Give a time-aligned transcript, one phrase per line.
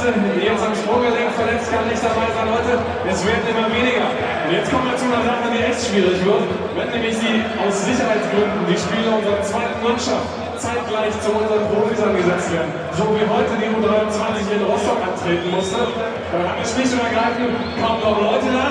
[0.00, 0.40] ersten Einsätze.
[0.40, 2.72] Jetzt am Sprunggelenk verletzt, kann nicht dabei sein heute.
[3.04, 4.08] Es werden immer weniger.
[4.08, 6.44] Und jetzt kommen wir zu einer Sache, die echt schwierig wird.
[6.76, 10.26] Wenn nämlich die aus Sicherheitsgründen die Spieler unserer zweiten Mannschaft
[10.56, 12.72] zeitgleich zu unseren Profis angesetzt werden.
[12.92, 15.80] So wie heute die U23 in Rostock antreten musste.
[15.88, 18.68] Dann haben wir schlicht und ergreifend kaum noch Leute da.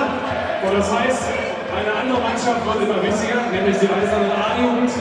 [0.62, 1.22] Und das heißt,
[1.74, 4.92] eine andere Mannschaft wird immer wichtiger, nämlich die Eisernen A-Jugend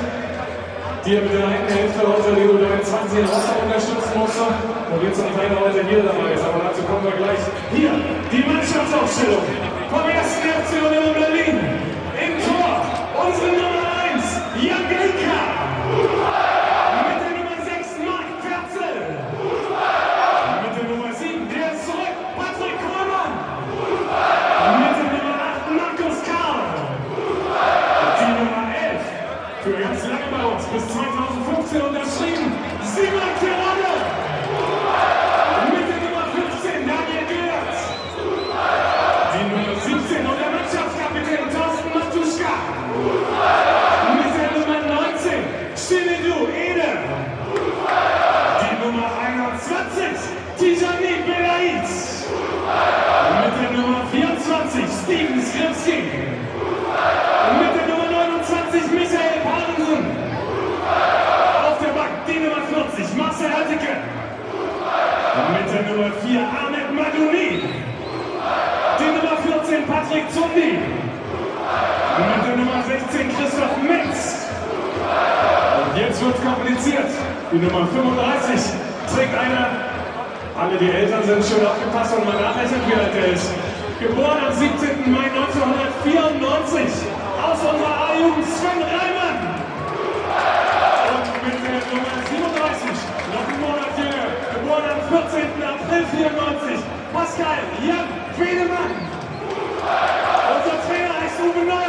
[1.05, 4.45] die mit der einen Hälfte heute die U23 in Rostock unterstützen musste
[4.91, 6.43] und jetzt noch eine heute hier dabei ist.
[6.43, 7.39] Aber dazu kommen wir gleich.
[7.73, 7.91] Hier,
[8.31, 9.43] die Mannschaftsaufstellung
[9.89, 10.41] vom 1.
[10.41, 11.57] FC Union Berlin.
[12.19, 12.81] Im Tor,
[13.25, 14.23] unsere Nummer 1,
[14.59, 15.39] Jan Glinka.
[17.05, 18.97] Mit der Nummer 6, Marc Perzel.
[20.63, 23.33] Mit der Nummer 7, der ist zurück, Patrick Kohlmann.
[24.81, 26.65] Mit der Nummer 8, Markus Karl.
[28.19, 29.05] Die Nummer 11,
[29.63, 31.08] für ganz lange bei uns, bis 2015
[80.59, 83.47] Alle die Eltern sind schön aufgepasst und mal nachrechnen, wie alt er ist.
[83.97, 85.07] Geboren am 17.
[85.07, 86.83] Mai 1994
[87.39, 89.39] aus unserer A-Jugend Sven Reimann.
[91.15, 92.91] Und mit der Nummer 37,
[93.31, 95.47] noch einen Monat jünger, geboren am 14.
[95.63, 96.83] April 94,
[97.15, 98.91] Pascal Jan Wiedemann.
[99.79, 101.88] Unser Trainer heißt Uwe Neuhaus.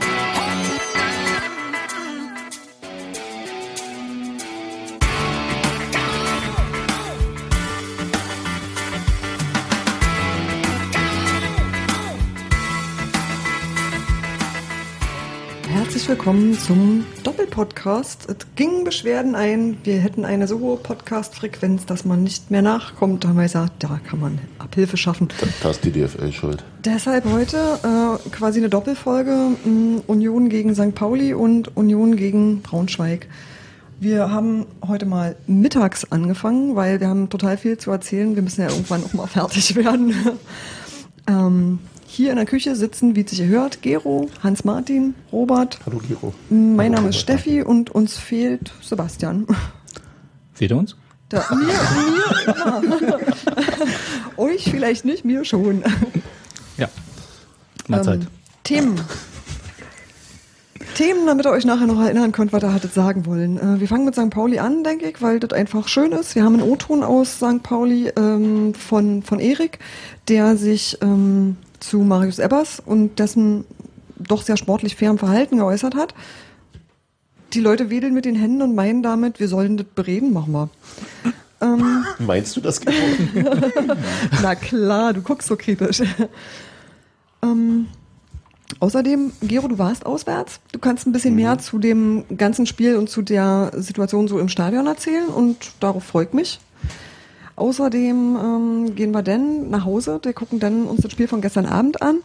[16.21, 18.29] Willkommen zum Doppelpodcast.
[18.29, 23.23] Es gingen Beschwerden ein, wir hätten eine so hohe Podcast-Frequenz, dass man nicht mehr nachkommt.
[23.23, 25.29] Da haben wir gesagt, da kann man Abhilfe schaffen.
[25.63, 26.63] Das ist die DFL schuld.
[26.85, 29.31] Deshalb heute äh, quasi eine Doppelfolge
[29.65, 30.93] mh, Union gegen St.
[30.93, 33.27] Pauli und Union gegen Braunschweig.
[33.99, 38.35] Wir haben heute mal mittags angefangen, weil wir haben total viel zu erzählen.
[38.35, 40.13] Wir müssen ja irgendwann auch mal fertig werden.
[41.27, 41.79] ähm,
[42.11, 45.79] hier in der Küche sitzen, wie es sich hört, Gero, Hans-Martin, Robert.
[45.85, 46.33] Hallo Giro.
[46.49, 49.47] Mein Name ist Steffi und uns fehlt Sebastian.
[50.53, 50.97] Fehlt er uns?
[51.29, 51.67] Da, mir,
[52.99, 53.19] mir.
[54.37, 55.83] Euch vielleicht nicht, mir schon.
[56.77, 56.89] Ja.
[57.87, 58.21] Mahlzeit.
[58.21, 58.27] Ähm,
[58.65, 59.01] Themen.
[60.95, 63.57] Themen, damit ihr euch nachher noch erinnern könnt, was ihr hattet sagen wollen.
[63.57, 64.29] Äh, wir fangen mit St.
[64.29, 66.35] Pauli an, denke ich, weil das einfach schön ist.
[66.35, 67.63] Wir haben einen O-Ton aus St.
[67.63, 69.79] Pauli ähm, von, von Erik,
[70.27, 73.65] der sich ähm, zu Marius Ebbers und dessen
[74.17, 76.13] doch sehr sportlich fairem Verhalten geäußert hat.
[77.53, 80.69] Die Leute wedeln mit den Händen und meinen damit, wir sollen das bereden, machen wir.
[81.61, 82.95] Ähm, Meinst du das, Giro?
[84.41, 86.01] na klar, du guckst so kritisch.
[87.43, 87.87] ähm,
[88.79, 90.59] außerdem, Gero, du warst auswärts.
[90.71, 94.47] Du kannst ein bisschen mehr zu dem ganzen Spiel und zu der Situation so im
[94.47, 96.59] Stadion erzählen und darauf freut mich.
[97.61, 101.67] Außerdem ähm, gehen wir dann nach Hause, wir gucken dann uns das Spiel von gestern
[101.67, 102.17] Abend an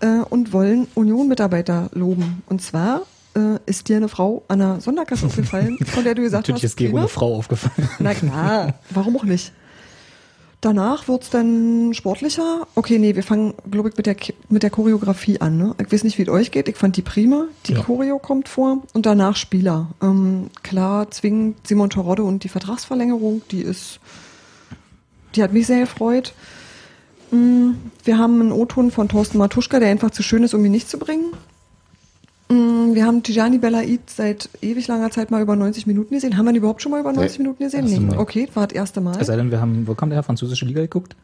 [0.00, 2.42] äh, und wollen Union-Mitarbeiter loben.
[2.48, 3.02] Und zwar
[3.36, 6.70] äh, ist dir eine Frau an einer Sonderkasse aufgefallen, von der du gesagt Natürlich hast,
[6.72, 7.00] ist Gero prima.
[7.00, 7.90] eine Frau aufgefallen.
[7.98, 9.52] Na klar, warum auch nicht?
[10.62, 12.66] Danach wird's dann sportlicher.
[12.74, 14.16] Okay, nee, wir fangen, glaube ich, mit der,
[14.48, 15.58] mit der Choreografie an.
[15.58, 15.74] Ne?
[15.84, 16.68] Ich weiß nicht, wie es euch geht.
[16.68, 17.46] Ich fand die prima.
[17.66, 17.82] Die Ja.
[17.82, 18.78] Choreo kommt vor.
[18.94, 19.88] Und danach Spieler.
[20.02, 24.00] Ähm, klar zwingend Simon Torodde und die Vertragsverlängerung, die ist,
[25.34, 26.32] die hat mich sehr gefreut.
[27.30, 27.70] Mm,
[28.04, 30.88] Wir haben einen O-Ton von Thorsten Matuschka, der einfach zu schön ist, um ihn nicht
[30.90, 31.32] zu bringen.
[32.48, 36.36] Mm, Wir haben Tijani Belaid seit ewig langer Zeit mal über 90 Minuten gesehen.
[36.36, 37.84] Haben wir ihn überhaupt schon mal über 90 Minuten gesehen?
[37.84, 38.00] Nee.
[38.00, 38.18] Mal.
[38.18, 39.16] Okay, war das erste Mal.
[39.20, 40.22] Es sei denn, wir haben, wo kommt der her?
[40.24, 41.14] Französische Liga geguckt?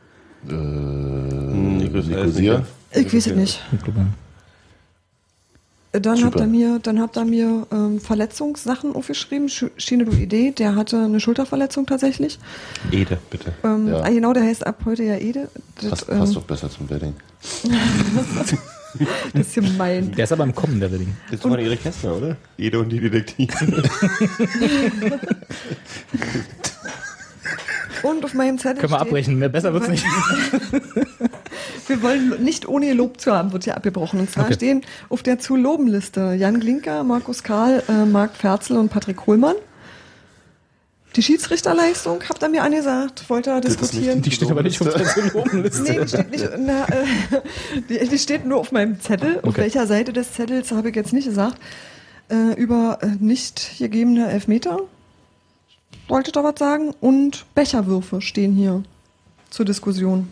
[0.48, 2.18] Äh, Nicosia.
[2.18, 2.66] Nicosia.
[2.92, 3.60] Ich weiß es nicht.
[3.72, 4.06] Ich glaube,
[6.00, 6.26] Dann Super.
[6.26, 9.48] habt ihr mir, dann habt ihr mir ähm, Verletzungssachen aufgeschrieben.
[9.48, 12.38] Sch- Schiene du Idee, der hatte eine Schulterverletzung tatsächlich.
[12.90, 13.52] Ede, bitte.
[13.64, 14.02] Ähm, Ja.
[14.02, 15.48] ah, genau, der heißt ab heute ja Ede.
[15.80, 17.14] Das, Passt, ähm, passt doch besser zum Wedding.
[19.34, 20.12] das ist gemein.
[20.12, 21.14] Der ist aber im Kommen, der Wedding.
[21.26, 22.36] Das ist von Erik Kästner, oder?
[22.58, 23.82] Ede und die Detektive.
[28.02, 30.04] Und auf meinem Zettel Können wir steht, abbrechen, mehr besser wird's nicht.
[31.88, 34.20] Wir wollen nicht ohne Lob zu haben, wird hier abgebrochen.
[34.20, 34.54] Und zwar Okay.
[34.54, 39.54] stehen auf der Zu-Loben-Liste Jan Glinker, Markus Karl, äh, Marc Ferzel und Patrick Kohlmann.
[41.14, 44.20] Die Schiedsrichterleistung habt ihr mir angesagt, wollt ihr diskutieren?
[44.20, 45.82] Die steht aber nicht auf der Lobenliste.
[45.82, 47.04] Nee, die steht nicht, na, äh,
[47.88, 49.38] die, die steht nur auf meinem Zettel.
[49.38, 49.62] Auf Okay.
[49.62, 51.58] welcher Seite des Zettels habe ich jetzt nicht gesagt.
[52.28, 54.80] Äh, über äh, nicht gegebene Elfmeter.
[56.08, 56.92] Wollte da was sagen?
[57.00, 58.82] Und Becherwürfe stehen hier
[59.48, 60.28] zur Diskussion.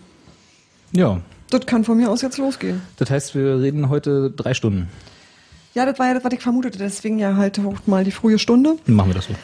[0.92, 1.20] Ja,
[1.50, 2.82] Das kann von mir aus jetzt losgehen.
[2.96, 4.88] das heißt, wir reden heute drei Stunden.
[5.74, 6.78] Ja, das war ja das, was ich vermutete.
[6.78, 8.76] Deswegen ja halt auch mal die frühe Stunde.
[8.86, 9.34] Dann machen wir das so.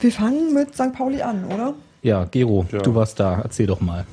[0.00, 0.92] Wir fangen mit St.
[0.92, 1.74] Pauli an, oder?
[2.02, 2.80] Ja, Gero, Ja.
[2.82, 3.40] du warst da.
[3.42, 4.06] Erzähl doch mal.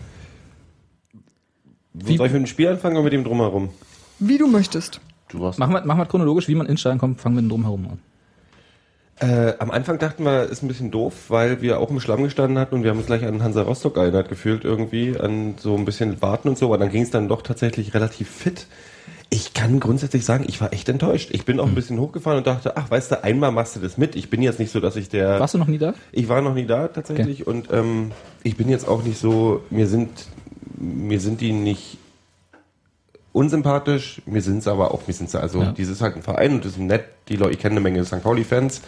[1.93, 3.69] Wie soll ich mit dem Spiel anfangen oder mit dem Drumherum?
[4.19, 4.99] Wie du möchtest.
[5.29, 5.59] Du warst.
[5.59, 7.99] Machen wir, machen wir chronologisch, wie man ins Stadion kommt, fangen wir drum herum an.
[9.19, 12.57] Äh, am Anfang dachten wir, ist ein bisschen doof, weil wir auch im Schlamm gestanden
[12.57, 15.85] hatten und wir haben uns gleich an Hansa Rostock erinnert gefühlt irgendwie, an so ein
[15.85, 18.65] bisschen Warten und so, aber dann ging es dann doch tatsächlich relativ fit.
[19.29, 21.29] Ich kann grundsätzlich sagen, ich war echt enttäuscht.
[21.31, 23.97] Ich bin auch ein bisschen hochgefahren und dachte, ach, weißt du, einmal machst du das
[23.97, 24.15] mit.
[24.15, 25.39] Ich bin jetzt nicht so, dass ich der...
[25.39, 25.93] Warst du noch nie da?
[26.11, 28.11] Ich war noch nie da tatsächlich und ähm,
[28.43, 30.09] ich bin jetzt auch nicht so, mir sind,
[30.75, 31.97] mir sind die nicht
[33.33, 35.71] unsympathisch, mir sind es aber auch, mir sind sie, also Ja.
[35.71, 38.05] dieses ist halt ein Verein und das ist nett, die Leute, ich kenne eine Menge
[38.05, 38.23] St.
[38.23, 38.81] Pauli-Fans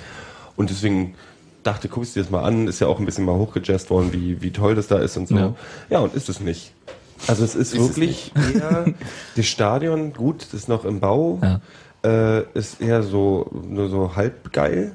[0.55, 1.15] und deswegen
[1.63, 4.41] dachte, guckst dir das mal an, ist ja auch ein bisschen mal hochgejazzt worden, wie,
[4.41, 5.35] wie toll das da ist und so.
[5.35, 5.55] Ja.
[5.89, 6.73] Ja, und ist es nicht.
[7.27, 8.85] Also es ist, wirklich eher,
[9.35, 11.59] das Stadion, gut, das ist noch im Bau, Ja.
[12.39, 14.91] äh, ist eher so, nur so halb geil.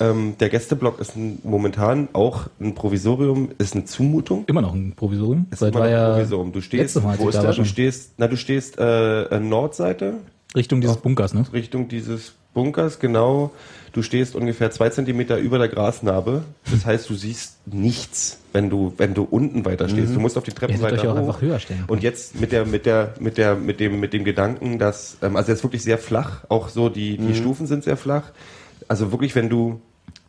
[0.00, 4.44] Ähm, der Gästeblock ist ein, momentan auch ein Provisorium, ist eine Zumutung.
[4.46, 5.46] Immer noch ein Provisorium.
[5.50, 6.52] Ist Seit immer noch ein ja Provisorium.
[6.52, 10.14] Du stehst, Mal, wo ist da Du stehst, na, du stehst äh, Nordseite,
[10.54, 11.44] Richtung dieses Bunkers, ne?
[11.52, 13.52] Richtung dieses Bunkers, genau.
[13.92, 16.42] Du stehst ungefähr zwei Zentimeter über der Grasnarbe.
[16.70, 20.14] Das heißt, du siehst nichts, wenn du, wenn du unten weiter stehst.
[20.14, 21.18] Du musst auf die Treppen weiter euch auch hoch.
[21.18, 21.84] einfach höher stellen.
[21.86, 25.36] Und jetzt mit der, mit der, mit der, mit dem, mit dem Gedanken, dass, ähm,
[25.36, 26.44] also jetzt wirklich sehr flach.
[26.48, 28.32] Auch so die, die Stufen sind sehr flach.
[28.88, 29.80] Also wirklich, wenn du,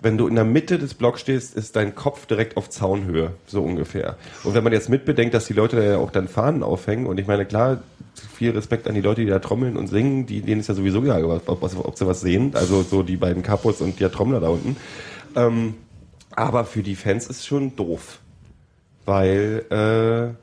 [0.02, 3.62] wenn du in der Mitte des Blocks stehst, ist dein Kopf direkt auf Zaunhöhe, so
[3.62, 4.18] ungefähr.
[4.44, 7.20] Und wenn man jetzt mitbedenkt, dass die Leute da ja auch dann Fahnen aufhängen, und
[7.20, 7.80] ich meine, klar,
[8.36, 11.04] viel Respekt an die Leute, die da trommeln und singen, die, denen ist ja sowieso
[11.04, 14.40] egal, ob, ob, ob sie was sehen, also so die beiden Kapos und der Trommler
[14.40, 14.76] da unten.
[15.36, 15.76] Ähm,
[16.32, 18.20] aber für die Fans ist es schon doof.
[19.06, 20.36] Weil, äh,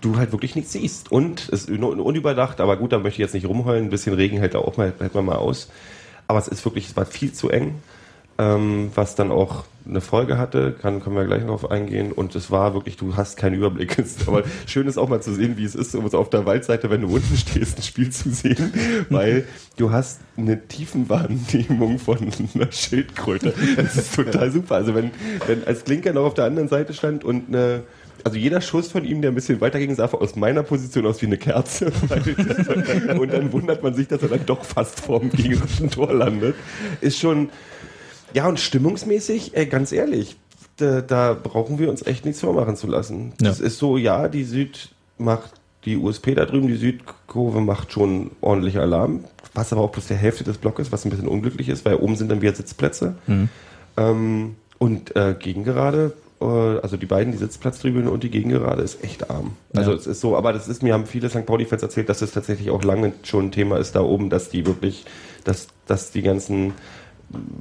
[0.00, 1.12] du halt wirklich nichts siehst.
[1.12, 3.84] Und es ist un- unüberdacht, aber gut, da möchte ich jetzt nicht rumheulen.
[3.84, 5.70] Ein bisschen Regen hält da auch mal, hält man mal aus.
[6.32, 7.74] Aber es ist wirklich, es war viel zu eng,
[8.38, 12.10] ähm, was dann auch eine Folge hatte, kann, können wir gleich noch eingehen.
[12.10, 13.98] Und es war wirklich, du hast keinen Überblick.
[14.02, 16.46] Es aber schön ist auch mal zu sehen, wie es ist, um so auf der
[16.46, 18.72] Waldseite, wenn du unten stehst, ein Spiel zu sehen,
[19.10, 19.46] weil
[19.76, 22.16] du hast eine Tiefenwahrnehmung von
[22.54, 23.52] einer Schildkröte.
[23.76, 24.76] Das ist total super.
[24.76, 25.10] Also wenn,
[25.46, 27.82] wenn als Klinker noch auf der anderen Seite stand und eine
[28.24, 31.20] also jeder Schuss von ihm, der ein bisschen weiter ging, sah aus meiner Position aus
[31.22, 31.86] wie eine Kerze.
[33.18, 36.54] und dann wundert man sich, dass er dann doch fast vorm gegnerischen Tor landet.
[37.00, 37.50] Ist schon,
[38.34, 40.36] ja, und stimmungsmäßig, ey, ganz ehrlich,
[40.76, 43.32] da, da brauchen wir uns echt nichts vormachen zu lassen.
[43.40, 43.48] Ja.
[43.48, 45.52] Das ist so, ja, die Süd macht,
[45.84, 49.24] die USP da drüben, die Südkurve macht schon ordentlich Alarm,
[49.54, 52.16] was aber auch bloß der Hälfte des Blockes, was ein bisschen unglücklich ist, weil oben
[52.16, 53.16] sind dann wieder Sitzplätze.
[53.96, 59.30] Ähm, und äh, Gegengerade, äh, also die beiden, die Sitzplatztribüne und die Gegengerade ist echt
[59.30, 59.52] arm.
[59.74, 59.96] Also Ja.
[59.96, 61.46] es ist so, aber das ist, mir haben viele St.
[61.46, 64.66] Pauli-Fans erzählt, dass es tatsächlich auch lange schon ein Thema ist da oben, dass die
[64.66, 65.04] wirklich,
[65.44, 66.72] dass, dass die ganzen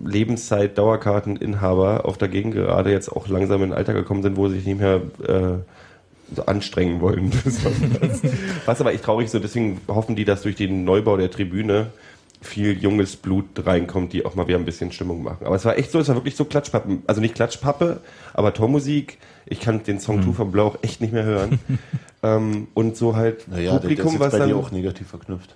[0.06, 4.56] Lebenszeit-Dauerkarteninhaber auf der Gegend gerade jetzt auch langsam in ein Alter gekommen sind, wo sie
[4.56, 7.32] sich nicht mehr äh, so anstrengen wollen.
[8.66, 11.88] Was aber echt traurig ist, so deswegen hoffen die, dass durch den Neubau der Tribüne
[12.42, 15.46] viel junges Blut reinkommt, die auch mal wieder ein bisschen Stimmung machen.
[15.46, 17.04] Aber es war echt so, es war wirklich so Klatschpappen.
[17.06, 18.00] Also nicht Klatschpappe,
[18.42, 19.18] aber Tormusik.
[19.46, 21.60] Ich kann den Song Two von Blau auch echt nicht mehr hören.
[22.24, 24.50] ähm, und so halt Naja, das Publikum, ist was bei dann...
[24.50, 25.56] dir auch negativ verknüpft.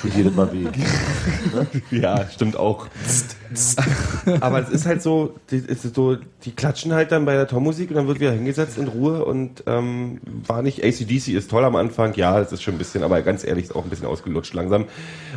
[0.00, 0.66] Tut jedes Mal weh.
[1.90, 2.88] Ja, stimmt auch.
[4.40, 7.90] Aber es ist halt so, die, ist so, die klatschen halt dann bei der Tormusik
[7.90, 11.76] und dann wird wieder hingesetzt in Ruhe und ähm, war nicht ACDC ist toll am
[11.76, 14.54] Anfang, ja, es ist schon ein bisschen, aber ganz ehrlich, ist auch ein bisschen ausgelutscht
[14.54, 14.86] langsam.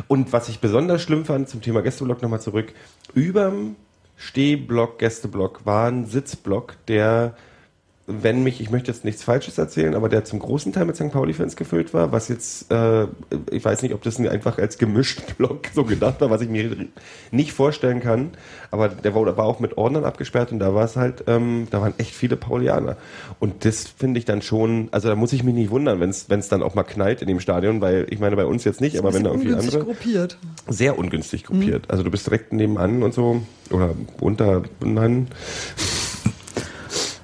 [0.08, 2.72] Und was ich besonders schlimm fand, zum Thema Gästeblock nochmal zurück,
[3.14, 3.76] überm
[4.20, 7.34] Stehblock, Gästeblock war ein Sitzblock, der
[8.10, 11.10] wenn mich, ich möchte jetzt nichts Falsches erzählen, aber der zum großen Teil mit St.
[11.10, 13.06] Pauli-Fans gefüllt war, was jetzt, äh,
[13.50, 16.88] ich weiß nicht, ob das einfach als gemischt Block so gedacht war, was ich mir
[17.30, 18.30] nicht vorstellen kann,
[18.70, 21.80] aber der war, war auch mit Ordnern abgesperrt und da war es halt, ähm, da
[21.80, 22.96] waren echt viele Paulianer.
[23.38, 26.48] Und das finde ich dann schon, also da muss ich mich nicht wundern, wenn es
[26.48, 29.14] dann auch mal knallt in dem Stadion, weil ich meine, bei uns jetzt nicht, aber
[29.14, 30.38] wenn da irgendwie ungünstig andere gruppiert.
[30.68, 31.90] sehr ungünstig gruppiert.
[31.90, 35.28] Also du bist direkt nebenan und so oder unter nein.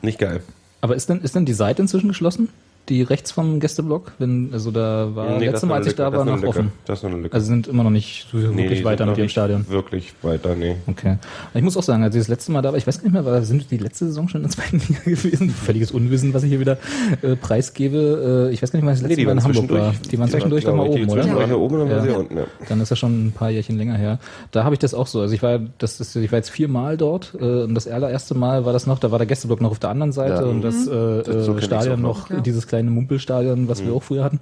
[0.03, 0.41] Nicht geil.
[0.87, 2.49] Aber ist denn, ist denn die Seite inzwischen geschlossen?
[2.89, 4.13] Die rechts vom Gästeblock?
[4.19, 6.41] Wenn, also da war, Nee, das letztes ist Mal, noch als ich da war, noch
[6.41, 6.73] das offen.
[6.85, 7.35] Das ist noch eine Lücke.
[7.35, 9.67] Also sind immer noch nicht so Nee, wirklich die weiter sind mit nicht Stadion.
[9.69, 10.77] Wirklich weiter, nee.
[10.87, 11.17] Okay.
[11.55, 13.13] Ich muss auch sagen, als ich das letzte Mal da war, ich weiß gar nicht
[13.13, 15.51] mehr, war, sind wir die letzte Saison schon in der zweiten Liga gewesen?
[15.51, 16.79] Völliges Unwissen, was ich hier wieder
[17.23, 18.49] äh, preisgebe.
[18.51, 19.95] Äh, ich weiß gar nicht, wann ich das letzte Mal in Hamburg war.
[20.11, 21.23] Die waren zwischendurch doch mal die oben, oder?
[21.23, 21.57] Zwischendurch Ja.
[21.57, 22.13] oben und dann waren Ja.
[22.13, 22.45] sie unten, ja.
[22.69, 24.19] Dann ist das schon ein paar Jährchen länger her.
[24.53, 25.21] Da habe ich das auch so.
[25.21, 28.65] Also ich war, das ist, ich war jetzt viermal dort äh, und das allererste Mal
[28.65, 30.49] war das noch, da war der Gästeblock noch auf der anderen Seite Ja.
[30.49, 32.37] und das, äh, Das- so äh, ich's Stadion noch, noch.
[32.37, 32.41] Ja.
[32.41, 34.41] dieses kleine Mumpelstadion, was wir auch früher hatten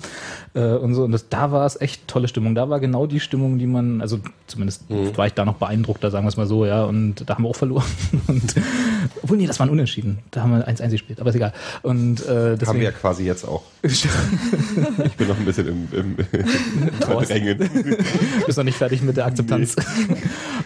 [0.54, 1.04] äh, und so.
[1.04, 2.54] Und das, da war es echt tolle Stimmung.
[2.54, 6.24] Da war genau die Stimmung, die man, also zumindest war ich da noch beeindruckter, sagen
[6.24, 6.84] wir es mal so, ja.
[6.84, 7.84] Und da haben wir auch verloren.
[8.26, 8.54] Und
[9.22, 10.18] obwohl, nee, das war ein Unentschieden.
[10.30, 11.52] Da haben wir 1-1 gespielt, aber ist egal.
[11.82, 13.62] Und äh, Haben deswegen, wir ja quasi jetzt auch.
[15.04, 17.58] Ich bin noch ein bisschen im, im, im
[18.46, 19.76] bist noch nicht fertig mit der Akzeptanz.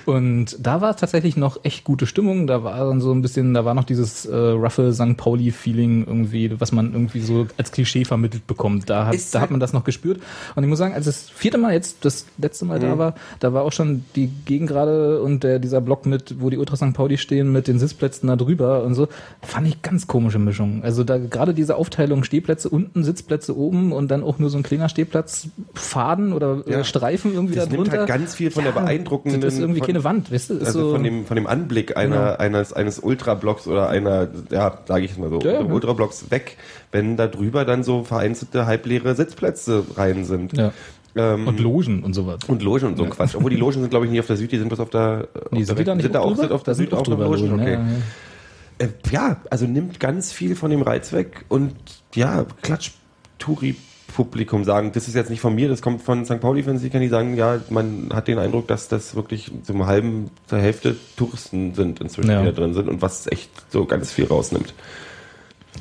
[0.06, 2.46] Und da war tatsächlich noch echt gute Stimmung.
[2.46, 5.16] Da war dann so ein bisschen, da war noch dieses äh, roughe St.
[5.16, 8.88] Pauli-Feeling irgendwie, was man irgendwie so als Klischee vermittelt bekommt.
[8.88, 10.20] Da hat, Ist da hat man das noch gespürt.
[10.54, 13.52] Und ich muss sagen, als das vierte Mal jetzt, das letzte Mal da war, da
[13.52, 16.94] war auch schon die Gegengrade und der, dieser Block mit, wo die Ultra St.
[16.94, 19.08] Pauli stehen, mit den Sitzplätzen da drüber und so,
[19.42, 20.82] fand ich ganz komische Mischung.
[20.84, 24.62] Also da gerade diese Aufteilung Stehplätze unten, Sitzplätze oben und dann auch nur so ein
[24.62, 26.84] kleiner Stehplatz, Faden oder Ja.
[26.84, 27.98] Streifen irgendwie Das da nimmt drunter.
[28.00, 30.54] halt ganz viel von der beeindruckenden- Das ist irgendwie von- keine Wand, weißt du?
[30.54, 32.36] Ist Also so, von dem, von dem Anblick einer, Genau.
[32.38, 35.60] eines, eines Ultrablocks oder einer, ja, sage ich mal so, Ja, ja.
[35.60, 36.56] Ultrablocks weg,
[36.92, 40.56] wenn da drüber dann so vereinzelte halbleere Sitzplätze rein sind.
[40.56, 40.72] ja.
[41.16, 42.38] Ähm, Und Logen und sowas.
[42.46, 43.34] und Logen und so ein Quatsch.
[43.34, 45.26] Obwohl die Logen sind, glaube ich, nicht auf der Süd, die sind bloß auf der,
[45.34, 46.54] auf Nee, der sind die da nicht sind da auch drüber?
[46.54, 47.72] auf der Da Süd auch drüber Logen, Logen, okay.
[47.72, 48.86] ja, ja.
[48.86, 51.74] Äh, ja, also nimmt ganz viel von dem Reiz weg und
[52.14, 56.40] ja, Klatsch-Touri-Publikum sagen, das ist jetzt nicht von mir, das kommt von St.
[56.40, 60.30] Pauli-Fans, die kann die sagen, ja, man hat den Eindruck, dass das wirklich zum halben,
[60.46, 62.40] zur Hälfte Touristen sind inzwischen, Ja.
[62.40, 64.74] die da drin sind und was echt so ganz viel rausnimmt.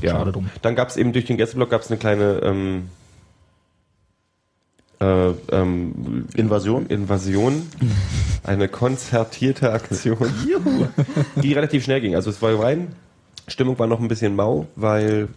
[0.02, 0.50] Ja, Schade drum.
[0.62, 2.90] dann gab es eben durch den Gästeblock gab es eine kleine ähm,
[5.00, 6.88] äh, ähm, Invasion?
[6.88, 7.68] Invasion,
[8.44, 10.18] eine konzertierte Aktion,
[11.36, 12.16] die relativ schnell ging.
[12.16, 12.88] Also es war rein,
[13.48, 15.28] Stimmung war noch ein bisschen mau, weil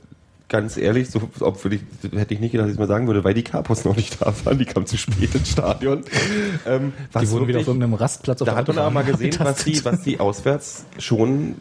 [0.49, 3.23] ganz ehrlich, so obwohl ich, hätte ich nicht gedacht, dass ich es mal sagen würde,
[3.23, 6.05] weil die Kapos noch nicht da waren, die kamen zu spät ins Stadion.
[6.67, 9.05] Ähm, was Die wurden wieder wirklich- auf irgendeinem Rastplatz auf da hat man aber mal
[9.05, 11.55] gesehen, was die, was die auswärts schon,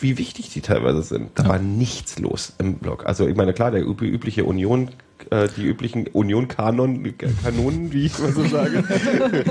[0.00, 1.30] wie wichtig die teilweise sind.
[1.36, 1.48] Da Ja.
[1.50, 3.06] war nichts los im Block.
[3.06, 4.90] Also ich meine, klar, der üb- übliche Union,
[5.30, 8.84] äh, die üblichen Union-Kanon, Kanonen, wie ich mal so sage.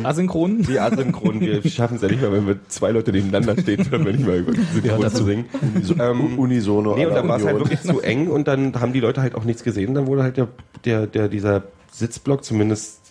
[0.00, 0.62] Die Asynchronen.
[0.62, 4.04] Die asynchron, wir schaffen es ja nicht mal, wenn wir zwei Leute nebeneinander stehen, können
[4.04, 5.18] wir nicht mal synchron dazu.
[5.18, 5.46] zu singen.
[5.98, 6.94] Ähm, Unisono.
[6.96, 9.34] Nee, und dann war es halt wirklich zu eng und dann haben die Leute halt
[9.34, 9.94] auch nichts gesehen.
[9.94, 10.48] Dann wurde halt der,
[10.84, 13.07] der, der dieser Sitzblock zumindest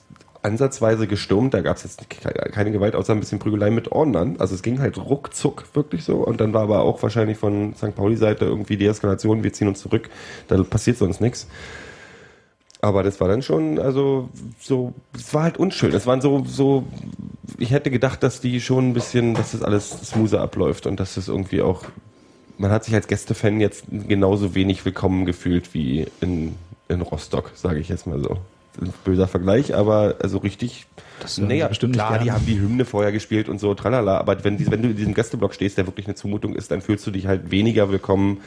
[0.48, 1.54] ansatzweise gestürmt.
[1.54, 4.38] Da gab es jetzt ke- keine Gewalt, außer ein bisschen Prügelei mit Ordnern.
[4.40, 6.16] Also es ging halt ruckzuck wirklich so.
[6.18, 7.96] Und dann war aber auch wahrscheinlich von St.
[7.96, 10.10] Pauli-Seite irgendwie Deeskalation, wir ziehen uns zurück,
[10.48, 11.48] da passiert sonst nichts.
[12.80, 15.94] Aber das war dann schon, also so, es war halt unschön.
[15.94, 16.84] Es waren so, so,
[17.58, 21.16] ich hätte gedacht, dass die schon ein bisschen, dass das alles smoother abläuft und dass
[21.16, 21.84] das irgendwie auch,
[22.60, 26.56] man hat sich als Gästefan jetzt genauso wenig willkommen gefühlt wie in,
[26.88, 28.38] in Rostock, sage ich jetzt mal so.
[28.80, 30.86] Ein böser Vergleich, aber also richtig,
[31.20, 34.44] Das sie bestimmt nicht klar, die haben die Hymne vorher gespielt und so, tralala, aber
[34.44, 37.06] wenn, die, wenn du in diesem Gästeblock stehst, der wirklich eine Zumutung ist, dann fühlst
[37.08, 38.42] du dich halt weniger willkommen,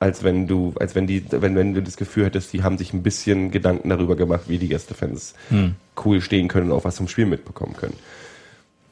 [0.00, 2.92] als wenn du, als wenn die, wenn, wenn du das Gefühl hättest, die haben sich
[2.94, 5.74] ein bisschen Gedanken darüber gemacht, wie die Gästefans Hm.
[6.04, 7.94] cool stehen können und auch was zum Spiel mitbekommen können.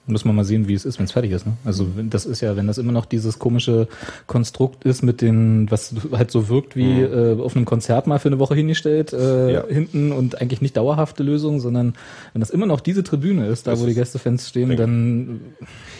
[0.08, 1.46] Muss man mal sehen, wie es ist, wenn es fertig ist.
[1.46, 1.52] Ne?
[1.64, 3.86] Also wenn- das ist ja, wenn das immer noch dieses komische
[4.26, 8.28] Konstrukt ist mit den, was halt so wirkt wie äh, auf einem Konzert mal für
[8.28, 9.64] eine Woche hingestellt, äh, Ja.
[9.68, 11.94] hinten und eigentlich nicht dauerhafte Lösung, sondern
[12.32, 15.40] wenn das immer noch diese Tribüne ist, da Das wo die ist- Gästefans stehen, dann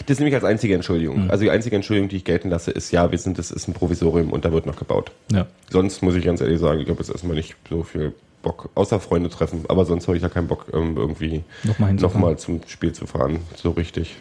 [0.07, 1.25] Das ist nämlich als einzige Entschuldigung.
[1.25, 1.31] Mhm.
[1.31, 3.75] Also die einzige Entschuldigung, die ich gelten lasse, ist, ja, wir sind, das ist ein
[3.75, 5.13] Provisorium und da wird noch gebaut.
[5.33, 5.47] ja.
[5.71, 9.01] Sonst muss ich ganz ehrlich sagen, ich habe jetzt erstmal nicht so viel Bock, außer
[9.01, 9.65] Freunde treffen.
[9.69, 13.41] Aber sonst habe ich ja keinen Bock, ähm, irgendwie Nochmal nochmal zum Spiel zu fahren.
[13.57, 14.17] So richtig.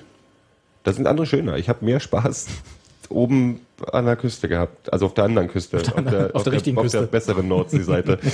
[0.84, 1.58] Da sind andere schöner.
[1.58, 2.48] Ich habe mehr Spaß
[3.10, 4.92] oben an der Küste gehabt.
[4.92, 5.78] Also auf der anderen Küste.
[5.78, 7.00] Auf der, auf der richtigen auf Küste.
[7.00, 8.20] der besseren Nordseeseite.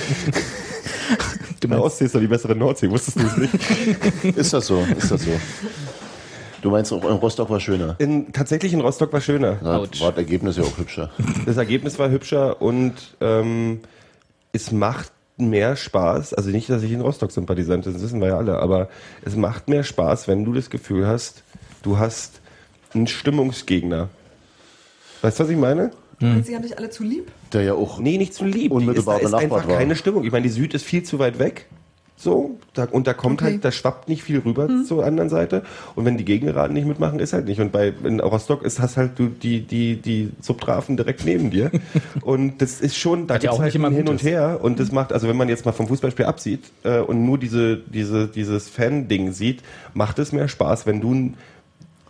[1.60, 2.90] Du Der meinst, Ostsee ist doch die bessere Nordsee.
[2.90, 3.54] Wusstest du es nicht?
[4.36, 4.84] Ist das so?
[4.98, 5.30] Ist das so?
[6.60, 7.96] Du meinst, auch in Rostock war schöner?
[7.98, 9.56] In, tatsächlich in Rostock war schöner.
[9.62, 10.00] Da Autsch.
[10.02, 11.10] war das Ergebnis ja auch hübscher.
[11.46, 13.80] Das Ergebnis war hübscher und ähm,
[14.52, 16.34] es macht mehr Spaß.
[16.34, 18.88] Also nicht, dass ich in Rostock Sympathisant bin, das wissen wir ja alle, aber
[19.24, 21.42] es macht mehr Spaß, wenn du das Gefühl hast,
[21.82, 22.40] du hast
[22.94, 24.08] einen Stimmungsgegner.
[25.22, 25.90] Weißt du, was ich meine?
[26.20, 27.30] Sie haben dich alle zu lieb.
[27.52, 28.54] Der ja auch Nee, nicht zu lieb.
[28.54, 29.76] Die ist, Unmittelbar da ist einfach war.
[29.78, 30.24] keine Stimmung.
[30.24, 31.66] Ich meine, die Süd ist viel zu weit weg.
[32.16, 33.52] So, da, und da kommt Okay.
[33.54, 35.62] halt, da schwappt nicht viel rüber zur anderen Seite.
[35.94, 37.60] Und wenn die Gegengerade nicht mitmachen, ist halt nicht.
[37.60, 41.70] Und bei in Rostock ist hast halt du die die die Subtrafen direkt neben dir.
[42.22, 44.24] und das ist schon, da ja gibt's auch halt hin und ist.
[44.24, 44.60] her.
[44.62, 47.76] Und das macht, also wenn man jetzt mal vom Fußballspiel absieht äh, und nur diese
[47.78, 51.34] diese dieses Fan-Ding sieht, macht es mehr Spaß, wenn du ein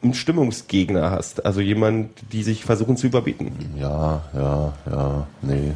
[0.02, 3.52] einen Stimmungsgegner hast, also jemand, die sich versuchen zu überbieten.
[3.80, 5.72] Ja, ja, ja, nee.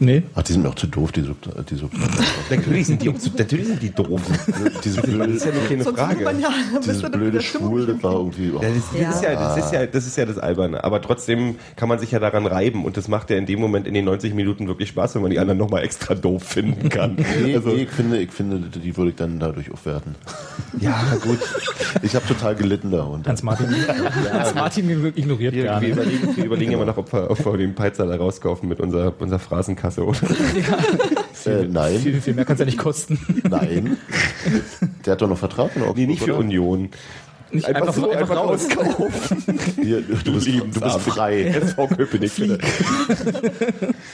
[0.00, 1.36] Nee, Ach, die sind mir auch zu doof, die Sub...
[1.42, 4.20] Die Natürlich sind die, natürlich sind die doof.
[4.84, 6.24] diese Das blöde, ist ja nur keine Sonst Frage.
[6.24, 6.48] man ja,
[7.02, 7.40] dann blöde.
[7.40, 8.52] Schwul, das war irgendwie...
[8.56, 8.62] Oh.
[8.62, 9.10] Ja, das, das, Ja.
[9.10, 10.84] Ist ja, das, ist ja, das ist ja das Alberne.
[10.84, 12.84] Aber trotzdem kann man sich ja daran reiben.
[12.84, 15.30] Und das macht ja in dem Moment in den 90 Minuten wirklich Spaß, wenn man
[15.30, 17.16] die anderen nochmal extra doof finden kann.
[17.44, 20.14] Nee, Also, nee, ich finde, ich finde, die würde ich dann dadurch aufwerten.
[20.80, 21.38] ja, gut.
[22.02, 23.30] Ich habe total gelitten darunter.
[23.30, 23.66] Hans Martin,
[24.32, 27.56] Hans Martin ignoriert Wir, gar wir, überlegen, wir überlegen immer noch, ob wir, ob wir
[27.56, 29.38] den Peizer da rauskaufen mit unserer, unserer
[29.90, 30.18] Phrasenkasse, oder?
[31.46, 33.18] Äh, nein, Viel, viel mehr kann es ja nicht kosten.
[33.48, 33.96] nein.
[35.06, 36.40] Der hat doch noch Vertrag in Augsburg, Nee, nicht für oder?
[36.40, 36.90] Union.
[37.50, 38.68] Nicht einfach, so, einfach raus.
[39.80, 41.44] Hier, du bist, du bist frei.
[41.62, 42.32] SV Köpenick.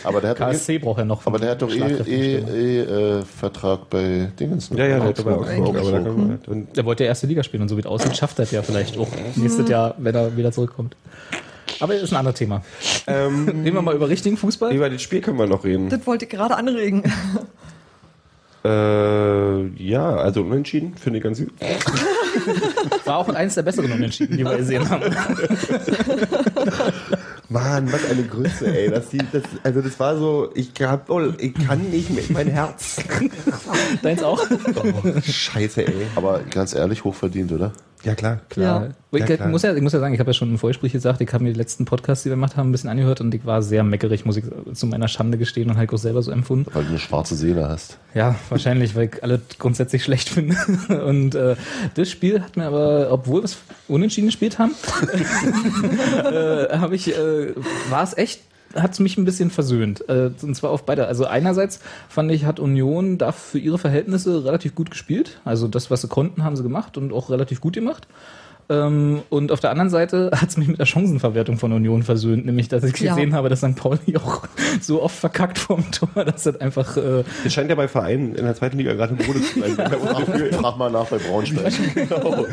[0.04, 1.26] Aber der hat doch, eh, KSC braucht ja noch.
[1.26, 2.80] aber der hat doch eh, eh, eh
[3.18, 4.68] äh, Vertrag bei Dingens.
[4.68, 5.76] Ja, ja, der hat bei Augsburg.
[5.76, 6.06] Augsburg.
[6.06, 8.44] Aber und Der wollte ja erste Liga spielen und so wie es aussieht, schafft er
[8.44, 10.94] ja vielleicht auch nächstes Jahr, wenn er wieder zurückkommt.
[11.80, 12.62] Aber das ist ein anderes Thema.
[13.06, 14.74] ähm, Reden wir mal über richtigen Fußball.
[14.74, 15.88] über das Spiel können wir noch reden.
[15.88, 17.02] Das wollte ich gerade anregen.
[18.64, 21.52] Äh, ja, also unentschieden, finde ich ganz gut.
[23.04, 25.14] War auch eines der besseren Unentschieden, die wir gesehen haben.
[27.50, 28.88] Mann, was eine Grüße, ey.
[28.90, 32.96] Das, das, also das war so, ich, hab, oh, ich kann nicht mehr, mein Herz.
[34.02, 34.42] Deins auch?
[34.76, 36.06] Oh, scheiße, ey.
[36.16, 37.72] Aber ganz ehrlich, hochverdient, oder?
[38.04, 38.40] Ja, klar.
[38.48, 38.82] Klar.
[38.82, 38.90] Ja.
[39.12, 39.48] Ich, Ja, klar.
[39.48, 41.44] muss ja, ich muss ja sagen, ich habe ja schon im Vorgespräch gesagt, ich habe
[41.44, 43.84] mir die letzten Podcasts, die wir gemacht haben, ein bisschen angehört und ich war sehr
[43.84, 46.66] meckerig, muss ich zu meiner Schande gestehen und halt auch selber so empfunden.
[46.72, 47.98] Weil du eine schwarze Seele hast.
[48.14, 50.56] Ja, wahrscheinlich, weil ich alle grundsätzlich schlecht finde.
[51.04, 51.56] Und äh,
[51.94, 53.56] das Spiel hat mir aber, obwohl wir es
[53.88, 54.72] unentschieden gespielt haben,
[56.24, 57.54] äh, habe ich, äh,
[57.90, 58.40] war es echt,
[58.74, 60.08] hat es mich ein bisschen versöhnt.
[60.08, 61.06] Äh, und zwar auf beide.
[61.06, 65.40] Also einerseits fand ich, hat Union da für ihre Verhältnisse relativ gut gespielt.
[65.44, 68.06] Also das, was sie konnten, haben sie gemacht und auch relativ gut gemacht.
[68.70, 72.46] Ähm, und auf der anderen Seite hat es mich mit der Chancenverwertung von Union versöhnt,
[72.46, 73.14] nämlich dass ich Ja.
[73.14, 73.76] gesehen habe, dass St.
[73.76, 74.42] Pauli auch
[74.80, 78.44] so oft verkackt vom Tor, dass das einfach äh, Das scheint ja bei Vereinen in
[78.44, 79.74] der zweiten Liga gerade im Mode zu sein.
[79.74, 81.72] Frag, frag mal nach bei Braunschweig.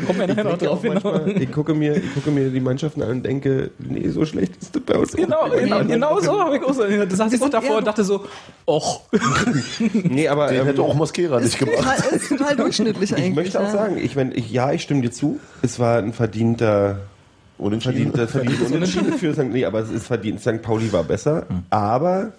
[0.06, 3.02] kommen wir nachher noch drauf auch manchmal, ich, gucke mir, ich gucke mir die Mannschaften
[3.02, 5.12] an und denke, nee, so schlecht ist das bei uns.
[5.12, 5.64] Genau, nicht.
[5.64, 6.82] genau, genau so habe ich auch so.
[6.82, 8.24] Das saß ich auch davor und dachte so,
[8.66, 9.02] och.
[9.92, 11.76] Nee, aber Den ähm, hätte auch Mosquera nicht gemacht.
[11.78, 13.28] total, ist total durchschnittlich eigentlich.
[13.30, 13.70] ich möchte auch ja.
[13.70, 15.40] sagen, ich, wenn, ich, ja, ich stimme dir zu.
[15.62, 16.98] Es war ein verdienter
[17.58, 18.12] Unentschieden.
[18.12, 19.44] verdient, verdient Unentschieden für St.
[19.44, 20.40] Nee, aber es ist verdient.
[20.40, 20.62] St.
[20.62, 22.32] Pauli war besser, aber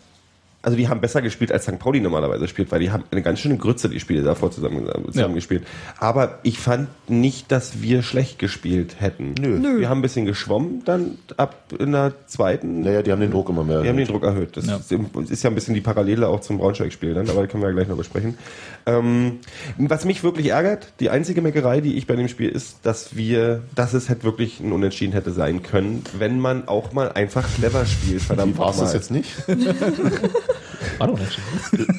[0.63, 1.77] also die haben besser gespielt, als St.
[1.77, 5.13] Pauli normalerweise spielt, weil die haben eine ganz schöne Grütze, die Spiele davor zusammen, zusammen
[5.13, 5.27] Ja.
[5.27, 5.63] gespielt.
[5.99, 9.35] Aber ich fand nicht, dass wir schlecht gespielt hätten.
[9.39, 9.59] Nö.
[9.59, 9.79] Nö.
[9.81, 12.81] Wir haben ein bisschen geschwommen dann ab in der zweiten.
[12.81, 13.83] Naja, die haben den Druck immer mehr.
[13.83, 14.09] Wir haben den erhöht.
[14.21, 14.55] Druck erhöht.
[14.57, 14.77] Das Ja.
[14.77, 17.75] ist, ja ein bisschen die Parallele auch zum Braunschweig-Spiel dann, aber da können wir ja
[17.75, 18.37] gleich noch besprechen.
[18.85, 19.39] Ähm,
[19.77, 23.63] was mich wirklich ärgert, die einzige Meckerei, die ich bei dem Spiel ist, dass wir,
[23.75, 27.85] dass es halt wirklich ein Unentschieden hätte sein können, wenn man auch mal einfach clever
[27.85, 28.21] spielt.
[28.21, 29.29] Verdammt war es jetzt nicht?
[30.97, 31.39] War doch nicht.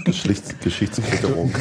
[0.04, 1.54] Geschichts Geschichtsklitterung.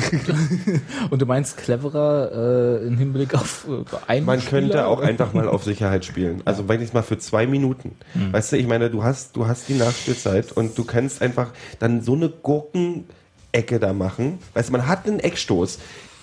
[1.10, 4.88] Und du meinst cleverer äh, im Hinblick auf äh, einen Man könnte Spieler?
[4.88, 6.42] auch einfach mal auf Sicherheit spielen.
[6.46, 7.96] Also wenn ich mal für zwei Minuten.
[8.32, 12.02] Weißt du, ich meine, du hast, du hast die Nachspielzeit und du kannst einfach dann
[12.02, 14.40] so eine Gurkenecke da machen.
[14.54, 15.80] Weißt du, man hat einen Eckstoß.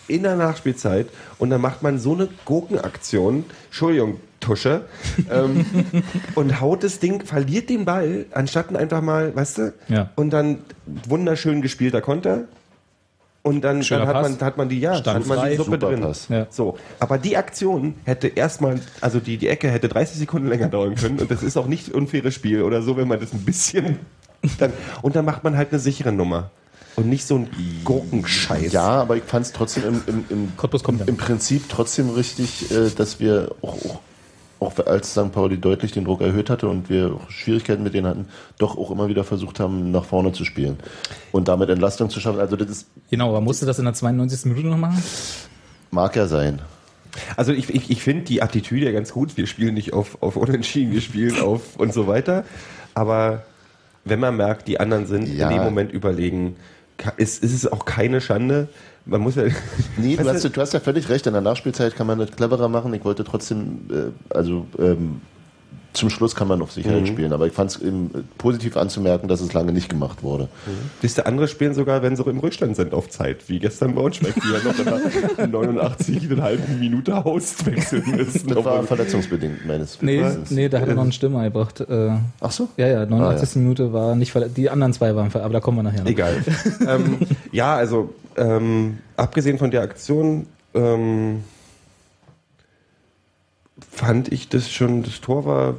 [0.09, 1.07] in der Nachspielzeit
[1.39, 4.83] und dann macht man so eine Gurkenaktion, Entschuldigung, Tusche,
[5.31, 5.65] ähm,
[6.35, 10.11] und haut das Ding, verliert den Ball, anstatt einfach mal, weißt du, Ja.
[10.17, 10.59] und dann
[11.09, 12.45] wunderschön gespielter Konter.
[13.43, 15.51] Und dann, dann hat, man, hat man die, ja, Stand hat man frei.
[15.53, 16.07] die Suppe drin.
[16.29, 16.47] Ja.
[16.51, 20.95] So, aber die Aktion hätte erstmal, also die, die Ecke hätte 30 Sekunden länger dauern
[20.95, 23.43] können und das ist auch nicht ein unfaires Spiel oder so, wenn man das ein
[23.45, 23.99] bisschen
[24.59, 26.51] dann, und dann macht man halt eine sichere Nummer
[26.97, 27.49] und nicht so ein
[27.85, 28.73] Gurkenscheiß.
[28.73, 30.53] Ja, aber ich fand es trotzdem im, im, im,
[31.07, 34.01] im Prinzip trotzdem richtig, äh, dass wir auch, auch,
[34.61, 35.33] auch als St.
[35.33, 38.91] Pauli deutlich den Druck erhöht hatte und wir auch Schwierigkeiten mit denen hatten, doch auch
[38.91, 40.77] immer wieder versucht haben, nach vorne zu spielen
[41.33, 42.39] und damit Entlastung zu schaffen.
[42.41, 44.45] Also das ist, Genau, aber musste das in der 92.
[44.53, 45.03] Minute noch machen?
[45.91, 46.61] mag ja sein.
[47.37, 49.37] Also ich, ich, ich finde die Attitüde ja ganz gut.
[49.37, 52.45] Wir spielen nicht auf, auf Unentschieden, wir spielen auf und so weiter.
[52.95, 53.43] Aber
[54.05, 55.49] wenn man merkt, die anderen sind Ja.
[55.49, 56.55] in dem Moment überlegen,
[57.17, 58.69] ist, ist es auch keine Schande.
[59.07, 59.45] Man muss ja.
[59.97, 61.27] Nee, du hast, du hast ja völlig recht.
[61.27, 62.93] In der Nachspielzeit kann man das cleverer machen.
[62.95, 65.21] Ich wollte trotzdem, äh, also ähm,
[65.93, 67.33] zum Schluss kann man auf Sicherheit spielen.
[67.33, 67.81] Aber ich fand es
[68.39, 70.49] positiv anzumerken, dass es lange nicht gemacht wurde.
[71.03, 73.49] Siehst du, andere spielen sogar, wenn sie im Rückstand sind, auf Zeit.
[73.49, 74.85] Wie gestern Braunschweig, die ja noch in
[75.37, 78.49] der 89 eine halbe Minute auswechseln müssen.
[78.49, 80.51] Das war verletzungsbedingt meines Nee, Wissens.
[80.51, 81.81] nee, da hat er noch einen Stürmer gebracht.
[81.81, 82.69] Äh, Ach so?
[82.77, 83.49] ja, ja, 89.
[83.49, 83.61] Ah, ja.
[83.61, 84.57] Minute war nicht verletzt.
[84.57, 86.11] Die anderen zwei waren verletzt, aber da kommen wir nachher noch.
[86.11, 86.37] Egal.
[86.87, 87.19] ähm,
[87.53, 91.43] ja, also ähm, abgesehen von der Aktion ähm,
[93.91, 95.75] fand ich das schon, das Tor war.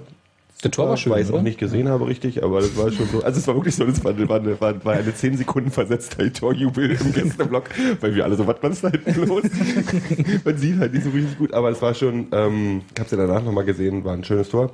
[0.63, 2.91] Der Tor war schön, Weil ich es auch nicht gesehen habe, richtig, aber das war
[2.91, 3.24] schon so.
[3.24, 6.32] Also, es war wirklich so, das war, war, eine, war, war eine 10 Sekunden versetzter
[6.32, 7.69] Torjubel im Gästeblock,
[8.00, 9.43] weil wir alle so, was war da hinten los?
[10.45, 13.12] Man sieht halt nicht so richtig gut, aber es war schon, ähm, ich habe es
[13.12, 14.71] ja danach nochmal gesehen, war ein schönes Tor.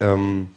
[0.00, 0.48] Ähm,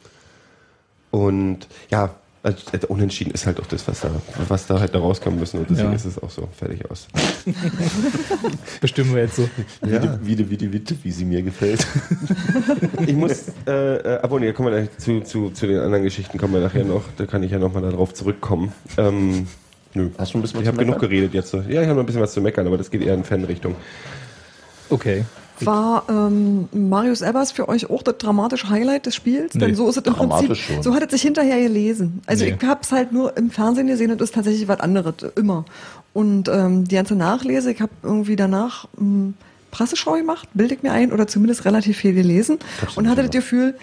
[1.11, 2.15] und ja,
[2.47, 4.09] also, äh, unentschieden ist halt auch das, was da,
[4.47, 5.59] was da halt da rauskommen müssen.
[5.59, 5.95] Und deswegen Ja.
[5.95, 7.07] ist es auch so fertig aus.
[8.81, 9.49] Bestimmen wir jetzt so.
[9.81, 11.85] Wie, die, wie, die, wie die Witte, wie sie mir gefällt.
[13.05, 16.37] Ich muss, äh, äh, aber nee, kommen wir gleich zu, zu, zu den anderen Geschichten
[16.37, 17.03] kommen wir nachher noch.
[17.17, 18.71] Da kann ich ja nochmal darauf zurückkommen.
[18.97, 19.47] Ähm,
[19.93, 20.09] nö.
[20.17, 21.53] Hast du ein bisschen Ich habe genug geredet jetzt.
[21.53, 23.75] Ja, ich habe noch ein bisschen was zu meckern, aber das geht eher in Fanrichtung.
[24.89, 25.25] Okay.
[25.65, 29.53] War ähm, Marius Ebers für euch auch das dramatische Highlight des Spiels?
[29.53, 29.59] Nee.
[29.61, 30.83] Denn so ist es im Prinzip, schon.
[30.83, 32.21] so hat es sich hinterher gelesen.
[32.25, 32.55] Also Nee.
[32.59, 35.65] ich habe es halt nur im Fernsehen gesehen und das ist tatsächlich was anderes, immer.
[36.13, 39.33] Und ähm, die ganze Nachlese, ich habe irgendwie danach ähm,
[39.71, 42.57] Presseschau gemacht, bilde ich mir ein, oder zumindest relativ viel gelesen
[42.95, 43.75] und hatte das Gefühl,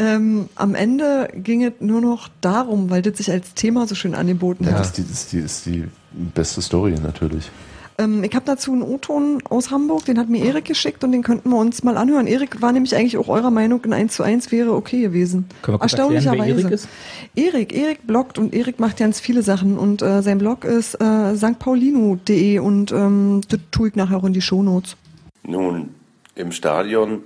[0.00, 4.14] ähm, am Ende ging es nur noch darum, weil das sich als Thema so schön
[4.14, 4.80] angeboten Ja, hat.
[4.80, 5.84] das, ist die, das, ist die, das ist die
[6.34, 7.50] beste Story natürlich.
[7.98, 11.22] Ähm, ich habe dazu einen O-Ton aus Hamburg, den hat mir Erik geschickt und den
[11.22, 12.26] könnten wir uns mal anhören.
[12.26, 15.48] Erik war nämlich eigentlich auch eurer Meinung, ein 1 zu 1 wäre okay gewesen.
[15.62, 16.78] Können wir Erstaunlicherweise.
[17.34, 17.54] Erik?
[17.54, 21.36] Erik, Erik bloggt und Erik macht ganz viele Sachen und äh, sein Blog ist äh,
[21.36, 24.96] stpaulino.de und ähm, das tue ich nachher auch in die Shownotes.
[25.42, 25.94] Nun,
[26.36, 27.22] im Stadion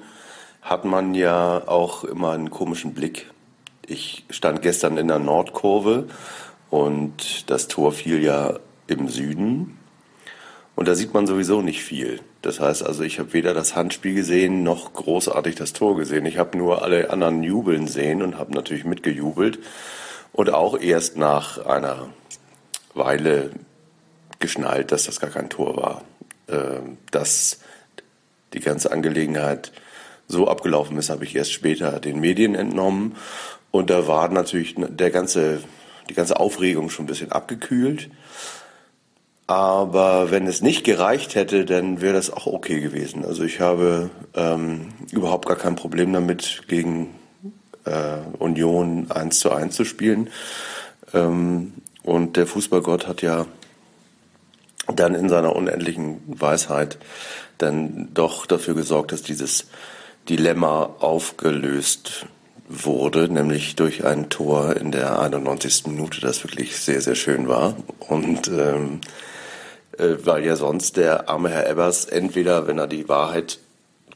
[0.62, 3.30] hat man ja auch immer einen komischen Blick.
[3.87, 6.06] Ich stand gestern in der Nordkurve
[6.70, 8.54] und das Tor fiel ja
[8.87, 9.76] im Süden.
[10.74, 12.20] Und da sieht man sowieso nicht viel.
[12.40, 16.26] Das heißt also, ich habe weder das Handspiel gesehen noch großartig das Tor gesehen.
[16.26, 19.58] Ich habe nur alle anderen jubeln sehen und habe natürlich mitgejubelt.
[20.32, 22.08] Und auch erst nach einer
[22.94, 23.50] Weile
[24.38, 26.04] geschnallt, dass das gar kein Tor war.
[26.48, 27.61] Ähm, Dass
[28.52, 29.72] die ganze Angelegenheit
[30.28, 33.16] so abgelaufen ist, habe ich erst später den Medien entnommen.
[33.70, 35.62] Und da war natürlich der ganze,
[36.11, 38.11] die ganze Aufregung schon ein bisschen abgekühlt.
[39.53, 43.23] Aber wenn es nicht gereicht hätte, dann wäre das auch okay gewesen.
[43.23, 47.11] Also ich habe ähm, überhaupt gar kein Problem damit, gegen
[47.85, 50.31] äh, Union 1 zu 1 zu spielen.
[51.12, 53.45] Ähm, und der Fußballgott hat ja
[54.87, 56.97] dann in seiner unendlichen Weisheit
[57.59, 59.67] dann doch dafür gesorgt, dass dieses
[60.31, 62.25] Dilemma aufgelöst
[62.71, 65.88] wurde, nämlich durch ein Tor in der 91.
[65.88, 67.77] Minute, das wirklich sehr, sehr schön war.
[67.99, 69.03] Und ähm,
[69.98, 73.59] äh, weil ja sonst der arme Herr Ebbers entweder, wenn er die Wahrheit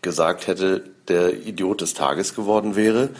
[0.02, 3.10] gesagt hätte, der Idiot des Tages geworden wäre,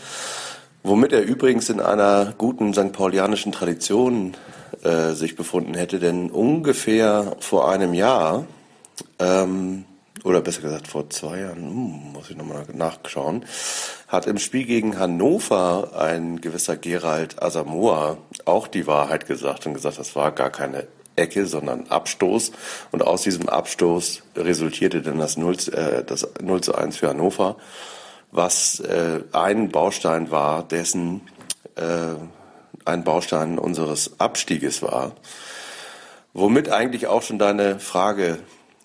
[0.82, 2.92] womit er übrigens in einer guten St.
[2.92, 4.34] Paulianischen Tradition
[4.82, 8.46] äh, sich befunden hätte, denn ungefähr vor einem Jahr,
[9.18, 9.84] ähm,
[10.24, 13.44] oder besser gesagt vor zwei Jahren, hm, muss ich nochmal nachschauen,
[14.08, 19.98] hat im Spiel gegen Hannover ein gewisser Gerald Asamoah auch die Wahrheit gesagt und gesagt,
[19.98, 20.86] das war gar keine
[21.16, 22.52] Ecke, sondern Abstoß.
[22.92, 27.08] Und aus diesem Abstoß resultierte dann das 0, zu- äh, das 0 zu 1 für
[27.08, 27.56] Hannover,
[28.32, 31.22] was äh, ein Baustein war, dessen
[31.76, 32.14] äh,
[32.84, 35.12] ein Baustein unseres Abstieges war.
[36.32, 38.38] Womit eigentlich auch schon deine Frage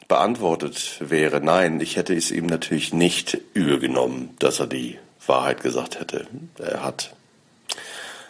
[0.08, 5.62] beantwortet wäre, nein, ich hätte es ihm natürlich nicht übel genommen, dass er die Wahrheit
[5.62, 6.28] gesagt hätte.
[6.58, 7.14] Er hat.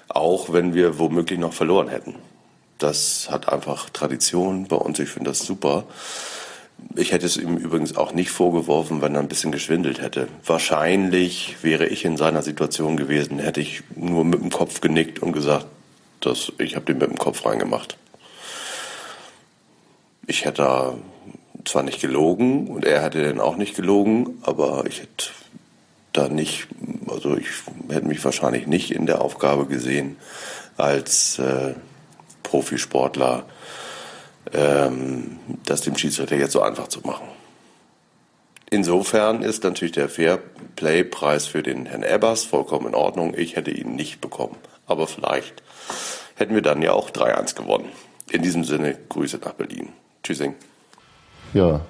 [0.09, 2.15] Auch wenn wir womöglich noch verloren hätten.
[2.81, 4.97] Das hat einfach Tradition bei uns.
[4.97, 5.83] Ich finde das super.
[6.95, 10.27] Ich hätte es ihm übrigens auch nicht vorgeworfen, wenn er ein bisschen geschwindelt hätte.
[10.43, 15.31] Wahrscheinlich wäre ich in seiner Situation gewesen, hätte ich nur mit dem Kopf genickt und
[15.31, 15.67] gesagt,
[16.21, 17.97] dass ich habe den mit dem Kopf reingemacht.
[20.25, 20.95] Ich hätte
[21.65, 25.27] zwar nicht gelogen und er hätte dann auch nicht gelogen, aber ich hätte
[26.13, 26.67] da nicht,
[27.07, 27.45] also ich
[27.89, 30.15] hätte mich wahrscheinlich nicht in der Aufgabe gesehen,
[30.77, 31.75] als äh,
[32.51, 33.45] Profisportler
[34.51, 37.27] ähm, das dem Schiedsrichter jetzt so einfach zu machen.
[38.69, 43.33] Insofern ist natürlich der Fairplay-Preis für den Herrn Ebbers vollkommen in Ordnung.
[43.37, 44.57] Ich hätte ihn nicht bekommen.
[44.85, 45.63] Aber vielleicht
[46.35, 47.87] hätten wir dann ja auch 3-1 gewonnen.
[48.29, 49.89] In diesem Sinne, Grüße nach Berlin.
[50.23, 50.55] Tschüssing.
[51.53, 51.81] Ja,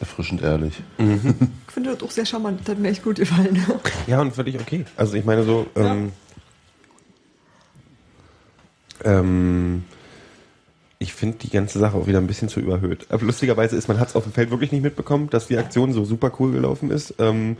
[0.00, 0.74] erfrischend ehrlich.
[0.96, 1.34] Mhm.
[1.68, 3.62] Ich finde das auch sehr charmant, das hat mir echt gut gefallen.
[4.06, 4.86] Ja, und völlig okay.
[4.96, 5.92] Also ich meine so, ähm, ja.
[5.92, 6.12] ähm,
[10.98, 13.06] ich finde die ganze Sache auch wieder ein bisschen zu überhöht.
[13.10, 15.92] Aber lustigerweise ist, man hat es auf dem Feld wirklich nicht mitbekommen, dass die Aktion
[15.92, 17.14] so super cool gelaufen ist.
[17.18, 17.56] Ähm,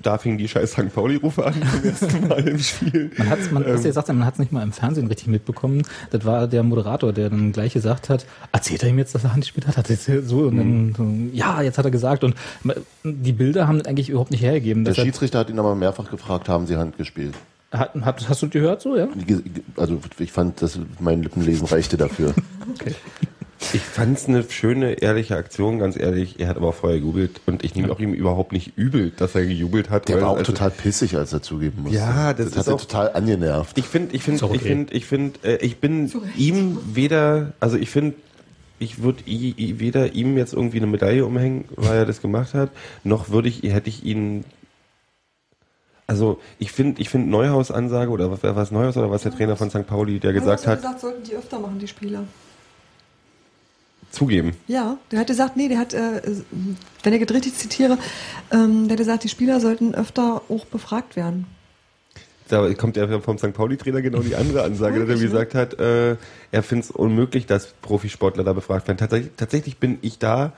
[0.00, 0.94] da fing die scheiß St.
[0.94, 3.10] Pauli-Rufe an zum ersten Mal im Spiel.
[3.18, 5.82] Man hat es man, ähm, gesagt, man hat's nicht mal im Fernsehen richtig mitbekommen.
[6.10, 9.32] Das war der Moderator, der dann gleich gesagt hat, erzählt er ihm jetzt, dass er
[9.32, 9.76] Hand gespielt hat?
[9.76, 10.94] Hat jetzt so und dann, mhm.
[10.96, 12.24] so, ja, jetzt hat er gesagt.
[12.24, 12.34] Und
[13.04, 14.84] die Bilder haben das eigentlich überhaupt nicht hergegeben.
[14.84, 17.34] Der Schiedsrichter hat ihn aber mehrfach gefragt, haben sie Hand gespielt?
[17.72, 19.08] Hat, hat, hast du gehört so, ja?
[19.76, 22.34] Also ich fand, dass mein Lippenlesen reichte dafür.
[22.74, 22.94] okay.
[23.72, 26.40] Ich fand es eine schöne, ehrliche Aktion, ganz ehrlich.
[26.40, 29.34] Er hat aber auch vorher gejubelt und ich nehme auch ihm überhaupt nicht übel, dass
[29.34, 30.08] er gejubelt hat.
[30.08, 31.96] Der war auch also, total pissig, als er zugeben musste.
[31.96, 33.78] Ja, das, das hat er total angenervt.
[33.78, 34.56] Ich finde, ich finde, okay.
[34.56, 38.16] ich finde, ich finde, äh, ich bin ihm weder, also ich finde,
[38.78, 42.70] ich würde weder ihm jetzt irgendwie eine Medaille umhängen, weil er das gemacht hat,
[43.04, 44.44] noch würde ich, hätte ich ihn
[46.06, 49.32] also ich finde, ich finde Neuhaus Ansage oder was war es Neuhaus oder was der
[49.32, 49.86] Trainer von St.
[49.86, 50.78] Pauli, der gesagt hat.
[50.78, 52.24] gesagt, sollten die öfter machen, die Spieler.
[54.10, 54.54] Zugeben.
[54.68, 56.20] Ja, der hat gesagt, nee, der hat, äh,
[57.02, 57.96] wenn ich das richtig zitiere,
[58.50, 61.46] ähm, der hat gesagt, die Spieler sollten öfter auch befragt werden.
[62.48, 63.54] Da kommt ja vom St.
[63.54, 65.22] Pauli-Trainer genau die andere Ansage, dass er ne?
[65.22, 66.16] gesagt hat, äh,
[66.50, 68.98] er findet es unmöglich, dass Profisportler da befragt werden.
[68.98, 70.52] Tatsächlich, tatsächlich bin ich da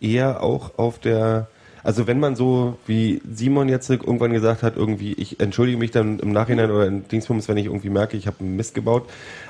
[0.00, 1.48] eher auch auf der
[1.88, 6.18] also wenn man so, wie Simon jetzt irgendwann gesagt hat, irgendwie, ich entschuldige mich dann
[6.18, 9.08] im Nachhinein oder in Dingsbums, wenn ich irgendwie merke, ich habe einen Mist gebaut.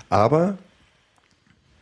[0.08, 0.56] Aber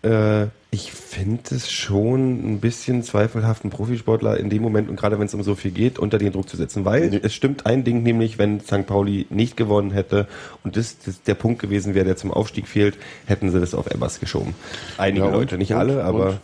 [0.03, 5.19] äh, ich finde es schon ein bisschen zweifelhaft, einen Profisportler in dem Moment und gerade
[5.19, 6.87] wenn es um so viel geht, unter den Druck zu setzen.
[6.87, 7.21] Weil nee.
[7.23, 8.87] es stimmt ein Ding, nämlich wenn St.
[8.87, 10.27] Pauli nicht gewonnen hätte
[10.65, 13.91] und das, das der Punkt gewesen wäre, der zum Aufstieg fehlt, hätten sie das auf
[13.91, 14.55] Ebbers geschoben.
[14.97, 16.29] Einige ja, und, Leute, nicht und, alle, aber...
[16.29, 16.39] Und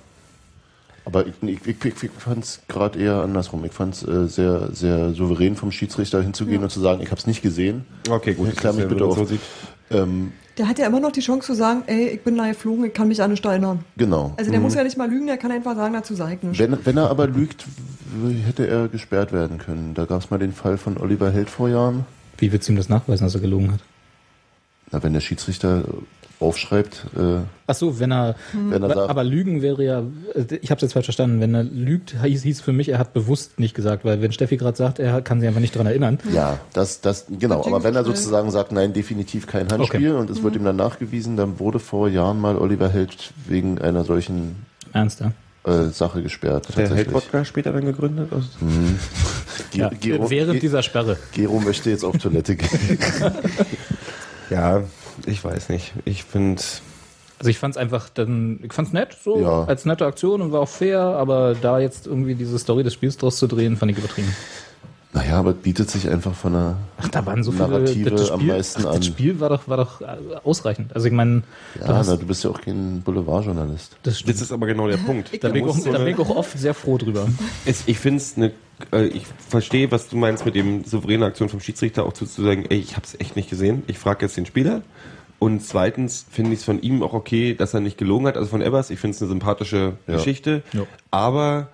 [1.05, 3.65] aber ich, ich, ich, ich fand es gerade eher andersrum.
[3.65, 6.65] Ich fand es äh, sehr, sehr souverän vom Schiedsrichter hinzugehen ja.
[6.65, 7.85] und zu sagen, ich habe es nicht gesehen.
[8.09, 8.57] Okay, gut.
[8.57, 9.17] Klär mich bitte auf.
[9.17, 9.27] So
[9.91, 12.85] ähm, der hat ja immer noch die Chance zu sagen, ey, ich bin da geflogen,
[12.85, 13.85] ich kann mich an den Stein erinnern.
[13.97, 14.35] Genau.
[14.37, 14.67] Also der mhm.
[14.67, 16.59] muss ja nicht mal lügen, der kann einfach sagen, dazu sei ich nicht.
[16.59, 17.67] Wenn, wenn er aber lügt,
[18.47, 19.95] hätte er gesperrt werden können.
[19.95, 22.05] Da gab es mal den Fall von Oliver Held vor Jahren.
[22.39, 23.81] Wie willst du ihm das nachweisen, dass er gelogen hat?
[24.91, 25.85] Na, wenn der Schiedsrichter
[26.43, 27.07] aufschreibt.
[27.17, 30.03] Äh, Ach so, wenn er, wenn er sagt, aber Lügen wäre ja,
[30.61, 33.15] ich habe es jetzt falsch verstanden, wenn er lügt, hieß, hieß für mich, er hat
[33.15, 36.19] bewusst nicht gesagt, weil wenn Steffi gerade sagt, er kann sich einfach nicht dran erinnern.
[36.33, 40.21] Ja, das, das, genau, aber wenn er sozusagen sagt, nein, definitiv kein Handspiel okay.
[40.21, 40.45] und es mhm.
[40.45, 45.21] wird ihm dann nachgewiesen, dann wurde vor Jahren mal Oliver Held wegen einer solchen Ernst,
[45.21, 45.33] ja?
[45.65, 46.69] Äh, Sache gesperrt.
[46.69, 48.33] Hat der Held-Podcast später dann gegründet?
[48.61, 48.99] Mhm.
[49.75, 51.17] ja, Gero, während dieser Sperre.
[51.33, 52.99] Gero möchte jetzt auf Toilette gehen.
[54.51, 54.83] ja,
[55.27, 55.93] ich weiß nicht.
[56.05, 56.63] Ich finde.
[57.39, 59.65] Also ich fand es einfach dann, ich fand es nett, so ja.
[59.65, 63.17] als nette Aktion und war auch fair, aber da jetzt irgendwie diese Story des Spiels
[63.17, 64.33] draus zu drehen, fand ich übertrieben.
[65.15, 68.33] Naja, aber bietet sich einfach von der ach, da waren so Narrative viele, das Spiel,
[68.33, 68.97] am meisten ach, an.
[68.97, 70.07] Das Spiel war doch, war doch äh,
[70.43, 70.95] ausreichend.
[70.95, 71.43] Also ich meine,
[71.79, 73.97] ja, du, hast, na, du bist ja auch kein Boulevardjournalist.
[74.05, 75.31] Das, das ist aber genau der Punkt.
[75.45, 77.29] da, bin ich, auch, da bin ich auch oft sehr froh drüber.
[77.67, 78.53] Es, ich finde es eine
[78.91, 82.43] äh, ich verstehe, was du meinst mit dem souveränen Aktion vom Schiedsrichter, auch zu, zu
[82.43, 83.83] sagen, ey, ich habe es echt nicht gesehen.
[83.89, 84.83] Ich frage jetzt den Spieler.
[85.43, 88.49] Und zweitens finde ich es von ihm auch okay, dass er nicht gelogen hat, also
[88.49, 88.91] von Ebbers.
[88.91, 90.15] Ich finde es eine sympathische ja.
[90.15, 90.63] Geschichte.
[90.73, 90.87] Ja.
[91.11, 91.67] Aber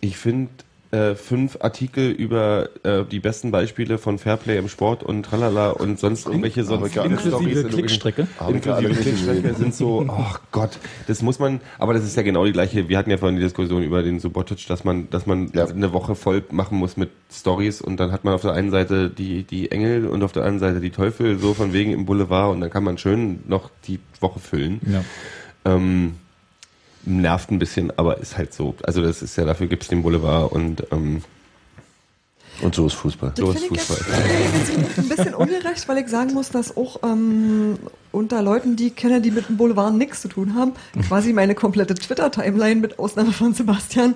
[0.00, 0.52] ich finde,
[0.90, 5.98] äh, fünf Artikel über äh, die besten Beispiele von Fairplay im Sport und tralala und
[5.98, 8.26] sonst irgendwelche sonst inklusive Klickstrecke.
[8.48, 12.52] Inklusive Klickstrecke sind so, oh Gott, das muss man, aber das ist ja genau die
[12.52, 15.66] gleiche, wir hatten ja vorhin die Diskussion über den Subotic, dass man, dass man ja.
[15.66, 19.10] eine Woche voll machen muss mit Stories und dann hat man auf der einen Seite
[19.10, 22.52] die, die Engel und auf der anderen Seite die Teufel, so von wegen im Boulevard
[22.52, 24.80] und dann kann man schön noch die Woche füllen.
[24.90, 25.04] Ja.
[25.64, 26.14] Ähm,
[27.04, 28.74] nervt ein bisschen, aber ist halt so.
[28.82, 31.22] Also das ist ja, dafür gibt es den Boulevard und ähm,
[32.60, 33.32] Und so ist Fußball.
[33.36, 34.16] So Das ist ich jetzt Fußball.
[34.54, 37.78] jetzt ein bisschen ungerecht, weil ich sagen muss, dass auch ähm,
[38.18, 40.72] unter Leuten, die ich kenne, die mit dem Boulevard nichts zu tun haben,
[41.06, 44.14] quasi meine komplette Twitter-Timeline mit Ausnahme von Sebastian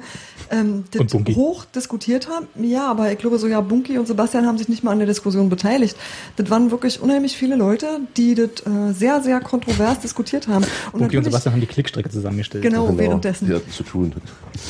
[0.51, 2.47] ähm, das hoch diskutiert haben.
[2.63, 5.07] Ja, aber ich glaube so, ja, Bunky und Sebastian haben sich nicht mal an der
[5.07, 5.97] Diskussion beteiligt.
[6.37, 10.65] Das waren wirklich unheimlich viele Leute, die das äh, sehr, sehr kontrovers diskutiert haben.
[10.93, 12.63] Und Bunky und Sebastian haben die Klickstrecke zusammengestellt.
[12.63, 13.47] Genau, währenddessen.
[13.47, 14.13] Die hatten zu tun.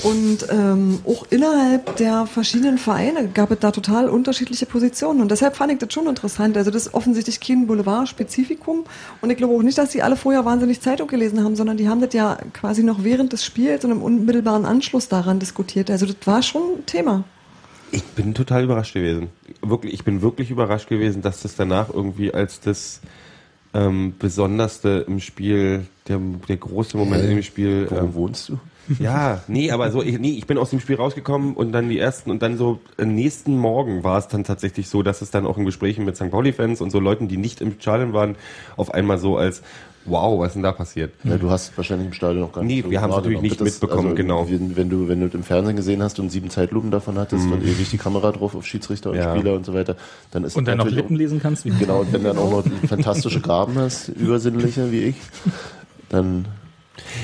[0.02, 5.20] Und ähm, auch innerhalb der verschiedenen Vereine gab es da total unterschiedliche Positionen.
[5.20, 6.56] Und deshalb fand ich das schon interessant.
[6.56, 8.84] Also das ist offensichtlich kein Boulevard-Spezifikum.
[9.22, 11.88] Und ich glaube auch nicht, dass die alle vorher wahnsinnig Zeitung gelesen haben, sondern die
[11.88, 15.90] haben das ja quasi noch während des Spiels und im unmittelbaren Anschluss daran diskutiert.
[15.90, 17.22] Also das war schon ein Thema.
[17.92, 19.28] Ich bin total überrascht gewesen.
[19.62, 23.00] Wirklich, ich bin wirklich überrascht gewesen, dass das danach irgendwie als das
[23.74, 27.86] ähm, Besonderste im Spiel, der, der große Moment im Spiel.
[27.90, 28.58] Wo ähm, wohnst du?
[28.98, 31.98] Ja, nee, aber so, ich, nee, ich bin aus dem Spiel rausgekommen und dann die
[31.98, 35.46] ersten und dann so am nächsten Morgen war es dann tatsächlich so, dass es dann
[35.46, 36.30] auch in Gesprächen mit St.
[36.30, 38.36] Pauli-Fans und so Leuten, die nicht im Stadion waren,
[38.76, 39.62] auf einmal so als
[40.04, 41.12] Wow, was ist denn da passiert?
[41.22, 42.84] Ja, du hast wahrscheinlich im Stadion noch gar Nee, nicht.
[42.86, 43.34] so wir haben's wahrgenommen.
[43.44, 44.50] natürlich nicht mitbekommen, genau.
[44.50, 47.62] Wenn, wenn du wenn du im Fernsehen gesehen hast und sieben Zeitlupen davon hattest und
[47.62, 49.22] ewig die Kamera drauf auf Schiedsrichter und Mhm.
[49.22, 49.36] Ja.
[49.36, 49.94] Spieler und so weiter,
[50.32, 51.64] dann ist Und dann noch Lippen lesen kannst.
[51.64, 55.14] Wie genau und wenn dann auch noch fantastische Gaben hast, übersinnliche wie ich,
[56.08, 56.46] dann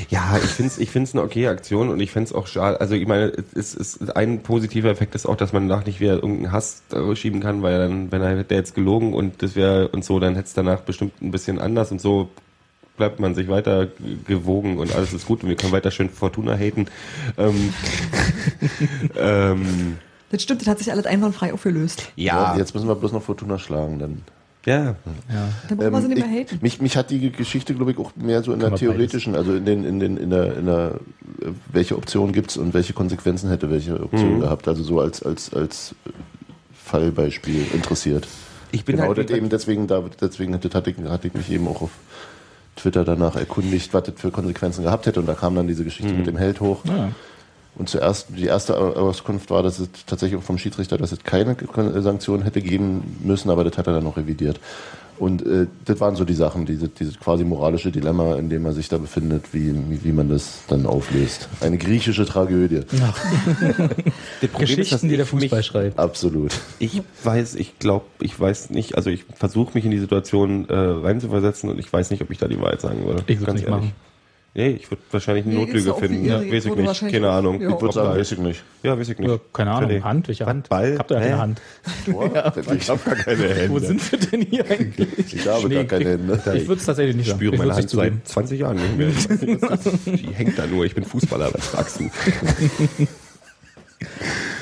[0.08, 2.80] Ja, ich finde es ich find's eine okay Aktion und ich find's auch schade.
[2.80, 6.14] Also ich meine, es ist ein positiver Effekt ist auch, dass man danach nicht wieder
[6.14, 6.82] irgendeinen Hass
[7.14, 10.34] schieben kann, weil dann, wenn er hätte jetzt gelogen und das wäre und so, dann
[10.34, 12.30] hätte es danach bestimmt ein bisschen anders und so
[12.96, 13.86] bleibt man sich weiter
[14.26, 16.86] gewogen und alles ist gut und wir können weiter schön Fortuna haten.
[17.36, 17.72] Ähm,
[19.16, 19.98] ähm,
[20.30, 22.10] Das stimmt, das hat sich alles einwandfrei aufgelöst.
[22.16, 24.22] ja, jetzt müssen wir bloß noch Fortuna schlagen, dann
[24.66, 24.94] ja, ja.
[25.68, 26.58] Dann brauchen wir sie nicht Ähm, mehr ich, haten.
[26.62, 29.34] mich, mich hat die Geschichte, glaube ich, auch mehr so in der Kann man theoretischen,
[29.34, 30.94] also in den, in den, in der, in der,
[31.42, 34.40] äh, welche Option gibt's und welche Konsequenzen hätte welche Option Mhm.
[34.40, 35.94] gehabt, also so als, als, als
[36.84, 38.26] Fallbeispiel interessiert.
[38.72, 41.82] ich bin genau, halt eben deswegen, da, deswegen hatte, ich, hatte ich mich eben auch
[41.82, 41.90] auf
[42.76, 46.12] Twitter danach erkundigt, was das für Konsequenzen gehabt hätte und da kam dann diese Geschichte
[46.12, 46.18] Mhm.
[46.18, 46.84] mit dem Held hoch.
[46.84, 47.10] Ja.
[47.76, 51.56] Und zuerst, die erste Auskunft war, dass es tatsächlich auch vom Schiedsrichter, dass es keine
[52.02, 54.58] Sanktionen hätte geben müssen, aber das hat er dann noch revidiert.
[55.16, 58.72] Und äh, das waren so die Sachen, diese, dieses quasi moralische Dilemma, in dem er
[58.72, 61.48] sich da befindet, wie, wie, wie man das dann auflöst.
[61.60, 62.82] Eine griechische Tragödie.
[62.90, 65.98] das Problem ist, Geschichten, die der ich mich- Fußball schreibt.
[65.98, 66.52] Absolut.
[66.78, 70.74] Ich weiß, ich glaube, ich weiß nicht, also ich versuche mich in die Situation äh,
[70.74, 73.24] reinzuversetzen und ich weiß nicht, ob ich da die Wahrheit sagen würde.
[73.26, 73.70] Ich Ganz nicht ehrlich.
[73.70, 73.92] machen.
[74.54, 76.24] Nee, ich würde wahrscheinlich eine Nee, Notlüge finden.
[76.24, 77.60] ihr, Ja, ihr weiß ich nicht, keine Ahnung.
[77.60, 77.68] ja.
[77.70, 78.64] Ich würde sagen, weiß ich nicht.
[78.82, 79.30] Ja, weiß ich nicht.
[79.30, 79.90] Ja, keine Ahnung.
[79.90, 80.04] Fertig.
[80.04, 80.68] Hand, welche Hand?
[80.70, 80.92] Ball?
[80.94, 81.62] Ich hab doch ja keine Hand.
[82.06, 82.52] Tor?
[82.74, 83.70] Ich habe gar keine Hände.
[83.70, 85.34] Wo sind wir denn hier eigentlich?
[85.34, 86.42] Ich habe gar keine Hände.
[86.54, 89.08] Ich würde es tatsächlich nicht Ich spüre Ich meine Hand seit 20 Jahren nicht mehr.
[90.16, 90.84] Die hängt da nur.
[90.84, 92.10] Ich bin Fußballer, was sagst du?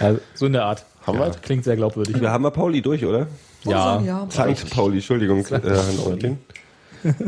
[0.00, 0.84] Ja, so in der Art.
[1.06, 1.30] Haben wir?
[1.42, 2.20] Klingt sehr glaubwürdig.
[2.20, 3.28] Wir haben wir Pauli durch, oder?
[3.64, 4.00] Ja.
[4.00, 4.26] ja.
[4.28, 5.60] Sankt Pauli, Entschuldigung, äh.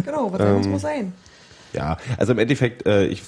[0.05, 1.13] Genau, was ähm, muss sein.
[1.73, 3.23] Ja, also im Endeffekt, äh, ich,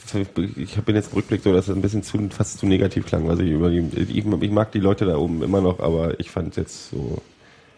[0.56, 3.28] ich bin jetzt im Rückblick so, dass es ein bisschen zu, fast zu negativ klang,
[3.28, 6.30] was ich über die, ich, ich mag die Leute da oben immer noch, aber ich
[6.30, 7.20] fand jetzt so,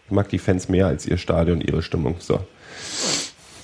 [0.05, 2.15] ich mag die Fans mehr als ihr Stadion, ihre Stimmung.
[2.19, 2.39] So.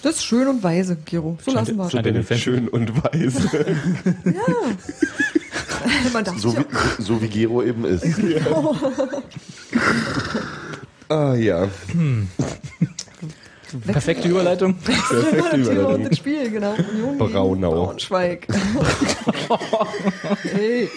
[0.01, 1.37] Das ist schön und weise, Gero.
[1.45, 1.91] So lassen wir es.
[1.91, 2.93] Den Fans Schön und.
[6.13, 6.65] Man darf So wie,
[6.99, 8.05] so wie Gero eben ist.
[11.09, 11.67] ah ja.
[13.85, 14.75] Perfekte Überleitung.
[14.83, 16.09] Perfekte und Überleitung.
[16.09, 16.73] das Spiel, genau.
[16.73, 17.85] Union Braunau.
[17.85, 18.47] Braunschweig.
[20.43, 20.89] hey.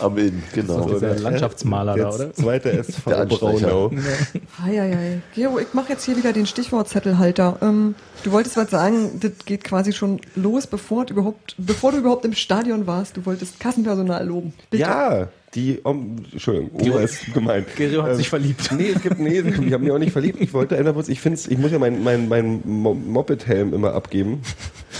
[0.00, 0.84] Am Inn, genau.
[0.84, 2.32] Das ist der Landschaftsmaler da, oder?
[2.32, 3.10] Zweiter SV.
[3.26, 3.90] Braunau.
[4.62, 5.20] Hei.
[5.34, 7.58] Gero, ich mache jetzt hier wieder den Stichwortzettelhalter.
[7.62, 11.98] Ähm, du wolltest was sagen, das geht quasi schon los, bevor du überhaupt, bevor du
[11.98, 13.16] überhaupt im Stadion warst.
[13.16, 14.54] Du wolltest Kassenpersonal loben.
[14.70, 14.82] Bitte.
[14.82, 17.66] Ja, die, um, Entschuldigung, Oma ist gemeint.
[17.76, 18.70] Gero hat Ähm, sich verliebt.
[18.76, 20.40] Nee, es gibt, nee, ich habe mich auch nicht verliebt.
[20.40, 24.42] Ich wollte einfach ich finde ich muss ja meinen mein, mein Mo- Moped-Helm immer abgeben.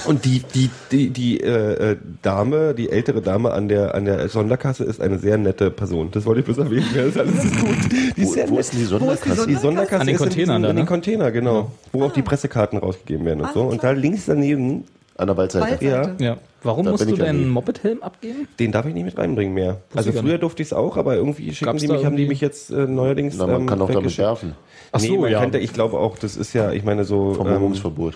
[0.07, 4.29] Und die, die, die, die äh, äh, Dame, die ältere Dame an der, an der
[4.29, 6.11] Sonderkasse ist eine sehr nette Person.
[6.13, 6.87] Das wollte ich bloß erwähnen.
[6.95, 7.77] Ja, das ist alles gut.
[8.17, 9.47] Die ist Wo, sehr wo ist denn die Sonderkasse?
[9.47, 10.89] Die Sonderkasse An den ist in Containern da, In den ne?
[10.89, 11.73] Container, genau.
[11.93, 13.63] Wo auch die Pressekarten rausgegeben werden und Ah, so.
[13.63, 14.85] Und da links daneben,
[15.17, 15.65] An der Waldseite.
[15.73, 16.15] Waldseite.
[16.23, 16.31] Ja.
[16.33, 16.37] Ja.
[16.63, 17.49] Warum Da musst du ich deinen.
[17.49, 18.49] Moped-Helm abgeben?
[18.59, 19.83] den darf ich nicht mit reinbringen mehr.
[19.95, 22.05] Also ich gar früher durfte ich es auch, aber irgendwie schicken Gab's die da mich,
[22.05, 23.37] haben die mich jetzt äh, neuerdings.
[23.39, 24.55] Na, man ähm, kann auch damit werfen.
[24.93, 25.41] Ach nee, so, man ja.
[25.41, 27.31] könnte, ich glaube auch, das ist ja, ich meine so.
[27.31, 28.15] Ähm, Vermummungsverbot.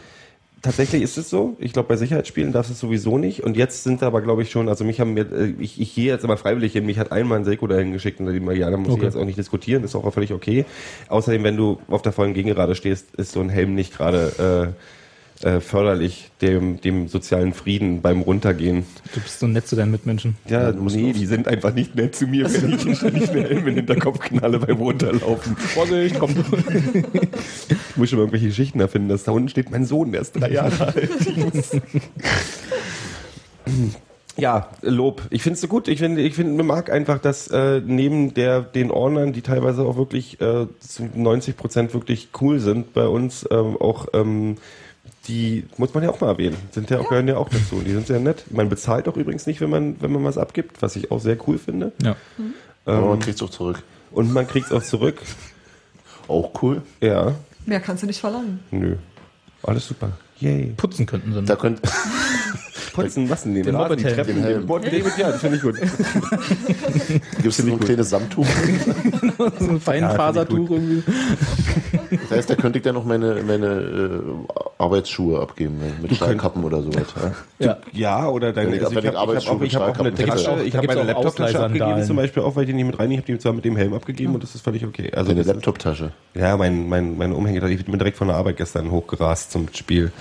[0.62, 1.56] tatsächlich ist es so.
[1.58, 3.42] Ich glaube, bei Sicherheitsspielen darf es sowieso nicht.
[3.42, 6.06] Und jetzt sind aber, glaube ich, schon, also mich haben mir, äh, ich, ich gehe
[6.06, 8.70] jetzt immer freiwillig hin, mich hat einmal ein Seko dahin geschickt und die mal, ja,
[8.70, 9.04] da muss ich Okay.
[9.04, 10.64] jetzt auch nicht diskutieren, ist auch völlig okay.
[11.08, 14.82] Außerdem, wenn du auf der vollen Gegengerade stehst, ist so ein Helm nicht gerade äh,
[15.60, 18.84] förderlich dem, dem sozialen Frieden beim Runtergehen.
[19.14, 20.36] Du bist so nett zu deinen Mitmenschen.
[20.48, 23.64] Ja, nee, die sind einfach nicht nett zu mir, wenn ich ständig eine Helm in
[23.66, 25.56] den Hinterkopf knalle beim Runterlaufen.
[25.56, 26.34] Vorsicht, komm.
[27.68, 30.32] Ich muss schon mal irgendwelche Geschichten erfinden, dass da unten steht mein Sohn, der ist
[30.32, 31.10] drei Jahre alt.
[34.36, 35.22] Ja, Lob.
[35.30, 35.88] Ich finde es so gut.
[35.88, 39.82] Ich finde, ich finde, mir mag einfach, dass äh, neben der den Ordnern, die teilweise
[39.82, 44.56] auch wirklich äh, zu 90 Prozent wirklich cool sind bei uns, ähm, auch ähm,
[45.28, 46.56] die muss man ja auch mal erwähnen.
[46.72, 47.80] Sind ja auch gehören ja auch dazu.
[47.84, 48.44] Die sind sehr nett.
[48.50, 51.36] Man bezahlt auch übrigens nicht, wenn man wenn man was abgibt, was ich auch sehr
[51.46, 51.92] cool finde.
[52.02, 52.16] Ja.
[52.84, 53.82] Aber man kriegt es auch zurück.
[54.10, 55.22] Und man kriegt es auch zurück.
[56.28, 56.82] Auch cool.
[57.00, 57.34] Ja,
[57.66, 58.60] Mehr kannst du nicht verlangen.
[58.72, 58.96] nö,
[59.62, 60.12] alles super.
[60.40, 60.74] Yay.
[60.76, 61.42] Putzen könnten sie.
[61.44, 61.80] Da könnt,
[62.92, 63.54] Putzen, was denn?
[63.54, 64.14] Den, Den Moped-Helm.
[64.16, 64.66] Treppen, Den Helm.
[64.66, 65.76] den Moped- ja, das finde ich gut.
[65.80, 68.46] gibt es so ein kleines Samttuch.
[69.60, 71.02] so ein Feinfasertuch irgendwie.
[72.20, 74.20] Das heißt, da könnte ich dann noch meine, meine äh,
[74.78, 77.06] Arbeitsschuhe abgeben, ne, mit Stahlkappen oder sowas.
[77.58, 77.66] Ja?
[77.66, 77.78] Ja.
[77.92, 80.62] Ja, oder deine, also ich ich habe hab auch, Arbeitsschuhe ich hab auch eine Tasche,
[80.64, 83.18] ich habe meine Laptoptasche abgegeben zum Beispiel auch, weil ich die nicht mit rein, ich
[83.18, 85.10] habe die zwar mit dem Helm abgegeben und das ist völlig okay.
[85.14, 86.12] Also Laptoptasche.
[86.34, 90.12] Ja, mein, mein, mein Umhänger, ich bin direkt von der Arbeit gestern hochgerast zum Spiel.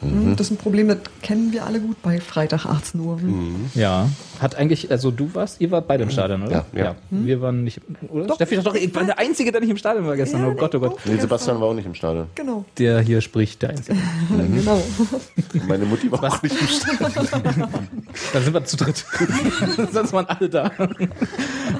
[0.00, 0.36] Mhm.
[0.36, 3.16] Das ist ein Problem, das kennen wir alle gut bei Freitag 18 Uhr.
[3.16, 3.70] Mhm.
[3.74, 4.08] Ja.
[4.40, 6.64] Hat eigentlich, also du warst, ihr wart beide im Stadion, oder?
[6.72, 6.80] Ja.
[6.84, 6.94] Ja.
[7.10, 8.26] Wir waren nicht, oder?
[8.26, 8.36] Doch.
[8.36, 10.42] Steffi, doch, ich war der Einzige, der nicht im Stadion war gestern.
[10.42, 10.92] Ja, oh Gott, oh Gott.
[10.92, 11.04] doch.
[11.04, 12.26] Nee, Sebastian war auch nicht im Stadion.
[12.36, 12.64] Genau.
[12.78, 13.98] Der hier spricht, der Einzige.
[14.54, 14.80] genau.
[15.66, 17.68] Meine Mutti war auch nicht im Stadion.
[18.32, 19.04] Dann sind wir zu dritt.
[19.92, 20.70] Sonst waren alle da.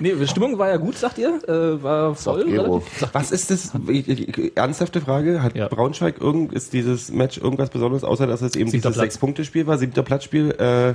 [0.01, 1.39] Nee, die Stimmung war ja gut, sagt ihr?
[1.49, 2.83] Äh, war voll.
[3.13, 3.71] Was ist das?
[3.89, 5.43] Ich- ich- Ernsthafte Frage.
[5.43, 5.69] Hat Ja.
[5.69, 9.01] Braunschweig irgend, ist dieses Match irgendwas Besonderes, außer dass es eben Siebter dieses.
[9.03, 10.95] Sechs-Punkte-Spiel war, siebter Platzspiel, äh,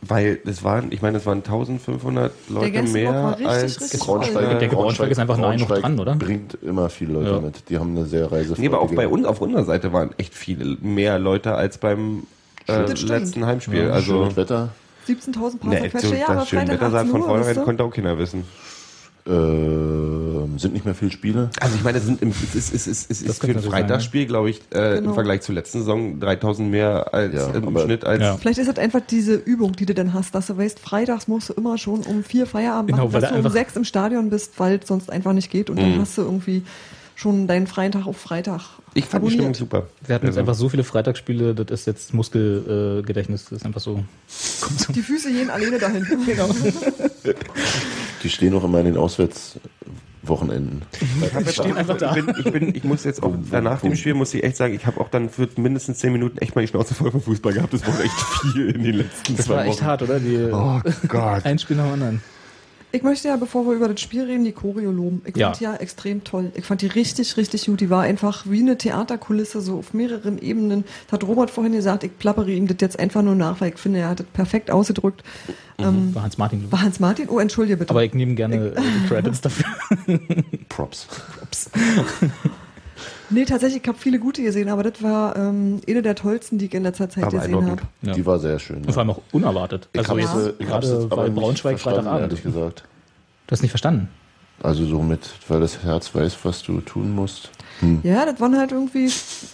[0.00, 4.58] weil es waren, ich meine, es waren 1500 Leute mehr richtig, als richtig Braunschweig, Ich
[4.58, 6.14] denke, Braunschweig ist einfach Braunschweig dran, oder?
[6.14, 7.40] bringt immer viele Leute Ja.
[7.40, 7.68] mit.
[7.68, 8.60] Die haben eine sehr reisefreudige...
[8.60, 12.24] Nee, aber auch bei uns, auf unserer Seite waren echt viele mehr Leute als beim
[12.68, 13.90] äh, letzten Heimspiel.
[13.90, 14.68] Also, also, Schönes Wetter.
[15.08, 16.08] 17.000 Paar ne, zerquetschte.
[16.08, 18.44] so, Ja, aber das schöne Freitag Wetter sagt 18 von vornherein, konnte auch keiner wissen.
[19.28, 21.50] Ähm, sind nicht mehr viele Spiele.
[21.60, 24.26] Also ich meine, es, sind im, es ist, es ist, es ist für ein Freitagsspiel,
[24.26, 25.14] glaube ich, äh, im Genau.
[25.14, 28.36] Vergleich zur letzten Saison 3000 mehr als Ja, im aber- Schnitt als Ja.
[28.36, 31.50] Vielleicht ist das einfach diese Übung, die du dann hast, dass du weißt, freitags musst
[31.50, 34.30] du immer schon um vier Feierabend Genau, machen, weil dass du um sechs im Stadion
[34.30, 35.82] bist, weil es sonst einfach nicht geht und Mhm.
[35.82, 36.62] dann hast du irgendwie
[37.18, 38.60] schon deinen freien Tag auf Freitag
[38.94, 39.56] Ich fand die Stimmung abonniert.
[39.56, 39.86] super.
[40.06, 43.52] Wir hatten jetzt Also- einfach so viele Freitagsspiele, das ist jetzt Muskelgedächtnis, äh, Gedächtnis, das
[43.58, 44.04] ist einfach so.
[44.94, 46.06] Die Füße gehen alleine dahin.
[46.26, 46.48] Genau.
[48.22, 50.82] Die stehen auch immer in den Auswärtswochenenden.
[51.46, 52.14] Ich stehen einfach da.
[52.16, 54.74] Ich, bin, ich, bin, ich muss jetzt auch, nach dem Spiel muss ich echt sagen,
[54.74, 57.52] ich habe auch dann für mindestens 10 Minuten echt mal die Schnauze voll vom Fußball
[57.52, 57.72] gehabt.
[57.74, 58.12] Das war echt
[58.52, 59.86] viel in den letzten Das zwei war echt Wochen.
[59.86, 60.20] hart, oder?
[60.20, 61.44] Die, Oh Gott.
[61.44, 62.22] Ein Spiel nach dem anderen.
[62.90, 65.20] Ich möchte ja, bevor wir über das Spiel reden, die Choreo loben.
[65.26, 65.48] Ich Ja.
[65.48, 66.52] fand die ja extrem toll.
[66.54, 67.80] Ich fand die richtig, richtig gut.
[67.82, 70.84] Die war einfach wie eine Theaterkulisse, so auf mehreren Ebenen.
[71.06, 73.78] Das hat Robert vorhin gesagt, ich plappere ihm das jetzt einfach nur nach, weil ich
[73.78, 75.22] finde, er hat das perfekt ausgedrückt.
[75.78, 76.72] Ähm, War Hans Martin.
[76.72, 77.28] war Hans Martin?
[77.28, 77.90] Oh, entschuldige bitte.
[77.90, 79.66] Aber ich nehme gerne äh, die Credits dafür.
[80.70, 81.06] Props.
[83.30, 86.66] Nee, tatsächlich, ich habe viele gute gesehen, aber das war ähm, eine der tollsten, die
[86.66, 87.82] ich in letzter Zeit Aber gesehen habe.
[88.02, 88.12] Ja.
[88.12, 88.78] Die war sehr schön.
[88.78, 89.88] Und vor allem auch unerwartet.
[89.92, 92.20] Ich Also hab's, jetzt äh, ich hab's gerade jetzt aber Braunschweig Freitagabend.
[92.22, 92.84] ehrlich gesagt.
[93.46, 94.08] Du hast nicht verstanden.
[94.62, 97.50] Also so mit, weil das Herz weiß, was du tun musst.
[98.02, 99.08] Ja, das waren halt irgendwie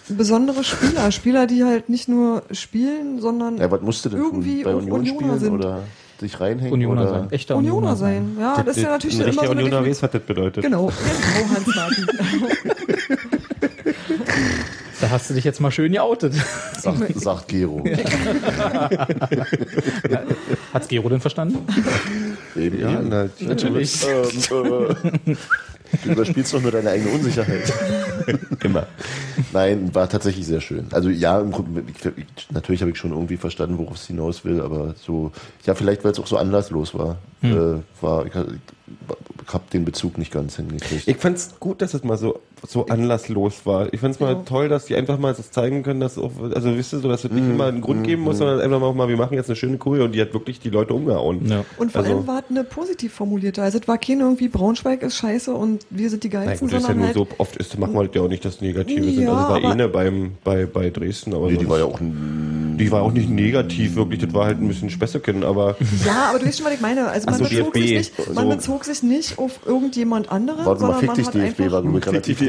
[0.09, 1.13] besondere Spieler.
[1.13, 4.73] Spieler, die halt nicht nur spielen, sondern Ja, was musst du denn Irgendwie tun?
[4.73, 5.53] Bei Union Unioner spielen sind.
[5.53, 5.83] oder
[6.23, 6.73] dich reinhängen?
[6.73, 7.11] Unioner oder?
[7.11, 7.33] sein.
[7.33, 8.37] Echter Unioner sein.
[8.41, 10.65] Ja, das ist ja natürlich ein immer so eine Unioner weiß, was das bedeutet.
[10.65, 12.07] Genau, genau, Hans Martin.
[15.15, 16.35] Hast du dich jetzt mal schön geoutet.
[16.77, 17.85] Sagt, sagt Gero.
[20.73, 21.59] Hat's Gero denn verstanden?
[22.57, 23.09] Eben, Ja, eben.
[23.47, 24.05] natürlich.
[24.05, 25.37] Ähm, äh,
[26.03, 27.73] du überspielst doch nur deine eigene Unsicherheit.
[28.65, 28.89] Immer.
[29.53, 30.89] Nein, war tatsächlich sehr schön.
[30.91, 31.53] Also ja, im
[31.87, 35.31] ich, ich, natürlich habe ich schon irgendwie verstanden, worauf es hinaus will, aber so,
[35.65, 37.19] ja, vielleicht weil es auch so anlasslos war.
[37.41, 38.33] Äh, war ich
[39.49, 41.07] habe den Bezug nicht ganz hingekriegt.
[41.07, 43.93] Ich fand's gut, dass es mal so, so anlasslos war.
[43.93, 44.43] Ich fand's mal Ja.
[44.47, 47.25] toll, dass die einfach mal das zeigen können, dass auch, also wisst ihr so, dass
[47.25, 49.57] es nicht immer einen Grund geben muss, sondern einfach mal, mal, wir machen jetzt eine
[49.57, 51.47] schöne Choreo und die hat wirklich die Leute umgehauen.
[51.47, 51.65] Ja.
[51.77, 53.63] Und vor Also- allem war es eine positiv formulierte.
[53.63, 56.73] Also es war kein irgendwie Braunschweig ist scheiße und wir sind die Geilsten, gut, ist
[56.75, 59.05] ja sondern nur halt so, oft ist, machen wir das ja auch nicht das Negative
[59.05, 59.21] sind.
[59.25, 61.85] Ja, Also es war eh eine beim, bei, bei Dresden, aber Nee, die war ja
[61.85, 64.21] auch Die war auch nicht negativ, wirklich.
[64.21, 67.07] Das war halt ein bisschen Späßchen, aber Ja, aber du weißt schon, was ich meine.
[67.09, 68.57] Also man, Ach so, bezog, DFB, sich nicht, man so.
[68.57, 71.79] bezog sich nicht auf irgendjemand anderen, Warte mal, sondern fick man dich, hat DFB war,
[71.83, 71.83] einfach...
[71.83, 72.41] glaube ich, relativ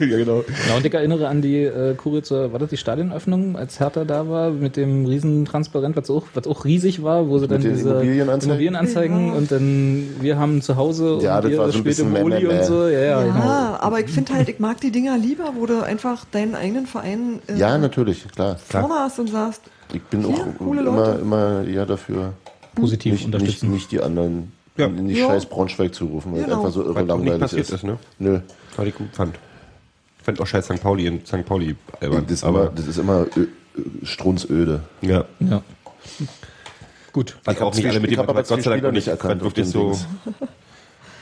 [0.00, 0.44] ja, genau.
[0.68, 4.28] Ja, und ich erinnere an die äh, Kuritzer, war das die Stadionöffnung, als Hertha da
[4.28, 7.74] war, mit dem riesen Transparent, was auch, was auch riesig war, wo sie dann den
[7.74, 8.48] diese Immobilienanzeigen?
[8.50, 9.32] Immobilienanzeigen Ja.
[9.34, 12.24] und dann, wir haben zu Hause Ja, und das war so ein im bisschen meh,
[12.24, 12.86] meh, und so.
[12.88, 13.44] Ja, ja, Ja, genau.
[13.80, 17.40] aber ich finde halt, ich mag die Dinger lieber, wo du einfach deinen eigenen Verein
[17.48, 18.56] äh, Ja, natürlich, klar.
[18.56, 19.62] vorne hast und sagst,
[19.92, 21.20] Ich bin auch coole immer, Leute.
[21.20, 22.32] immer eher dafür,
[22.74, 23.70] Positiv nicht, nicht, unterstützen.
[23.70, 24.86] nicht die anderen Ja.
[24.86, 25.28] in die Ja.
[25.28, 26.58] scheiß Braunschweig zu rufen, weil es Genau.
[26.58, 27.72] einfach so irre nicht langweilig passiert ist.
[27.74, 27.98] ist, ne?
[28.18, 28.40] Nö,
[28.76, 29.36] Was ich gut fand.
[30.18, 30.82] Ich fand auch scheiß St.
[30.82, 31.44] Pauli in St.
[31.44, 32.24] Pauli albern.
[32.24, 33.26] das ist aber immer, das ist immer
[34.02, 34.80] strunzöde.
[35.02, 35.24] ja.
[35.40, 35.62] Ja.
[37.12, 37.36] Gut.
[37.44, 39.96] Also auch nicht alle mit ich dem, Gott sei Dank nicht erkannt wirklich so.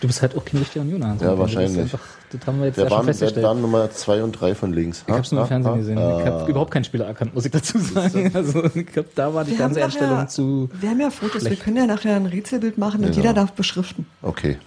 [0.03, 1.17] Du bist halt auch kein richtiger Unioner.
[1.21, 1.79] Ja, wahrscheinlich.
[1.81, 2.01] Einfach,
[2.31, 3.47] das haben wir jetzt Wer ja schon waren, wer festgestellt.
[3.47, 5.05] waren Nummer 2 und 3 von links?
[5.07, 5.97] ich habe es nur im Fernsehen gesehen.
[5.99, 6.25] Ich Ah.
[6.27, 8.33] habe überhaupt keinen Spieler erkannt, muss ich dazu sagen.
[8.35, 10.69] Also ich glaube, da war die wir ganze Einstellung nachher, zu.
[10.81, 11.63] wir haben ja Fotos, wir schlecht.
[11.63, 13.23] können ja nachher ein Rätselbild machen und Ja.
[13.23, 14.07] jeder darf beschriften.
[14.23, 14.59] Okay.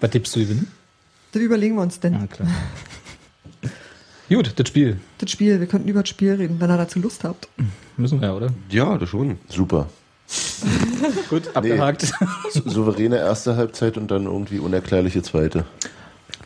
[0.00, 0.66] Was tippst du gewinnen?
[1.32, 2.14] Das überlegen wir uns denn.
[2.14, 2.48] Ah, klar.
[4.30, 4.98] Gut, das Spiel.
[5.18, 7.48] Das Spiel, wir könnten über das Spiel reden, wenn ihr dazu Lust habt.
[7.98, 8.48] Müssen wir ja, oder?
[8.70, 9.38] Ja, das schon.
[9.48, 9.88] Super.
[11.30, 12.12] Gut, abgehakt.
[12.50, 15.64] Sou- Souveräne erste Halbzeit und dann irgendwie unerklärliche zweite.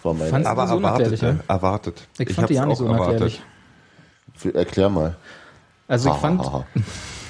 [0.02, 0.30] War meine.
[0.30, 1.32] Fandst- Aber so erwartet, ja?
[1.34, 1.40] ne?
[1.48, 2.06] erwartet.
[2.18, 3.40] Ich, fand die ja nicht so unerklärlich.
[4.54, 5.16] Erklär mal.
[5.88, 6.66] Also ich fand, ha.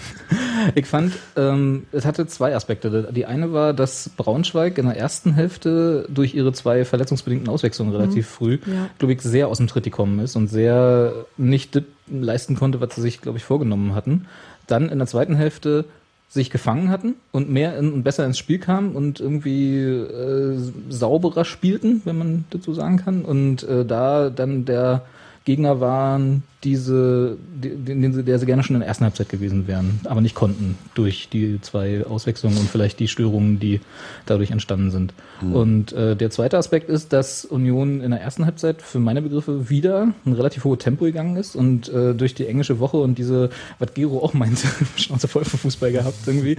[0.75, 3.11] ich fand, ähm, es hatte zwei Aspekte.
[3.13, 8.29] Die eine war, dass Braunschweig in der ersten Hälfte durch ihre zwei verletzungsbedingten Auswechslungen relativ
[8.29, 8.89] früh, Ja.
[8.99, 12.95] glaube ich, sehr aus dem Tritt gekommen ist und sehr nicht das leisten konnte, was
[12.95, 14.27] sie sich, glaube ich, vorgenommen hatten.
[14.67, 15.87] Dann in der zweiten Hälfte
[16.29, 20.59] sich gefangen hatten und mehr in, und besser ins Spiel kamen und irgendwie äh,
[20.91, 23.25] sauberer spielten, wenn man so sagen kann.
[23.25, 25.07] Und äh, da dann der
[25.45, 29.69] Gegner waren, diese, die, den, sie- der sie gerne schon in der ersten Halbzeit gewesen
[29.69, 33.81] wären, aber nicht konnten durch die zwei Auswechslungen und vielleicht die Störungen, die
[34.27, 35.15] dadurch entstanden sind.
[35.41, 39.71] Und äh, der zweite Aspekt ist, dass Union in der ersten Halbzeit für meine Begriffe
[39.71, 43.51] wieder ein relativ hohes Tempo gegangen ist und äh, durch die englische Woche und diese,
[43.79, 46.57] was Gero auch meinte, Schnauze voll von Fußball gehabt irgendwie,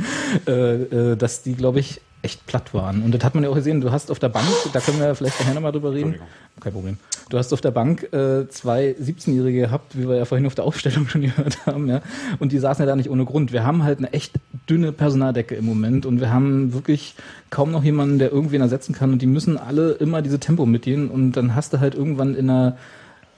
[0.47, 3.03] äh, äh, dass die, glaube ich, echt platt waren.
[3.03, 3.79] Und das hat man ja auch gesehen.
[3.79, 6.15] Du hast auf der Bank, da können wir vielleicht nachher nochmal drüber reden.
[6.59, 6.97] Kein Problem.
[7.29, 10.65] Du hast auf der Bank äh, zwei 17-Jährige gehabt, wie wir ja vorhin auf der
[10.65, 12.01] Aufstellung schon gehört haben, ja.
[12.39, 13.53] Und die saßen ja da nicht ohne Grund.
[13.53, 14.33] Wir haben halt eine echt
[14.69, 17.15] dünne Personaldecke im Moment und wir haben wirklich
[17.49, 19.13] kaum noch jemanden, der irgendwen ersetzen kann.
[19.13, 21.09] Und die müssen alle immer diese Tempo mitgehen.
[21.09, 22.77] Und dann hast du halt irgendwann in einer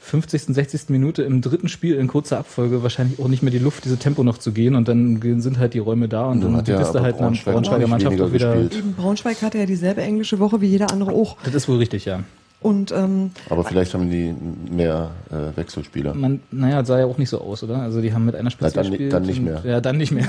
[0.04, 0.90] 50., 60.
[0.90, 4.24] Minute im dritten Spiel in kurzer Abfolge wahrscheinlich auch nicht mehr die Luft, diese Tempo
[4.24, 6.94] noch zu gehen und dann sind halt die Räume da und dann hat ja bist
[6.94, 8.56] du aber halt einer Braunschweig Braunschweiger auch nicht Mannschaft auch wieder.
[8.56, 8.76] gespielt.
[8.84, 11.38] Eben Braunschweig hatte ja dieselbe englische Woche wie jeder andere auch.
[11.44, 12.24] Das ist wohl richtig, ja.
[12.62, 14.36] Und ähm, Aber vielleicht haben die
[14.72, 16.14] mehr äh, Wechselspieler.
[16.14, 17.78] Man, naja, sah ja auch nicht so aus, oder?
[17.78, 19.14] Also die haben mit einer Spitze Na, dann gespielt.
[19.14, 19.62] dann nicht und, mehr.
[19.66, 20.28] Ja, dann nicht mehr.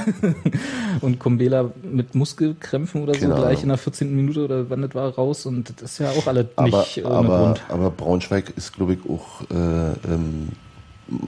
[1.02, 3.62] und Kumbela mit Muskelkrämpfen oder so Keine gleich Ahnung.
[3.64, 4.16] in der 14.
[4.16, 7.14] Minute oder wann das war raus und das ist ja auch alle Aber, nicht ohne
[7.14, 7.62] aber, Grund.
[7.68, 9.54] aber Braunschweig ist, glaube ich, auch, äh,
[10.10, 10.48] ähm,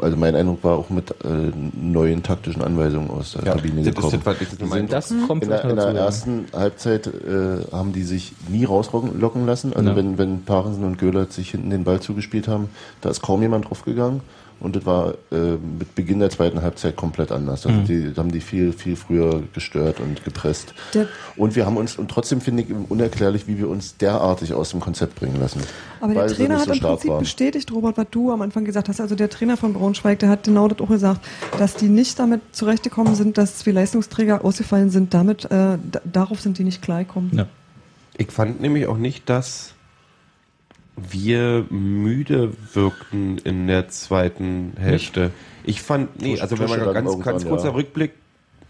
[0.00, 3.94] also mein Eindruck war auch mit äh, neuen taktischen Anweisungen aus der Kabine das ist
[3.94, 4.22] gekommen.
[4.24, 6.04] das, was ich das kommt In der, in der ja.
[6.04, 9.72] ersten Halbzeit äh, haben die sich nie rauslocken lassen.
[9.74, 9.96] Also Ja.
[9.96, 12.68] wenn, wenn Parensen und Göhler sich hinten den Ball zugespielt haben,
[13.00, 14.20] da ist kaum jemand draufgegangen.
[14.60, 17.66] Und das war äh, mit Beginn der zweiten Halbzeit komplett anders.
[17.66, 17.84] Also Mhm.
[17.84, 20.72] die da haben die viel, viel früher gestört und gepresst.
[20.94, 24.70] Der- und wir haben uns, und trotzdem finde ich unerklärlich, wie wir uns derartig aus
[24.70, 25.60] dem Konzept bringen lassen.
[26.00, 27.18] Aber der Trainer hat so im Prinzip waren.
[27.20, 29.00] bestätigt, Robert, was du am Anfang gesagt hast.
[29.00, 31.20] Also der Trainer von Braunschweig, der hat genau das auch gesagt,
[31.58, 35.12] dass die nicht damit zurechtgekommen sind, dass zwei Leistungsträger ausgefallen sind.
[35.12, 37.30] Damit, äh, da, darauf sind die nicht klargekommen.
[37.34, 37.46] Ja.
[38.16, 39.73] Ich fand nämlich auch nicht, dass
[40.96, 45.30] wir müde wirkten in der zweiten Hälfte.
[45.64, 47.74] Ich fand, nee, also wenn man ganz, ganz kurzer ja.
[47.74, 48.12] Rückblick,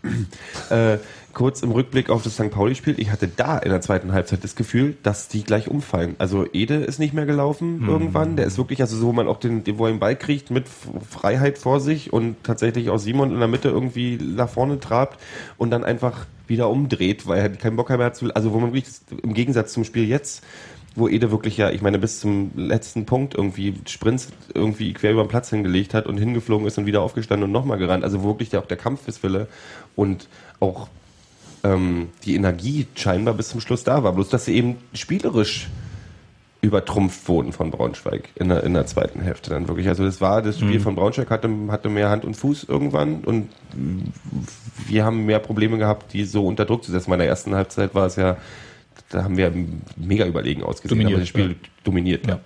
[0.71, 0.99] äh,
[1.35, 2.51] kurz im Rückblick auf das St.
[2.51, 6.15] Pauli-Spiel, ich hatte da in der zweiten Halbzeit das Gefühl, dass die gleich umfallen.
[6.19, 7.89] Also Ede ist nicht mehr gelaufen Mhm.
[7.89, 10.51] irgendwann, der ist wirklich, also so, wo man auch den, wo er den Ball kriegt,
[10.51, 15.21] mit Freiheit vor sich und tatsächlich auch Simon in der Mitte irgendwie nach vorne trabt
[15.59, 18.73] und dann einfach wieder umdreht, weil er keinen Bock mehr hat zu, also wo man
[18.73, 20.45] wirklich, im Gegensatz zum Spiel jetzt,
[20.95, 25.25] wo Ede wirklich ja, ich meine, bis zum letzten Punkt irgendwie Sprints irgendwie quer über
[25.25, 28.05] den Platz hingelegt hat und hingeflogen ist und wieder aufgestanden und nochmal gerannt.
[28.05, 29.49] Also wo wirklich der, auch der Kampfeswille
[29.97, 30.29] und
[30.61, 30.89] auch
[31.65, 34.13] ähm, die Energie scheinbar bis zum Schluss da war.
[34.13, 35.69] Bloß, dass sie eben spielerisch
[36.65, 39.87] übertrumpft wurden von Braunschweig in der, in der zweiten Hälfte dann wirklich.
[39.89, 43.51] Also das war, das Spiel von Braunschweig hatte, hatte mehr Hand und Fuß irgendwann und
[44.87, 47.11] wir haben mehr Probleme gehabt, die so unter Druck zu setzen.
[47.11, 48.39] Bei der ersten Halbzeit war es ja,
[49.11, 49.53] da haben wir
[49.97, 51.69] mega überlegen ausgesehen, Dominiert, aber das Spiel ja.
[51.85, 52.27] dominiert.
[52.27, 52.41] Ja.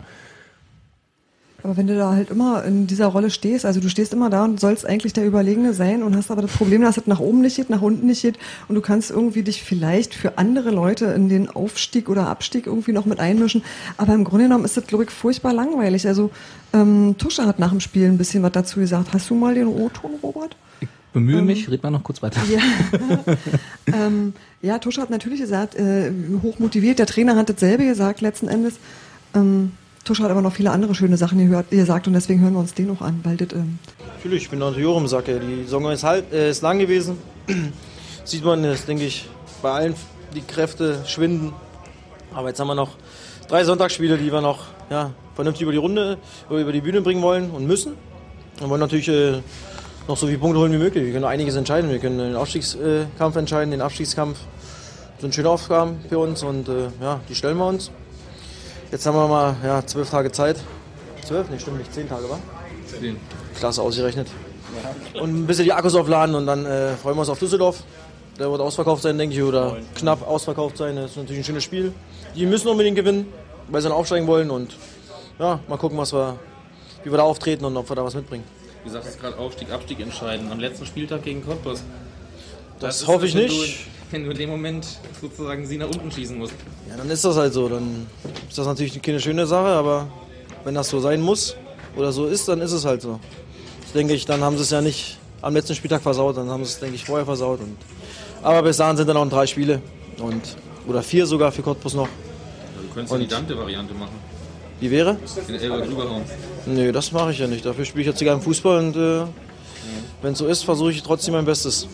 [1.63, 4.45] Aber wenn du da halt immer in dieser Rolle stehst, also du stehst immer da
[4.45, 7.41] und sollst eigentlich der Überlegene sein und hast aber das Problem, dass es nach oben
[7.41, 8.39] nicht geht, nach unten nicht geht
[8.69, 12.93] und du kannst irgendwie dich vielleicht für andere Leute in den Aufstieg oder Abstieg irgendwie
[12.93, 13.65] noch mit einmischen.
[13.97, 16.07] Aber im Grunde genommen ist das, glaube ich, furchtbar langweilig.
[16.07, 16.31] Also
[16.73, 19.13] ähm, Tusche hat nach dem Spiel ein bisschen was dazu gesagt.
[19.13, 20.57] Hast du mal den O-Ton, Robert?
[21.27, 22.41] Bemühe mich, red mal noch kurz weiter.
[22.51, 22.61] Ja,
[24.07, 26.11] ähm, ja Tusche hat natürlich gesagt, äh,
[26.43, 26.99] hoch motiviert.
[26.99, 28.75] Der Trainer hat dasselbe gesagt letzten Endes.
[29.35, 29.73] Ähm,
[30.05, 32.75] Tusche hat aber noch viele andere schöne Sachen gehört, gesagt und deswegen hören wir uns
[32.75, 33.79] den noch an, weil das, ähm,
[34.17, 35.29] Natürlich, ich bin natürlich auch im Sack.
[35.29, 35.39] ey.
[35.39, 37.19] Die Saison ist, halt, äh, ist lang gewesen.
[38.25, 39.29] Sieht man, das denke ich,
[39.63, 39.95] bei allen
[40.35, 41.53] die Kräfte schwinden.
[42.35, 42.97] Aber jetzt haben wir noch
[43.49, 47.23] drei Sonntagsspiele, die wir noch ja, vernünftig über die Runde, oder über die Bühne bringen
[47.23, 47.95] wollen und müssen.
[48.59, 49.41] Wir wollen natürlich äh,
[50.09, 51.05] noch so viele Punkte holen wie möglich.
[51.05, 51.91] Wir können einiges entscheiden.
[51.91, 54.39] Wir können den Aufstiegskampf entscheiden, den Abstiegskampf.
[55.13, 57.91] Das sind schöne Aufgaben für uns und äh, ja, die stellen wir uns.
[58.91, 60.57] Jetzt haben wir mal ja, zwölf Tage Zeit.
[61.25, 61.51] Zwölf?
[61.51, 61.93] Nee, stimmt nicht.
[61.93, 62.39] Zehn Tage, wa?
[63.59, 64.29] Klasse ausgerechnet.
[65.21, 67.83] Und ein bisschen die Akkus aufladen und dann äh, freuen wir uns auf Düsseldorf.
[68.39, 70.97] Der wird ausverkauft sein, denke ich, oder knapp ausverkauft sein.
[70.97, 71.93] Das ist natürlich ein schönes Spiel.
[72.35, 73.27] Die müssen unbedingt gewinnen,
[73.67, 74.77] weil sie dann aufsteigen wollen und
[75.39, 76.39] ja, mal gucken, was wir,
[77.03, 78.45] wie wir da auftreten und ob wir da was mitbringen.
[78.89, 80.51] Du sagst gerade Aufstieg, Abstieg entscheiden.
[80.51, 81.83] Am letzten Spieltag gegen Cottbus.
[82.81, 83.81] Das ist hoffe ich wenn nicht.
[84.11, 84.87] Du, wenn du in dem Moment
[85.21, 86.55] sozusagen sie nach unten schießen musst.
[86.89, 87.69] Ja, dann ist das halt so.
[87.69, 88.07] Dann
[88.49, 90.09] ist das natürlich keine schöne Sache, aber
[90.65, 91.55] wenn das so sein muss
[91.97, 93.21] oder so ist, dann ist es halt so.
[93.85, 96.65] Ich denke, ich, dann haben sie es ja nicht am letzten Spieltag versaut, dann haben
[96.65, 97.61] sie es, denke ich, vorher versaut.
[97.61, 97.77] Und,
[98.43, 99.83] aber bis dahin sind dann noch drei Spiele
[100.19, 102.09] und oder vier sogar für Cottbus noch.
[102.09, 104.17] Du könntest ja Und- die Dante-Variante machen.
[104.81, 105.19] Wie wäre?
[105.47, 106.23] Den Elber drüberhauen.
[106.69, 107.65] Nö, das mache ich ja nicht.
[107.65, 109.27] Dafür spiele ich jetzt sogar im Fußball und äh,
[110.23, 111.89] wenn es so ist, versuche ich trotzdem mein Bestes.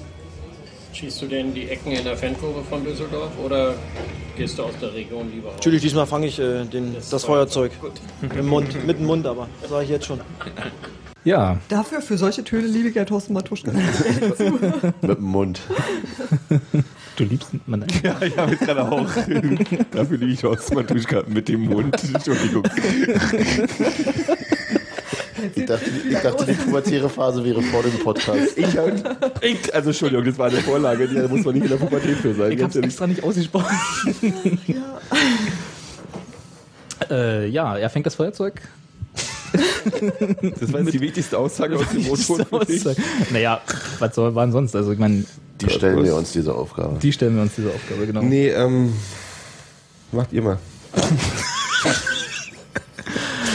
[0.93, 3.75] Schießt du denn die Ecken in der Fankurve von Düsseldorf oder
[4.37, 5.57] gehst du aus der Region lieber raus?
[5.57, 7.73] Natürlich, diesmal fange ich äh, den, das Feuerzeug.
[8.39, 9.49] Im Mund, mit dem Mund aber.
[9.61, 10.21] Das sage ich jetzt schon.
[11.25, 13.73] Ja, dafür, für solche Töne liebe ich ja Thorsten Matuschka.
[15.01, 15.59] Mit dem Mund.
[17.17, 17.87] du liebst man.
[18.03, 19.09] Ja, ich habe jetzt gerade auch.
[19.91, 21.97] Dafür liege ich aus Matuschka mit dem Mund.
[22.13, 22.63] Entschuldigung.
[25.57, 28.57] Ich dachte, ich dachte, die pubertäre Phase wäre vor dem Podcast.
[28.59, 31.71] Ich, hab- ich, also Entschuldigung, das war eine Vorlage, die da muss man nicht in
[31.71, 32.53] der Pubertät für sein.
[32.53, 32.91] Ich ehrlich.
[32.91, 33.77] extra nicht ausgesprochen.
[37.11, 38.61] äh, ja, er fängt das Feuerzeug.
[40.59, 42.03] Das war jetzt die wichtigste Aussage aus dem
[42.67, 42.85] dich.
[43.31, 43.61] naja,
[44.01, 44.75] was soll waren sonst?
[44.75, 45.25] Also ich meine,
[45.61, 46.99] Die stellen wir uns diese Aufgabe.
[46.99, 48.23] die stellen wir uns diese Aufgabe, genau.
[48.23, 48.93] Nee, ähm,
[50.11, 50.59] macht ihr mal.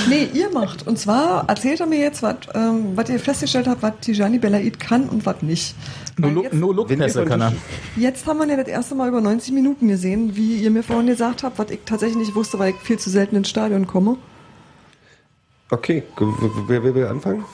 [0.08, 0.88] nee, ihr macht.
[0.88, 4.80] Und zwar erzählt er mir jetzt, was ähm, was ihr festgestellt habt, was Tijani Belaid
[4.80, 5.76] kann und was nicht.
[6.18, 7.54] Nur, Weil Look- jetzt, nur Lookpässe kann er.
[7.96, 11.08] jetzt haben wir ja das erste Mal über 90 Minuten gesehen, wie ihr mir vorhin
[11.08, 14.18] gesagt habt, was ich tatsächlich nicht wusste, weil ich viel zu selten ins Stadion komme.
[15.72, 16.04] Okay,
[16.68, 17.46] wer, wer will anfangen?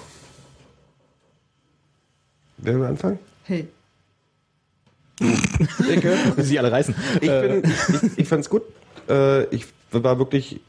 [2.57, 3.19] Wer will anfangen?
[3.43, 3.67] Hey.
[5.87, 6.45] Ich.
[6.45, 6.93] Sie alle reißen.
[7.21, 8.63] ich, Äh, bin, ich, ich fand es gut.
[9.09, 10.59] Äh, ich war wirklich,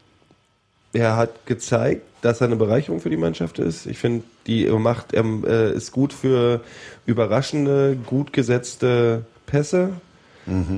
[0.96, 3.86] er hat gezeigt, dass er eine Bereicherung für die Mannschaft ist.
[3.86, 6.62] Ich finde, die macht, er äh, ist gut für
[7.04, 9.90] überraschende, gut gesetzte Pässe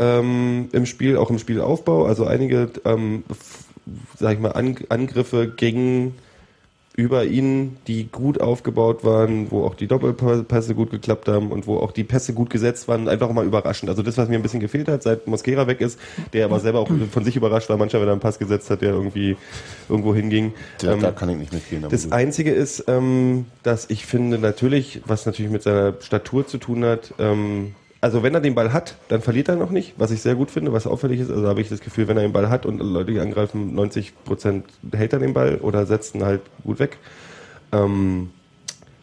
[0.01, 2.07] ähm, im Spiel, auch im Spielaufbau.
[2.07, 3.25] Also einige, ähm,
[4.19, 6.17] sag ich mal, An Angriffe gegen
[6.99, 11.77] über ihn, die gut aufgebaut waren, wo auch die Doppelpässe gut geklappt haben und wo
[11.77, 13.89] auch die Pässe gut gesetzt waren, einfach mal überraschend.
[13.89, 15.97] Also das, was mir ein bisschen gefehlt hat, seit Mosquera weg ist,
[16.33, 18.83] der aber selber auch von sich überrascht war, manchmal, wenn er einen Pass gesetzt hat,
[18.83, 19.37] der irgendwie
[19.89, 20.55] irgendwo hinging.
[20.81, 21.85] Da, Ähm, da kann ich nicht mitgehen.
[21.89, 22.13] das gut.
[22.13, 27.15] Einzige ist, ähm, dass ich finde natürlich, was natürlich mit seiner Statur zu tun hat,
[27.21, 30.35] ähm, also wenn er den Ball hat, dann verliert er noch nicht, was ich sehr
[30.35, 31.31] gut finde, was auffällig ist.
[31.31, 34.67] Also habe ich das Gefühl, wenn er den Ball hat und Leute, angreifen, 90 Prozent
[34.93, 36.99] hält er den Ball oder setzt ihn halt gut weg.
[37.73, 38.31] Ähm,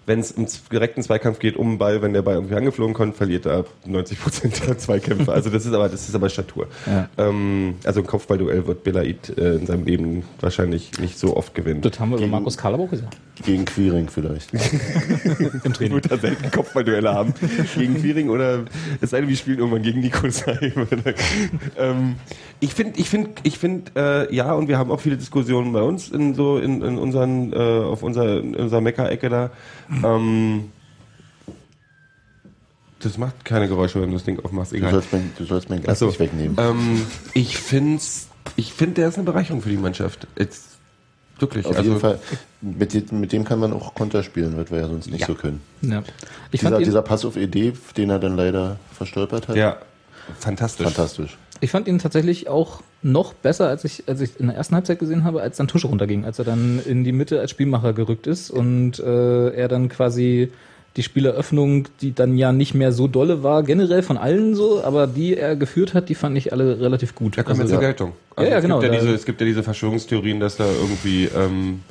[0.05, 3.15] wenn es im direkten Zweikampf geht um den Ball, wenn der Ball irgendwie angeflogen kommt,
[3.15, 5.31] verliert er 90 Prozent der Zweikämpfe.
[5.31, 6.67] Also das ist aber das ist aber Statur.
[6.85, 7.09] Ja.
[7.17, 11.81] Ähm, also ein Kopfballduell wird Belaid äh, in seinem Leben wahrscheinlich nicht so oft gewinnen.
[11.81, 13.17] das haben wir über Markus Kalabo gesagt.
[13.43, 14.53] Gegen Quiring vielleicht.
[15.63, 15.95] Im Training.
[15.95, 17.33] wird er selten Kopfballduelle haben
[17.75, 18.63] gegen Quiring oder
[19.01, 20.71] es sei denn, wir spielen irgendwann gegen Nikolai.
[21.77, 22.15] ähm,
[22.59, 25.81] ich finde, ich finde, ich finde, äh, ja, und wir haben auch viele Diskussionen bei
[25.81, 29.51] uns in so in, in unseren äh, auf unserer in unserer Mecker-Ecke da.
[30.03, 30.71] Ähm,
[32.99, 34.71] das macht keine Geräusche, wenn du das Ding aufmachst.
[34.71, 34.91] Du Egal.
[34.91, 36.07] sollst mein, du sollst mein Ach so.
[36.07, 36.57] nicht wegnehmen.
[36.59, 38.01] Ähm, ich finde,
[38.55, 40.27] ich finde, der ist eine Bereicherung für die Mannschaft.
[40.37, 40.63] Jetzt,
[41.39, 41.65] wirklich.
[41.65, 42.19] Auf also, jeden Fall.
[42.61, 45.27] Mit, dem- mit dem kann man auch Konter spielen, was wir ja sonst nicht Ja.
[45.27, 45.61] so können.
[45.81, 46.03] Ja.
[46.51, 49.55] Ich Dieser, dieser Pass auf Idee, den er dann leider verstolpert hat.
[49.55, 49.77] Ja,
[50.39, 50.85] fantastisch.
[50.85, 51.37] Fantastisch.
[51.61, 54.99] Ich fand ihn tatsächlich auch noch besser, als ich, als ich in der ersten Halbzeit
[54.99, 58.27] gesehen habe, als dann Tusche runterging, als er dann in die Mitte als Spielmacher gerückt
[58.27, 60.51] ist und äh, er dann quasi
[60.97, 65.07] die Spieleröffnung, die dann ja nicht mehr so dolle war, generell von allen so, aber
[65.07, 67.37] die er geführt hat, die fand ich alle relativ gut.
[67.37, 68.11] Da kommt jetzt Also- zur Geltung.
[68.37, 71.25] Ja, ja, es genau, Gibt ja diese, es gibt ja diese Verschwörungstheorien, dass da irgendwie
[71.35, 71.81] ähm,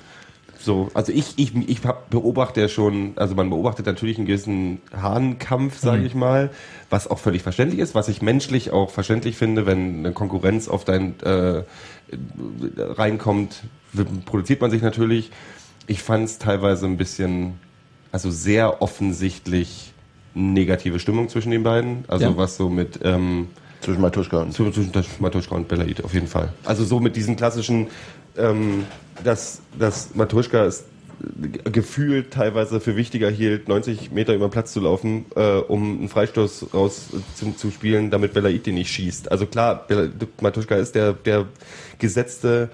[0.65, 5.79] so, also ich, ich, ich beobachte ja schon, also man beobachtet natürlich einen gewissen Hahnkampf,
[5.79, 6.07] sage Mhm.
[6.07, 6.51] ich mal,
[6.91, 10.85] was auch völlig verständlich ist, was ich menschlich auch verständlich finde, wenn eine Konkurrenz auf
[10.85, 11.63] dein äh,
[12.79, 13.63] reinkommt,
[14.27, 15.31] produziert man sich natürlich.
[15.87, 17.55] Ich fand es teilweise ein bisschen,
[18.13, 19.93] also sehr offensichtlich
[20.35, 22.05] negative Stimmung zwischen den beiden.
[22.09, 22.37] Also Ja.
[22.37, 23.49] was so mit ähm,
[23.83, 26.53] Zwischen Matuschka und zwischen zwischen Matuschka und Belaid auf jeden Fall.
[26.65, 27.89] Also so mit diesen klassischen,
[28.37, 28.87] ähm,
[29.23, 30.73] dass, dass Matuschka äh,
[31.71, 36.09] gefühlt teilweise für wichtiger hielt, 90 Meter über den Platz zu laufen, äh, um einen
[36.09, 39.31] Freistoß raus zu, zu spielen, damit Belaid den nicht schießt.
[39.31, 39.87] Also klar,
[40.41, 41.47] Matuschka ist der, der
[41.99, 42.71] gesetzte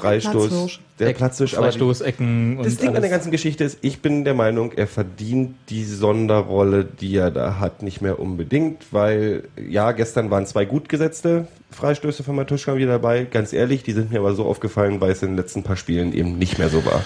[0.00, 0.80] Freistoß, Platzhirsch.
[0.98, 3.10] der Platzhirsch, aber Freistoß, Ecken das Ding an der alles.
[3.12, 7.82] ganzen Geschichte ist, ich bin der Meinung, er verdient die Sonderrolle, die er da hat,
[7.82, 13.24] nicht mehr unbedingt, weil, ja, gestern waren zwei gut gesetzte Freistöße von Matuschka wieder dabei.
[13.24, 16.12] Ganz ehrlich, die sind mir aber so aufgefallen, weil es in den letzten paar Spielen
[16.12, 17.04] eben nicht mehr so war.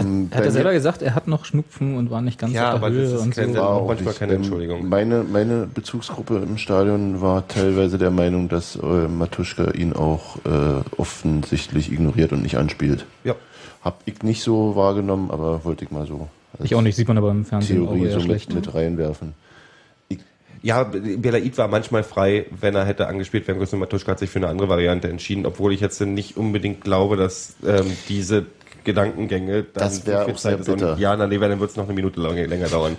[0.00, 2.38] Ähm, Er hat bei ja selber mir gesagt, er hat noch Schnupfen und war nicht
[2.38, 3.58] ganz Ja, auf aber der das Höhe ist und kein so.
[3.58, 4.88] War auch manchmal nicht, keine ähm, Entschuldigung.
[4.88, 10.50] Meine, meine Bezugsgruppe im Stadion war teilweise der Meinung, dass äh, Matuschka ihn auch äh,
[10.96, 13.06] offensichtlich ignoriert und nicht anspielt.
[13.24, 13.34] Ja.
[13.82, 16.28] Hab ich nicht so wahrgenommen, aber wollte ich mal so
[16.62, 18.54] Ich auch nicht, sieht man aber im Fernsehen auch Theorie eher so schlecht.
[18.54, 19.34] mit, mit reinwerfen.
[20.64, 23.80] Ja, Belaid war manchmal frei, wenn er hätte angespielt werden müssen.
[23.80, 27.56] Matuschka hat sich für eine andere Variante entschieden, obwohl ich jetzt nicht unbedingt glaube, dass
[27.66, 28.46] ähm, diese
[28.84, 30.96] Gedankengänge dann Das wär so viel auch sehr bitter.
[30.98, 32.96] Ja, na, nee, dann wird es noch eine Minute lang, länger dauern.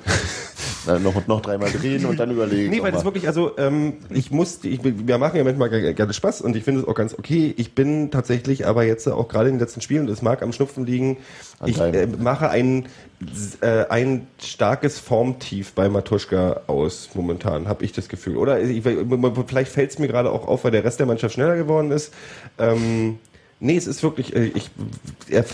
[0.85, 2.69] Na, noch, noch dreimal drehen und dann überlegen.
[2.69, 6.13] Nee, weil das wirklich, also ähm, ich muss, ich, wir machen ja manchmal ge- gerne
[6.13, 7.53] Spaß und ich finde es auch ganz okay.
[7.57, 10.85] Ich bin tatsächlich aber jetzt auch gerade in den letzten Spielen, das mag am Schnupfen
[10.85, 11.17] liegen,
[11.59, 12.87] An ich äh, mache ein,
[13.61, 18.35] äh, ein starkes Formtief bei Matuschka aus momentan, habe ich das Gefühl.
[18.35, 18.83] Oder ich,
[19.47, 22.13] vielleicht fällt es mir gerade auch auf, weil der Rest der Mannschaft schneller geworden ist.
[22.59, 23.19] Ähm,
[23.61, 24.69] nee, es ist wirklich, äh, ich,
[25.29, 25.45] er,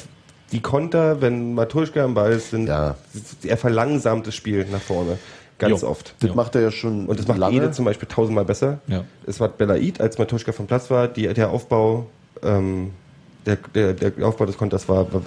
[0.51, 2.95] die Konter, wenn Matuschka am Ball ist, sind, Ja.
[3.43, 5.17] er verlangsamt das Spiel nach vorne.
[5.57, 5.89] Ganz Jo.
[5.89, 6.15] oft.
[6.21, 7.55] Das macht er ja schon Und das macht lange.
[7.57, 8.79] Ede zum Beispiel tausendmal besser.
[8.87, 9.03] Ja.
[9.27, 12.05] Es war Belaid, als Matuschka vom Platz war, die, der Aufbau,
[12.43, 12.91] ähm,
[13.45, 15.21] der, der, der Aufbau des Konters war, war,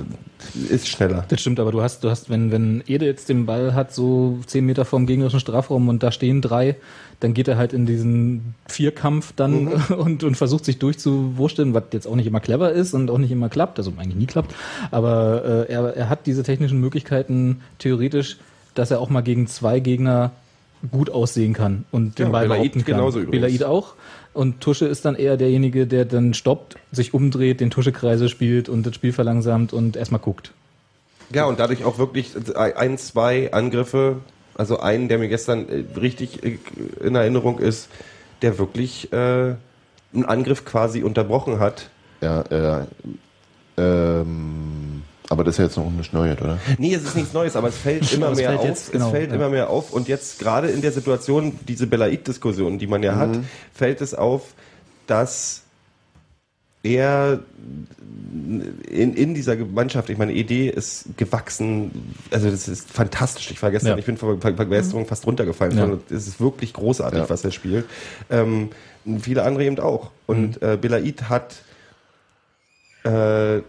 [0.69, 1.25] ist schneller.
[1.29, 4.39] Das stimmt, aber du hast, du hast, wenn, wenn Ede jetzt den Ball hat, so
[4.47, 6.77] zehn Meter vom gegnerischen Strafraum und da stehen drei,
[7.21, 12.07] dann geht er halt in diesen Vierkampf dann und, und versucht sich durchzuwursteln, was jetzt
[12.07, 14.55] auch nicht immer clever ist und auch nicht immer klappt, also eigentlich nie klappt.
[14.91, 18.39] Aber äh, er, er hat diese technischen Möglichkeiten theoretisch,
[18.75, 20.33] dass er auch mal gegen zwei Gegner
[20.91, 22.97] gut aussehen kann und den Ja, Ball Belaid behaupten kann.
[22.99, 23.47] genauso übrigens.
[23.47, 23.95] Belaid auch.
[24.35, 28.87] Und Tusche ist dann eher derjenige, der dann stoppt, sich umdreht, den Tuschekreise spielt und
[28.87, 30.53] das Spiel verlangsamt und erstmal guckt.
[31.33, 34.17] Ja, und dadurch auch wirklich ein, zwei Angriffe,
[34.55, 36.59] also einen, der mir gestern äh, richtig äh,
[37.03, 37.89] in Erinnerung ist,
[38.43, 39.55] der wirklich äh,
[40.15, 41.89] einen Angriff quasi unterbrochen hat.
[42.21, 42.87] Ja, äh,
[43.79, 44.92] ähm,
[45.33, 46.59] aber das ist ja jetzt noch nicht Neues, oder?
[46.79, 48.67] Nee, es ist nichts Neues, aber es fällt immer mehr fällt auf.
[48.67, 49.37] jetzt, genau, es fällt ja.
[49.37, 49.93] immer mehr auf.
[49.93, 53.31] Und jetzt gerade in der Situation, diese Belaid-Diskussion, die man ja hat,
[53.75, 54.43] fällt es auf,
[55.07, 55.63] dass
[56.85, 57.41] er
[58.33, 63.51] in, in dieser Mannschaft, ich meine, Idee ist gewachsen, also das ist fantastisch.
[63.51, 63.99] Ich war gestern, Ja.
[63.99, 65.77] ich bin vor Begeisterung fast runtergefallen.
[65.77, 65.87] Ja.
[65.87, 67.31] Von, es ist wirklich großartig, Ja.
[67.31, 67.85] was er spielt.
[68.31, 68.71] Ähm,
[69.21, 70.11] viele andere eben auch.
[70.27, 71.55] Und äh, Belaid hat
[73.05, 73.61] äh,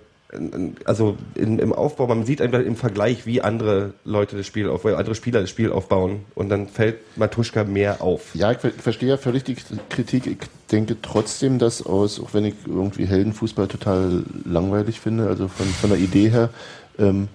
[0.85, 4.85] also in, im Aufbau, man sieht einfach im Vergleich, wie andere Leute das Spiel auf,
[4.85, 8.33] andere Spieler das Spiel aufbauen und dann fällt Matuschka mehr auf.
[8.35, 9.55] Ja, ich ver- verstehe ja völlig die
[9.89, 10.27] Kritik.
[10.27, 10.37] Ich
[10.71, 15.89] denke trotzdem, dass aus, auch wenn ich irgendwie Heldenfußball total langweilig finde, also von, von
[15.89, 16.49] der Idee her,
[16.97, 17.27] ähm,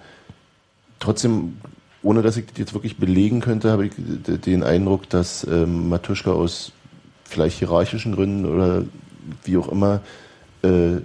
[0.99, 1.57] trotzdem,
[2.03, 6.31] ohne dass ich das jetzt wirklich belegen könnte, habe ich den Eindruck, dass ähm, Matuschka
[6.31, 6.71] aus
[7.23, 8.83] vielleicht hierarchischen Gründen oder
[9.43, 10.01] wie auch immer
[10.63, 10.97] äh,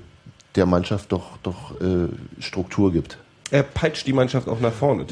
[0.57, 2.09] der Mannschaft doch, doch äh,
[2.40, 3.18] Struktur gibt.
[3.50, 5.05] Er peitscht die Mannschaft auch nach vorne.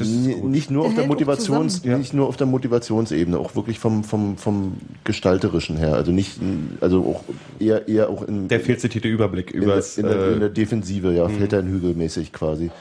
[0.43, 1.99] Nicht nur auf der Motivations, zusammen.
[1.99, 5.93] nicht nur auf der Motivationsebene, auch wirklich vom, vom, vom gestalterischen her.
[5.93, 6.39] Also nicht,
[6.81, 7.23] also auch
[7.59, 10.49] eher, eher auch in, Der viel zitierte Überblick in, über der, in, der, in der
[10.49, 12.71] Defensive, ja, fällt er in Hügel mäßig quasi.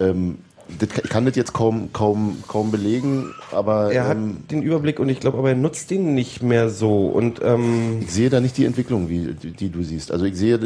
[0.00, 0.38] Ähm,
[0.68, 5.08] ich kann das jetzt kaum, kaum, kaum belegen, aber er hat ähm, den Überblick und
[5.08, 7.06] ich glaube, aber er nutzt ihn nicht mehr so.
[7.06, 10.10] Und ähm, ich sehe da nicht die Entwicklung, wie, die, die du siehst.
[10.10, 10.58] Also ich sehe,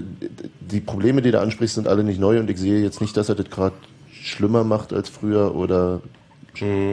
[0.60, 3.28] die Probleme, die du ansprichst, sind alle nicht neu und ich sehe jetzt nicht, dass
[3.28, 3.74] er das gerade
[4.10, 6.00] schlimmer macht als früher oder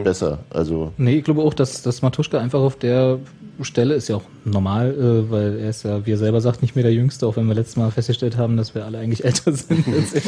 [0.03, 0.39] besser.
[0.49, 3.19] Also Nee, ich glaube auch, dass, dass Matuschka einfach auf der
[3.61, 6.75] Stelle ist ja auch normal, äh, weil er ist ja, wie er selber sagt, nicht
[6.75, 9.51] mehr der Jüngste, auch wenn wir letztes Mal festgestellt haben, dass wir alle eigentlich älter
[9.53, 9.85] sind.
[9.87, 10.21] als er.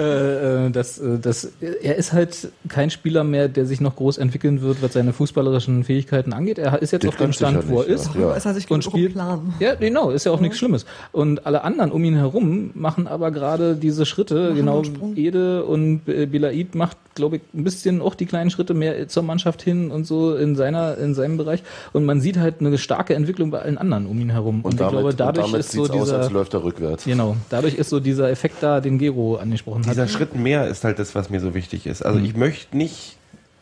[0.00, 1.48] äh, äh, das, äh, das,
[1.82, 5.84] er ist halt kein Spieler mehr, der sich noch groß entwickeln wird, was seine fußballerischen
[5.84, 6.58] Fähigkeiten angeht.
[6.58, 8.14] Er ist jetzt Das auf dem Stand, wo er nicht, ist.
[8.14, 8.20] ja.
[8.20, 8.34] Ja.
[8.34, 9.54] Ist er sich Und spielt- Plan.
[9.60, 10.84] Ja, genau, ist ja auch nichts Schlimmes.
[11.12, 15.16] Und alle anderen um ihn herum machen aber gerade diese Schritte, genau einen Sprung.
[15.16, 19.22] Ede und äh, Belaid macht, glaube ich, ein bisschen auch die kleinen Schritte mehr zur
[19.22, 21.62] Mannschaft hin und so in seiner, in seinem Bereich.
[21.92, 24.62] Und man sieht halt eine starke Entwicklung bei allen anderen um ihn herum.
[24.62, 26.64] Und, ich damit, glaube, dadurch und damit ist so sieht's aus, dieser, als läuft er
[26.64, 27.04] rückwärts.
[27.04, 29.92] genau, dadurch ist so dieser Effekt da, den Gero angesprochen hat.
[29.92, 32.02] Dieser Schritt mehr ist halt das, was mir so wichtig ist.
[32.02, 33.16] Also ich möchte nicht,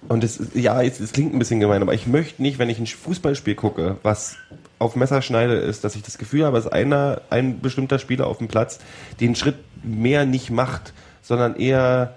[0.08, 2.70] und es ist- ja, es, es klingt ein bisschen gemein, aber ich möchte nicht, wenn
[2.70, 4.36] ich ein Fußballspiel gucke, was
[4.78, 8.46] auf Messerschneide ist, dass ich das Gefühl habe, dass einer, ein bestimmter Spieler auf dem
[8.48, 8.78] Platz
[9.20, 10.92] den Schritt mehr nicht macht,
[11.22, 12.14] sondern eher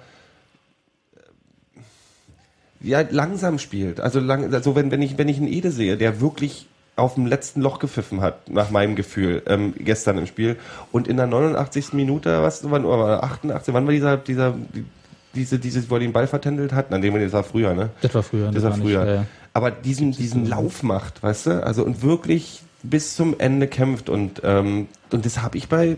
[2.84, 4.00] äh, ja, langsam spielt.
[4.00, 6.68] Also, lang, also wenn, wenn, ich, wenn ich einen Ede sehe, der wirklich
[7.02, 10.58] auf dem letzten Loch gepfiffen hat, nach meinem Gefühl, ähm, gestern im Spiel.
[10.92, 11.94] Und in der 89.
[11.94, 14.86] Minute, was, wann, oder 88, wann war dieser, dieser, die-
[15.34, 16.92] diese, diese, wo er den Ball vertändelt hat?
[16.94, 17.90] An dem, das war früher, ne?
[18.02, 18.52] das war früher.
[18.52, 19.08] Das war nicht, früher.
[19.08, 19.20] äh,
[19.54, 21.64] Aber diesen, diesen Lauf macht, weißt du?
[21.66, 25.96] Also und wirklich bis zum Ende kämpft und, ähm, und das habe ich bei,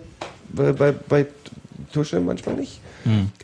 [0.50, 1.26] bei, bei, bei
[1.92, 2.80] Tusche manchmal nicht.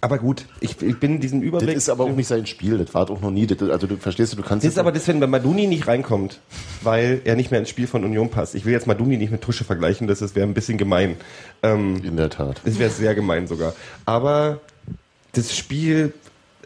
[0.02, 1.76] Aber gut, ich, ich bin diesen Das Überblick.
[1.76, 3.46] ist aber auch nicht sein Spiel, das war doch noch nie.
[3.48, 6.40] Das, also du verstehst du, du kannst Das ist aber das, wenn Maduni nicht reinkommt,
[6.82, 8.56] weil er nicht mehr ins Spiel von Union passt.
[8.56, 11.16] Ich will jetzt Maduni nicht mit Tusche vergleichen, das ist- wäre ein bisschen gemein.
[11.64, 12.62] Ähm, in der Tat.
[12.64, 13.74] das wäre sehr gemein sogar.
[14.06, 14.60] Aber
[15.34, 16.14] das Spiel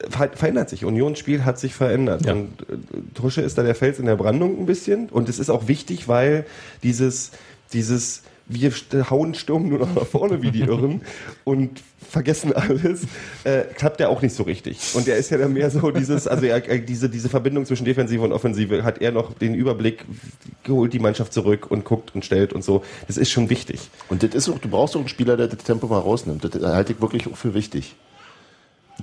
[0.10, 0.86] ver- verändert sich.
[0.86, 2.26] Unions Spiel hat sich verändert.
[2.26, 2.34] Ja.
[2.34, 2.76] Und äh,
[3.16, 5.10] Tusche ist da der Fels in der Brandung ein bisschen.
[5.10, 6.46] Und es ist auch wichtig, weil
[6.84, 7.32] dieses,
[7.74, 8.72] dieses, wir
[9.10, 11.02] hauen Sturm nur noch nach vorne wie die Irren
[11.44, 11.82] und
[12.14, 13.02] vergessen alles,
[13.44, 14.78] äh, klappt ja auch nicht so richtig.
[14.94, 17.86] Und er ist ja dann mehr so dieses, also er, er, diese, diese Verbindung zwischen
[17.86, 20.06] Defensive und Offensive hat er noch den Überblick,
[20.64, 22.84] geholt die Mannschaft zurück und guckt und stellt und so.
[23.08, 23.90] Das ist schon wichtig.
[24.10, 26.44] Und das ist auch, du brauchst auch einen Spieler, der das Tempo mal rausnimmt.
[26.46, 27.96] Das halte ich wirklich auch für wichtig.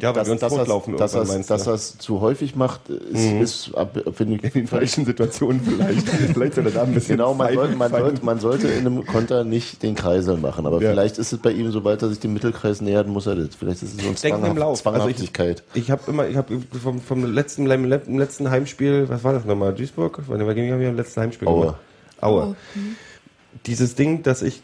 [0.01, 2.21] Ja, weil wir uns dass, dass, totlaufen dass, irgendwann, dass, meinst dass er es zu
[2.21, 3.43] häufig macht, ist, Mhm.
[3.43, 3.71] ist
[4.15, 6.09] finde ich, in den falschen Situationen vielleicht.
[6.33, 8.87] vielleicht soll er da ein bisschen Genau, man, fein- soll, man, sollte, man sollte in
[8.87, 10.91] einem Konter nicht den Kreisel machen, aber Ja.
[10.91, 13.57] vielleicht ist es bei ihm, sobald er sich dem Mittelkreis nähert, muss er das.
[13.57, 14.87] Vielleicht ist es so ein Denken im Zwanghaft, Lauf.
[14.87, 15.63] Also ich, Zwanghaftigkeit.
[15.75, 19.75] ich habe immer, ich habe vom, vom letzten, im letzten Heimspiel, was war das nochmal?
[19.75, 20.21] Duisburg?
[20.29, 21.49] Wann gegen wir im letzten Heimspiel?
[21.49, 21.61] Aue.
[21.63, 21.77] gemacht?
[22.21, 22.57] Aue.
[23.67, 24.63] Dieses Ding, dass ich,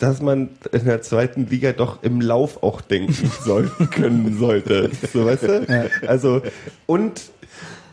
[0.00, 4.90] dass man in der zweiten Liga doch im Lauf auch denken soll, können sollte.
[5.12, 5.88] So, weißt du?
[6.08, 6.42] Also,
[6.86, 7.20] und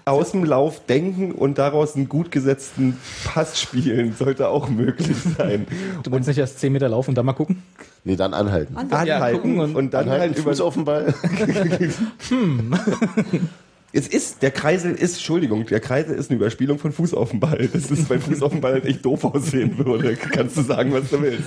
[0.05, 5.67] aus dem Lauf denken und daraus einen gut gesetzten Pass spielen sollte auch möglich sein.
[6.01, 7.61] Du meinst nicht erst 10 Meter laufen und dann mal gucken?
[8.05, 8.77] Nee, dann anhalten.
[8.77, 9.57] Anhalten.
[9.57, 11.13] Ja, und, und- dann Anhalten, halt über Fuß auf den Ball.
[13.97, 17.39] Es ist, der Kreisel ist, Entschuldigung, der Kreisel ist eine Überspielung von Fuß auf den
[17.39, 17.67] Ball.
[17.73, 20.15] Das ist, wenn Fuß auf den Ball halt echt doof aussehen würde.
[20.15, 21.43] Kannst du sagen, was du willst.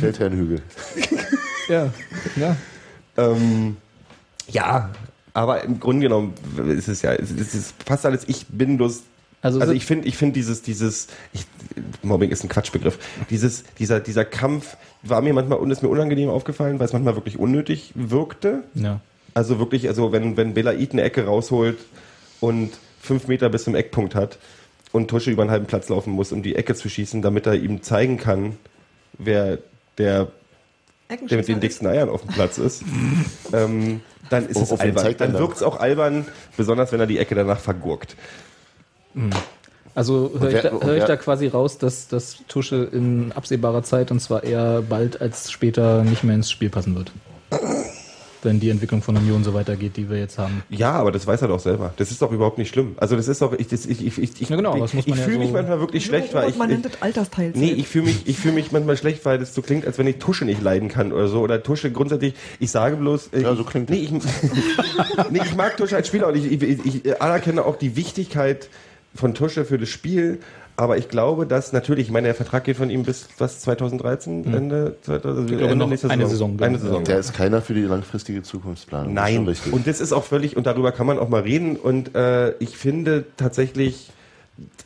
[0.00, 0.60] Feldherrnhügel.
[1.68, 1.92] Ja,
[2.36, 2.56] ja.
[3.18, 3.76] Ähm,
[4.50, 4.88] ja,
[5.34, 6.32] aber im Grunde genommen
[6.66, 9.02] ist es ja, es ist, fast alles, ich bin bloß,
[9.42, 11.44] Also also, so- ich finde, ich finde dieses, dieses, ich,
[12.02, 12.98] Mobbing ist ein Quatschbegriff,
[13.28, 17.16] dieses, dieser, dieser Kampf war mir manchmal, und ist mir unangenehm aufgefallen, weil es manchmal
[17.16, 18.64] wirklich unnötig wirkte.
[18.72, 19.00] Ja.
[19.38, 21.78] Also wirklich, also wenn, wenn Belaid eine Ecke rausholt
[22.40, 24.36] und fünf Meter bis zum Eckpunkt hat
[24.90, 27.54] und Tusche über einen halben Platz laufen muss, um die Ecke zu schießen, damit er
[27.54, 28.56] ihm zeigen kann,
[29.16, 29.58] wer
[29.96, 30.26] der,
[31.30, 32.82] der mit den dicksten Eiern auf dem Platz ist,
[33.52, 35.06] ähm, dann ist Auf- es albern.
[35.06, 35.40] er Dann dann?
[35.40, 36.26] wirkt es auch albern,
[36.56, 38.16] besonders wenn er die Ecke danach vergurkt.
[39.94, 44.10] Also höre ich, da, hör ich da quasi raus, dass das Tusche in absehbarer Zeit
[44.10, 47.12] und zwar eher bald als später nicht mehr ins Spiel passen wird.
[48.48, 50.62] Wenn die Entwicklung von Union so weitergeht, die wir jetzt haben.
[50.70, 51.92] Ja, aber das weiß er doch selber.
[51.98, 52.94] Das ist doch überhaupt nicht schlimm.
[52.96, 55.04] Also das ist doch, ich, das, ich, ich, ich, ich, Ja, genau, ich, das muss
[55.04, 57.02] ich man ja fühle mich so- manchmal wirklich schlecht, weil ich, man ich nennt das
[57.02, 57.56] Altersteilzeit.
[57.60, 60.06] Nee, ich fühle mich, ich fühle mich manchmal schlecht, weil das so klingt, als wenn
[60.06, 61.40] ich Tusche nicht leiden kann oder so.
[61.40, 64.10] Oder Tusche grundsätzlich, ich sage bloß, äh, Ja, so klingt nee, ich,
[65.30, 68.68] nee, ich mag Tusche als Spieler und ich, ich, ich, ich anerkenne auch die Wichtigkeit
[69.14, 70.38] von Tusche für das Spiel.
[70.78, 74.44] Aber ich glaube, dass natürlich, ich meine, der Vertrag geht von ihm bis was 2013
[74.54, 76.90] Ende, 2000, also glaube, Ende noch nächster eine Saison, Eine genau.
[76.90, 77.04] Saison.
[77.04, 79.12] Der ist keiner für die langfristige Zukunftsplanung.
[79.12, 79.72] Das Nein, richtig.
[79.72, 81.74] und das ist auch völlig, und darüber kann man auch mal reden.
[81.76, 84.10] Und äh, ich finde tatsächlich,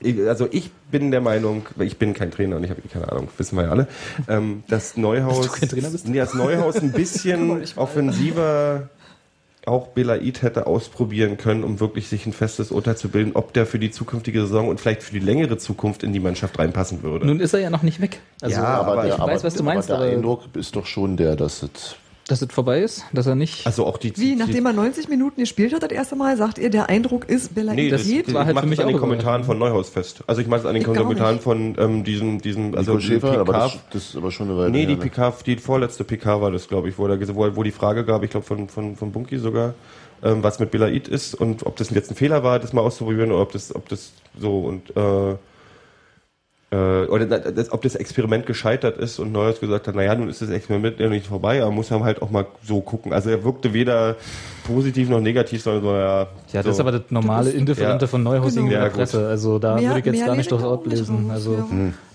[0.00, 3.12] ich- also ich bin der Meinung, weil ich bin kein Trainer und ich habe keine
[3.12, 3.86] Ahnung, wissen wir ja alle,
[4.28, 6.08] ähm, dass Neuhaus, Dass du kein Trainer bist?
[6.08, 8.88] Nee, dass Neuhaus ein bisschen offensiver
[9.66, 13.64] auch Belaid hätte ausprobieren können, um wirklich sich ein festes Urteil zu bilden, ob der
[13.64, 17.26] für die zukünftige Saison und vielleicht für die längere Zukunft in die Mannschaft reinpassen würde.
[17.26, 18.20] nun ist er ja noch nicht weg.
[18.40, 20.74] Also, Ja, aber, aber der, ich weiß, was du meinst, aber aber der Eindruck ist
[20.74, 21.96] doch schon der, dass es
[22.28, 23.66] Dass es vorbei ist, dass er nicht.
[23.66, 24.16] Also auch die.
[24.16, 27.54] Wie, nachdem er 90 Minuten gespielt hat, das erste Mal, sagt ihr, der Eindruck ist,
[27.54, 28.28] Bella Nee, das, geht?
[28.28, 30.22] das war halt ich mach für mich an den Kommentaren von Neuhaus fest.
[30.28, 33.58] Also ich mache es an den Kommentaren von ähm, diesem, diesem, also Schäfer, aber PK
[33.58, 35.00] das, das ist aber schon eine Weile Nee, die ne?
[35.00, 38.22] PK, die vorletzte PK war das, glaube ich, wo, er, wo, wo die Frage gab,
[38.22, 39.74] ich glaube von, von, von Bunky sogar,
[40.22, 43.32] ähm, was mit Belaid ist und ob das jetzt ein Fehler war, das mal auszuprobieren
[43.32, 45.36] oder ob das, ob das so und äh,
[46.72, 50.28] äh, oder da- das, ob das Experiment gescheitert ist und Neuers gesagt hat, naja, nun
[50.30, 53.12] ist das Experiment ja nicht vorbei, aber man muss ja halt auch mal so gucken.
[53.12, 54.16] Also er wirkte weder
[54.64, 56.20] positiv noch negativ, sondern so, ja.
[56.20, 56.70] Ja, das so.
[56.70, 58.08] ist aber das normale Indifferente Ja.
[58.08, 58.64] von Neuhaus Genau.
[58.64, 58.96] in der Ja, gut.
[58.96, 59.28] Presse.
[59.28, 61.30] Also da Mehr- würde ich jetzt gar nicht durchs Ort lesen.
[61.30, 61.66] Also ja.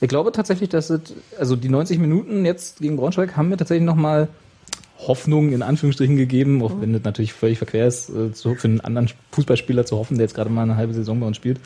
[0.01, 1.01] ich glaube tatsächlich, dass es,
[1.39, 4.28] also die 90 Minuten jetzt gegen Braunschweig haben mir tatsächlich nochmal
[5.08, 9.10] Hoffnung in Anführungsstrichen gegeben, auch wenn das natürlich völlig verquer ist, äh, für einen anderen
[9.32, 11.60] Fußballspieler zu hoffen, der jetzt gerade mal eine halbe Saison bei uns spielt,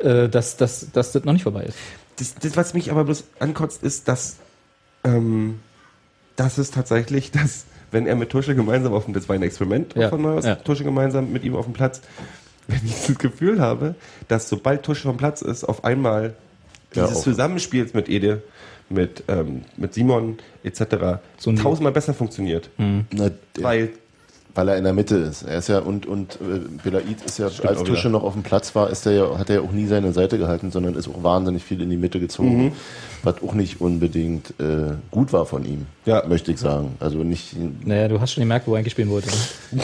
[0.00, 1.76] äh, dass, dass, dass das noch nicht vorbei ist.
[2.16, 4.36] Das, das, was mich aber bloß ankotzt, ist, dass,
[5.04, 5.60] ähm,
[6.36, 9.94] dass es tatsächlich, dass, wenn er mit Tusche gemeinsam auf dem, das war ein Experiment
[9.94, 10.56] Ja, von Neuhaus, ja.
[10.56, 12.00] Tusche gemeinsam mit ihm auf dem Platz,
[12.68, 13.94] wenn ich das Gefühl habe,
[14.28, 16.34] dass sobald Tusche vom Platz ist, auf einmal
[16.94, 17.22] Ja, dieses auch.
[17.22, 18.42] Zusammenspiels mit Ede,
[18.88, 21.20] mit, ähm, mit Simon etc.
[21.38, 22.68] So tausendmal besser funktioniert.
[22.78, 23.90] Na, der, Weil
[24.54, 25.42] weil er in der Mitte ist.
[25.42, 28.10] Er ist ja und und äh, Belaid ist ja Stimmt als Tusche wieder.
[28.10, 30.38] noch auf dem Platz war, ist er ja hat er ja auch nie seine Seite
[30.38, 32.72] gehalten, sondern ist auch wahnsinnig viel in die Mitte gezogen, Mhm.
[33.22, 35.86] was auch nicht unbedingt äh, gut war von ihm.
[36.04, 36.24] Ja.
[36.26, 36.96] möchte ich sagen.
[37.00, 37.54] Also nicht
[37.86, 39.28] Naja, du hast schon gemerkt, wo er eigentlich spielen wollte.
[39.30, 39.36] Ne?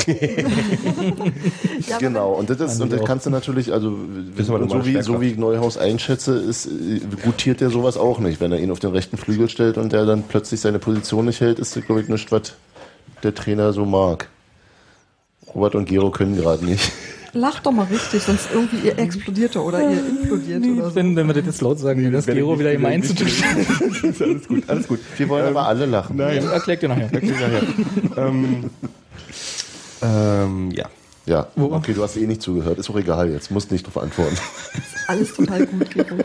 [1.99, 3.91] Genau, und das, ist, und das kannst du natürlich, also
[4.37, 8.41] so, wie, so wie ich Neuhaus einschätze, ist, äh, gutiert der sowas auch nicht.
[8.41, 11.41] Wenn er ihn auf den rechten Flügel stellt und der dann plötzlich seine Position nicht
[11.41, 12.55] hält, ist das, glaube ich, nicht, was
[13.23, 14.29] der Trainer so mag.
[15.55, 16.93] Robert und Gero können gerade nicht.
[17.35, 20.95] Lacht doch mal richtig, sonst irgendwie ihr explodiert oder ihr implodiert oder so.
[20.95, 23.27] Wenn, wenn wir das jetzt laut sagen, dann ist wenn Gero wieder nicht- tun.
[24.11, 24.99] ist alles gut, alles gut.
[25.17, 26.17] Wir wollen aber alle lachen.
[26.17, 27.11] Nein, Erklärt dir nachher.
[28.17, 28.71] ähm,
[30.03, 30.87] ähm, ja.
[31.27, 32.79] Ja, okay, du hast eh nicht zugehört.
[32.79, 33.51] Ist auch egal jetzt.
[33.51, 34.39] Musst nicht drauf antworten.
[35.09, 36.17] Alles total gut, Gero.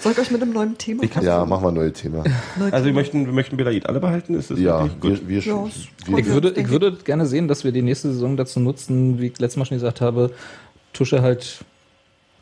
[0.00, 2.22] Soll ich euch mit einem neuen Thema Ja, machen wir ein neues Thema.
[2.58, 3.86] Neues Also wir möchten, wir möchten Belaid.
[3.86, 5.28] Alle behalten, ist das Ja, wirklich gut?
[5.28, 5.64] wir, wir, Ja,
[6.06, 6.68] wir, Ich würde, ich.
[6.68, 9.76] würde gerne sehen, dass wir die nächste Saison dazu nutzen, wie ich letztes Mal schon
[9.76, 10.30] gesagt habe,
[10.92, 11.64] Tusche halt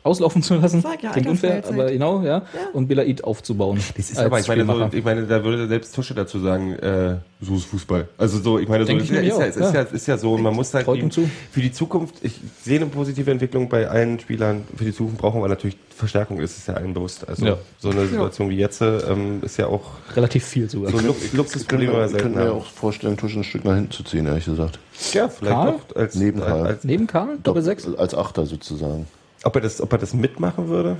[0.07, 0.81] auslaufen zu lassen.
[0.81, 2.43] Sag ja, Klingt unfair, aber genau, ja.
[2.73, 3.79] Und Belaid aufzubauen.
[3.95, 7.17] Das ist aber, ich meine, so, ich meine, da würde selbst Tusche dazu sagen, äh,
[7.41, 8.07] so ist Fußball.
[8.17, 9.73] Also so, ich meine, so ist, ich ja, ist, ja, ist, ja.
[9.73, 11.29] ja, ist ja so, man muss halt ihm zu.
[11.51, 15.41] für die Zukunft, ich sehe eine positive Entwicklung bei allen Spielern, für die Zukunft brauchen
[15.41, 17.27] wir natürlich Verstärkung, ist es ja allen bewusst.
[17.27, 17.57] Also Ja.
[17.79, 19.81] so eine Situation wie jetzt ähm, ist ja auch
[20.15, 20.91] Relativ viel sogar.
[20.91, 22.51] so ein Luxusproblem, wir, wir können selten wir haben.
[22.51, 24.79] auch vorstellen, Tusch ein Stück nach hinten zu ziehen, ehrlich gesagt.
[25.13, 25.69] Ja, vielleicht Karl?
[25.69, 26.67] auch als, Neben Karl.
[26.67, 27.37] als, Neben Karl?
[27.43, 27.87] Doppel sechs?
[27.97, 29.07] Als Achter sozusagen.
[29.47, 30.97] Ob er das, ob er das mitmachen würde.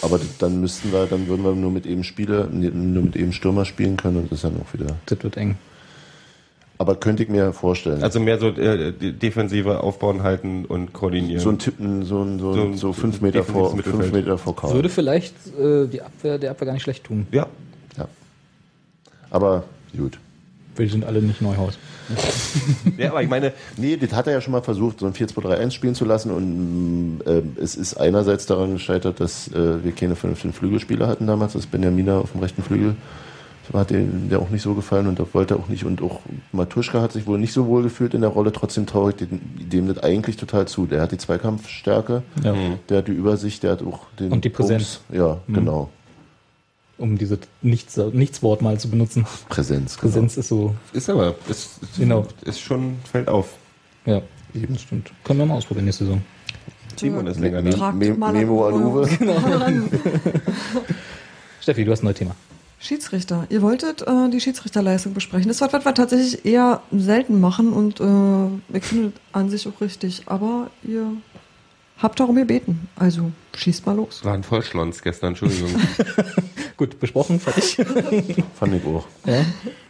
[0.00, 3.64] Aber dann müssten wir, dann würden wir nur mit eben Spieler, nur mit eben Stürmer
[3.64, 4.96] spielen können und das ist dann auch wieder.
[5.06, 5.56] Das wird eng.
[6.78, 8.02] Aber könnte ich mir vorstellen.
[8.02, 11.38] Also mehr so äh, defensive aufbauen, halten und koordinieren.
[11.40, 14.24] so ein Tippen, so ein, so, So ein, so fünf Meter vor, defensives fünf Mittelfeld.
[14.24, 14.74] Meter vor Karl.
[14.74, 17.26] Würde vielleicht äh, die Abwehr, der Abwehr gar nicht schlecht tun.
[17.30, 17.46] ja,
[17.96, 18.08] Ja.
[19.30, 19.64] Aber
[19.96, 20.18] gut.
[20.76, 21.78] Wir sind alle nicht Neuhaus.
[22.98, 25.70] ja, aber ich meine, Nee, das hat er ja schon mal versucht, so ein 4-2-3-1
[25.70, 30.52] spielen zu lassen und ähm, es ist einerseits daran gescheitert, dass äh, wir keine vernünftigen
[30.52, 32.96] Flügelspieler hatten damals, das Benjamina auf dem rechten Flügel.
[33.70, 36.02] Das hat dem der auch nicht so gefallen und da wollte er auch nicht und
[36.02, 36.18] auch
[36.50, 39.40] Matuschka hat sich wohl nicht so wohl gefühlt in der Rolle, trotzdem traue ich dem,
[39.56, 40.86] dem das eigentlich total zu.
[40.86, 42.54] Der hat die Zweikampfstärke, Ja.
[42.88, 45.00] der hat die Übersicht, der hat auch den Und die Präsenz.
[45.08, 45.18] Bums.
[45.20, 45.90] Ja, genau.
[46.98, 49.26] Um dieses Nichts, Nichtswort mal zu benutzen.
[49.48, 49.96] Präsenz.
[49.96, 50.12] Genau.
[50.12, 52.26] Präsenz ist so, ist aber, ist, Genau.
[52.44, 53.48] ist schon, fällt auf.
[54.04, 54.22] ja,
[54.54, 55.10] eben stimmt.
[55.24, 56.22] Können wir mal ausprobieren nächste Saison.
[56.96, 57.90] Simon ist länger Me da.
[57.90, 59.08] Me Memo an Uwe.
[61.60, 62.36] Steffi, du hast ein neues Thema.
[62.78, 63.46] Schiedsrichter.
[63.48, 65.46] Ihr wolltet äh, die Schiedsrichterleistung besprechen.
[65.48, 69.68] Das ist was, was wir tatsächlich eher selten machen und äh, ich finde an sich
[69.68, 70.24] auch richtig.
[70.26, 71.12] Aber ihr
[72.02, 72.88] habt darum gebeten.
[72.96, 74.24] Also schießt mal los.
[74.24, 75.70] War ein Vollschlons gestern, Entschuldigung.
[76.76, 77.76] Gut, besprochen, fertig.
[78.58, 79.06] Fand ich auch.
[79.26, 79.44] ja.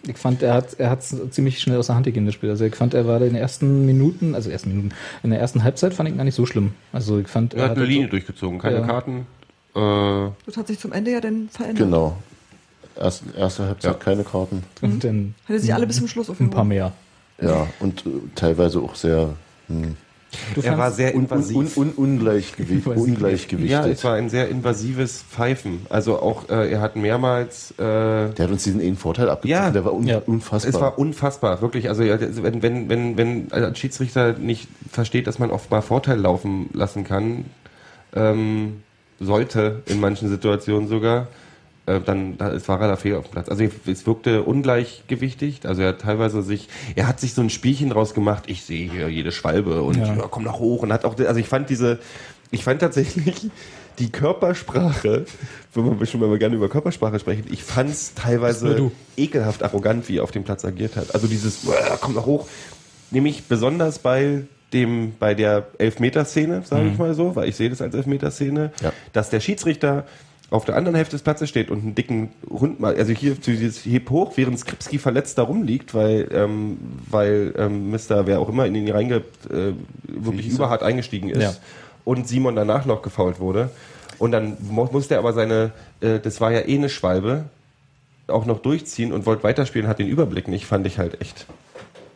[0.07, 2.51] Ich fand, er hat er hat's ziemlich schnell aus der Hand gegeben, das Spiel.
[2.51, 4.91] Also ich fand, er war in den ersten Minuten, also ersten Minuten,
[5.23, 6.73] in der ersten Halbzeit fand ich ihn gar nicht so schlimm.
[6.93, 8.87] Also ich fand, er hat eine so- Linie durchgezogen, keine Ja.
[8.87, 9.27] Karten.
[9.77, 11.79] Äh, Das hat sich zum Ende ja dann verändert.
[11.87, 12.17] Genau.
[12.99, 13.99] Erst, erste Halbzeit Ja.
[13.99, 14.65] keine Karten.
[14.83, 16.53] Und dann Hatte sich alle bis zum Schluss ein aufgehoben.
[16.55, 16.93] paar mehr.
[17.41, 19.31] Ja, und äh, teilweise auch sehr
[19.69, 19.97] hm,
[20.55, 21.57] Du er war sehr un, un, invasiv.
[21.57, 23.71] un, un, ungleichgewicht, ungleichgewichtet.
[23.71, 25.85] ja, es war ein sehr invasives Pfeifen.
[25.91, 29.71] Also auch, äh, er hat mehrmals äh, der hat uns diesen einen Vorteil abgezogen, Ja.
[29.71, 30.23] der war un, Ja.
[30.25, 30.69] unfassbar.
[30.75, 31.89] Es war unfassbar, wirklich.
[31.91, 36.19] Also also wenn, wenn, wenn, wenn ein Schiedsrichter nicht versteht, dass man oft mal Vorteil
[36.19, 37.45] laufen lassen kann,
[38.15, 38.83] ähm,
[39.21, 41.29] sollte in manchen Situationen sogar,
[41.87, 43.49] äh, dann da ist, war er da fehl auf dem Platz.
[43.49, 45.61] Also es wirkte ungleichgewichtig.
[45.67, 48.45] Also er hat teilweise sich, er hat sich so ein Spielchen draus gemacht.
[48.47, 50.15] Ich sehe hier jede Schwalbe und Ja.
[50.15, 50.29] ja.
[50.31, 51.99] komm nach hoch und hat auch, also ich fand diese,
[52.51, 53.51] ich fand tatsächlich
[53.99, 55.27] die Körpersprache,
[55.75, 60.19] wenn wir schon mal gerne über Körpersprache sprechen, ich fand es teilweise ekelhaft arrogant, wie
[60.19, 61.15] er auf dem Platz agiert hat.
[61.15, 62.49] Also dieses, "Uah, komm nach hoch,
[63.11, 67.83] nämlich besonders bei dem, bei der Elfmeterszene, sage ich mal so, weil ich sehe das
[67.83, 68.93] als Elfmeterszene, Ja.
[69.13, 70.07] dass der Schiedsrichter
[70.53, 73.37] auf der anderen Hälfte des Platzes steht und einen dicken Hund mal, also hier
[73.85, 76.79] Heb hoch, während Skripski verletzt da rumliegt, weil, ähm,
[77.11, 78.27] weil ähm, Mr.
[78.27, 79.17] wer auch immer in ihn reinge,
[79.51, 79.73] äh,
[80.07, 81.55] wirklich überhart eingestiegen ist Ja.
[82.05, 83.71] und Simon danach noch gefault wurde.
[84.19, 87.47] Und dann mu- musste er aber seine, äh, das war ja eh eine Schwalbe,
[88.29, 91.47] auch noch durchziehen und wollte weiterspielen, hat den Überblick nicht, fand ich halt echt.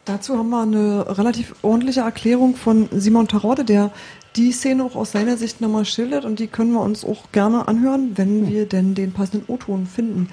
[0.04, 3.90] Dazu haben wir eine relativ ordentliche Erklärung von Simon Tarode, der
[4.36, 7.68] die Szene auch aus seiner Sicht nochmal schildert und die können wir uns auch gerne
[7.68, 10.28] anhören, wenn wir denn den passenden O-Ton finden.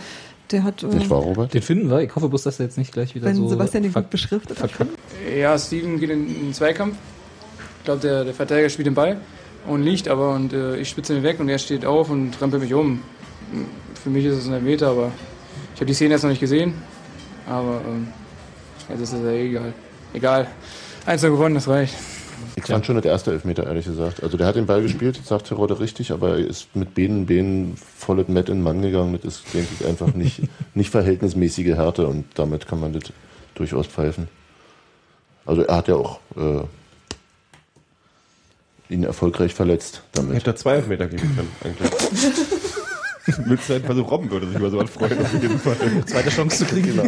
[0.51, 1.53] Der hat, äh, Nicht wahr, Robert?
[1.53, 2.01] Den finden wir.
[2.01, 3.47] Ich hoffe bloß, dass er jetzt nicht gleich wieder wenn so.
[3.47, 4.71] Sebastian den gut beschriftet hat.
[5.35, 6.95] Ja, Steven geht in den Zweikampf.
[7.79, 9.19] Ich glaube, der, der Verteidiger spielt den Ball
[9.67, 12.61] und liegt aber und äh, ich spitze ihn weg und er steht auf und rempelt
[12.61, 13.01] mich um.
[14.03, 15.11] Für mich ist es ein Meter, aber
[15.73, 16.73] ich habe die Szene jetzt noch nicht gesehen.
[17.47, 18.07] Aber ähm,
[18.89, 19.73] jetzt ist es ja egal.
[20.13, 20.47] Egal.
[21.05, 21.95] Eins gewonnen, das reicht.
[22.63, 24.23] Ich fand schon das erste Elfmeter, ehrlich gesagt.
[24.23, 27.75] Also der hat den Ball gespielt, sagt Terodde richtig, aber er ist mit Benen, Benen
[27.77, 29.17] volles Met in Mann gegangen.
[29.21, 30.41] Das ist, denke ich, einfach nicht,
[30.73, 33.03] nicht verhältnismäßige Härte und damit kann man das
[33.55, 34.27] durchaus pfeifen.
[35.45, 36.61] Also er hat ja auch äh,
[38.93, 40.35] ihn erfolgreich verletzt Ich damit.
[40.35, 41.91] hätte da zwei Elfmeter geben können, eigentlich.
[43.45, 45.77] Mit seinem Versuch Robben würde sich über sowas freuen, auf jeden Fall.
[46.05, 46.99] Zweite Chance zu kriegen.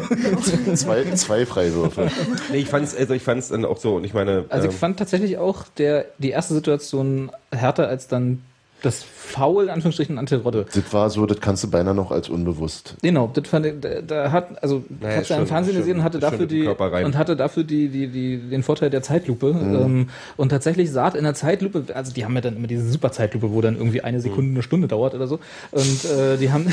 [0.76, 2.09] Zwei, zwei Freiwürfe.
[2.51, 4.80] Nee, ich fand's, also ich fand's dann auch so, und ich meine, Also ich ähm,
[4.80, 8.43] fand tatsächlich auch der, die erste Situation härter als dann
[8.82, 10.65] das Foul, in Anführungsstrichen, an Terodde.
[10.73, 12.95] Das war so, das kannst du beinahe noch als unbewusst.
[13.01, 15.97] Genau, das fand ich, da, da hat, also Naja, ich hab's ja im Fernsehen gesehen
[15.97, 19.53] und hatte dafür die und hatte dafür die, die, die, den Vorteil der Zeitlupe.
[19.53, 19.76] Mhm.
[19.76, 23.11] Ähm, und tatsächlich sah in der Zeitlupe, also die haben ja dann immer diese super
[23.11, 24.55] Zeitlupe, wo dann irgendwie eine Sekunde, Mhm.
[24.55, 25.39] eine Stunde dauert oder so.
[25.71, 26.67] Und äh, die haben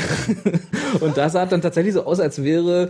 [0.99, 2.89] und da sah es dann tatsächlich so aus, als wäre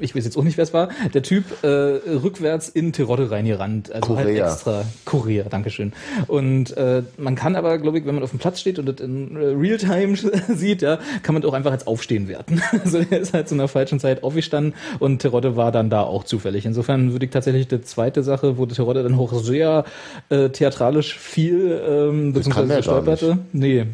[0.00, 3.92] ich weiß jetzt auch nicht, wer es war, der Typ äh, rückwärts in Terodde reingerannt.
[3.92, 4.52] Also halt Korea.
[4.52, 4.84] extra.
[5.04, 5.92] Korea, Dankeschön.
[6.26, 9.00] Und äh, man kann aber, glaube ich, wenn man auf dem Platz steht und das
[9.00, 10.16] in äh, Realtime
[10.54, 12.62] sieht, ja, kann man das auch einfach als Aufstehen werten.
[12.84, 16.24] Also er ist halt zu einer falschen Zeit aufgestanden und Terodde war dann da auch
[16.24, 16.66] zufällig.
[16.66, 19.84] Insofern würde ich tatsächlich die zweite Sache, wo Terodde dann auch sehr
[20.28, 23.38] äh, theatralisch viel ähm, Das kann beziehungsweise der gar stolperte.
[23.52, 23.86] Nee.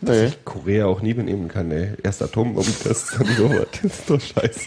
[0.00, 0.30] Nee.
[0.44, 1.90] Korea auch nie benehmen kann, ey.
[2.02, 3.66] Erst Atombomben-Test, dann sowas.
[3.82, 4.60] Das ist doch scheiße.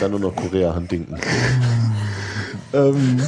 [0.00, 1.16] Dann nur noch Korea Handinken.
[2.72, 3.20] ähm,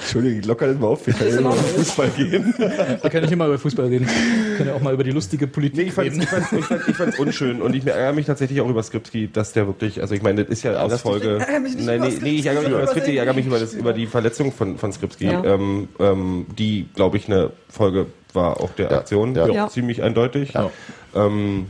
[0.00, 2.54] Entschuldigung, locker das mal auf, wir können ja über Fußball gehen.
[2.56, 4.06] Wir können nicht immer über Fußball reden.
[4.06, 6.22] Wir können ja auch mal über die lustige Politik Nee, ich fand's, reden.
[6.22, 9.28] ich, fand's, ich, fand's, ich fand's unschön und ich ärgere mich tatsächlich auch über Skripski,
[9.32, 11.38] dass der wirklich, also ich meine, das ist ja aus Folge.
[11.62, 13.74] nicht Nein, nee, nee, ich ärgere mich über Skripski, ich ärgere mich über über, das,
[13.74, 15.42] über die Verletzung von, von Skripski, Ja.
[15.44, 19.48] ähm, ähm, die, glaube ich, eine Folge war auch der Ja, Aktion, ja.
[19.48, 19.68] Ja.
[19.68, 20.52] ziemlich eindeutig.
[20.52, 20.70] Ja.
[21.14, 21.66] Ähm,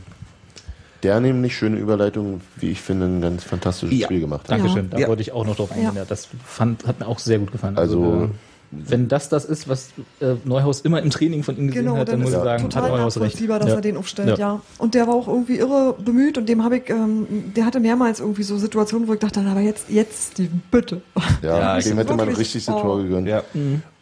[1.05, 4.07] Der nämlich schöne Überleitung, wie ich finde, ein ganz fantastisches Ja.
[4.07, 4.57] Spiel gemacht hat.
[4.59, 5.07] Dankeschön, da Ja.
[5.07, 5.91] wollte ich auch noch drauf eingehen.
[5.95, 6.05] Ja.
[6.05, 7.77] Das fand, hat mir auch sehr gut gefallen.
[7.77, 8.27] Also- äh,
[8.71, 9.89] wenn das das ist, was
[10.19, 12.63] äh, Neuhaus immer im Training von ihm gesehen Genau, hat, dann muss ist ich sagen,
[12.63, 13.23] hat total Neuhaus recht.
[13.25, 13.75] nachvollziehbar, dass Ja.
[13.75, 14.35] er den aufstellt, Ja.
[14.37, 14.61] ja.
[14.79, 18.19] Und der war auch irgendwie irre bemüht und dem habe ich, ähm, der hatte mehrmals
[18.19, 21.01] irgendwie so Situationen, wo ich dachte, aber jetzt, jetzt, Steven, bitte.
[21.41, 22.81] Ja, Ja, dem hätte man richtig das oh.
[22.81, 23.27] Tor gegönnt.
[23.29, 23.43] ja.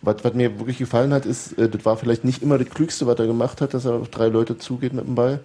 [0.02, 3.06] Was, was mir wirklich gefallen hat, ist, äh, das war vielleicht nicht immer das Klügste,
[3.06, 5.42] was er gemacht hat, dass er auf drei Leute zugeht mit dem Ball.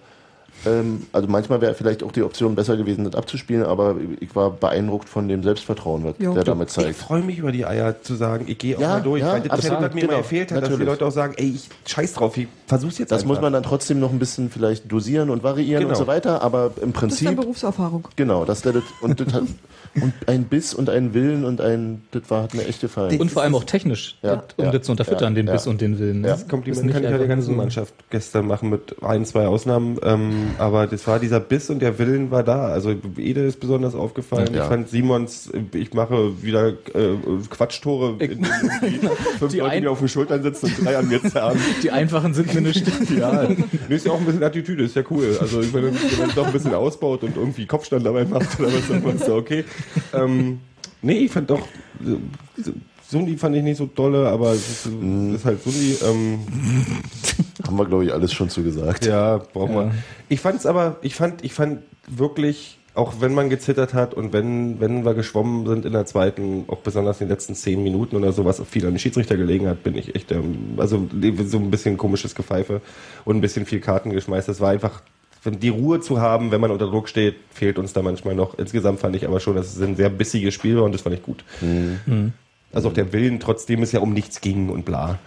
[0.65, 4.51] Ähm, also manchmal wäre vielleicht auch die Option besser gewesen, das abzuspielen, aber ich war
[4.51, 6.33] beeindruckt von dem Selbstvertrauen, was Jo.
[6.33, 6.95] der damit Ich zeigt.
[6.97, 9.41] freue mich über die Eier zu sagen, ich gehe auch Ja, mal durch, ja, weil
[9.41, 10.83] das absolut, hat mir genau, immer gefehlt hat, dass die.
[10.83, 13.35] Leute auch sagen, ey, ich scheiß drauf, ich versuch's jetzt Das einfach.
[13.35, 15.91] muss man dann trotzdem noch ein bisschen vielleicht dosieren und variieren Genau.
[15.91, 18.07] und so weiter, aber im Das ist Prinzip, dann Berufserfahrung.
[18.15, 19.27] genau, dass der das, und das
[20.01, 23.19] und ein Biss und ein Willen und ein, das war hat mir echt gefallen.
[23.19, 25.53] Und vor allem auch technisch, Ja, das, um ja, das zu unterfüttern, ja, den ja.
[25.53, 26.23] Biss und den Willen.
[26.23, 26.31] Ja.
[26.31, 29.97] Das Kompliment kann ich ja der ganzen so- Mannschaft gestern machen mit ein, zwei Ausnahmen.
[30.03, 32.67] Ähm, aber das war dieser Biss und der Willen war da.
[32.67, 34.53] Also Ede ist besonders aufgefallen.
[34.53, 34.63] Ja.
[34.63, 37.15] Ich fand Simons, ich mache wieder äh,
[37.49, 38.47] Quatschtore, in, in,
[38.81, 39.07] irgendwie
[39.39, 41.57] fünf Die Leute, ein- die auf den Schultern sitzen und drei an mir zerren.
[41.83, 42.85] Die einfachen sind mir nicht.
[43.19, 43.47] Ja,
[43.89, 45.37] ist ja auch ein bisschen Attitüde, ist ja cool.
[45.41, 48.69] Also wenn man wenn man doch ein bisschen ausbaut und irgendwie Kopfstand dabei macht oder
[48.73, 49.65] was, dann ist ja okay.
[50.13, 50.59] Ähm,
[51.01, 51.61] nee, ich fand doch,
[52.01, 52.61] äh,
[53.07, 55.35] Sundi fand ich nicht so dolle, aber es ist, Mhm.
[55.35, 55.95] ist halt Sundi.
[56.05, 56.39] Ähm,
[57.65, 59.05] Haben wir, glaube ich, alles schon zu gesagt.
[59.05, 59.87] ja, braucht man.
[59.87, 59.93] Ja.
[60.29, 64.79] Ich fand's aber, ich fand, ich fand wirklich, auch wenn man gezittert hat und wenn,
[64.79, 68.31] wenn wir geschwommen sind in der zweiten, auch besonders in den letzten zehn Minuten oder
[68.33, 71.07] so, was viel an den Schiedsrichter gelegen hat, bin ich echt, ähm, also
[71.45, 72.81] so ein bisschen komisches Gepfeife
[73.25, 74.47] und ein bisschen viel Karten geschmeißt.
[74.47, 75.01] Das war einfach
[75.45, 78.57] die Ruhe zu haben, wenn man unter Druck steht, fehlt uns da manchmal noch.
[78.59, 81.15] Insgesamt fand ich aber schon, dass es ein sehr bissiges Spiel war und das fand
[81.15, 81.43] ich gut.
[81.61, 82.33] Mhm.
[82.73, 85.17] Also auch der Willen, trotzdem es ja um nichts ging und bla.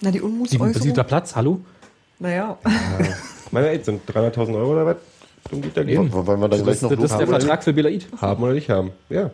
[0.00, 0.72] Na, die Unmutsäußerung.
[0.74, 1.60] siebter Platz, hallo?
[2.18, 2.58] Naja.
[3.50, 4.96] Meine Ey, sind 300.000 Euro oder was?
[5.50, 6.12] Um die da gehen.
[6.12, 7.26] Wollen wir dann Das, gleich ist- noch das ist der?
[7.26, 8.06] Vertrag für Belaid.
[8.20, 8.90] Haben oder nicht haben.
[9.08, 9.30] Ja.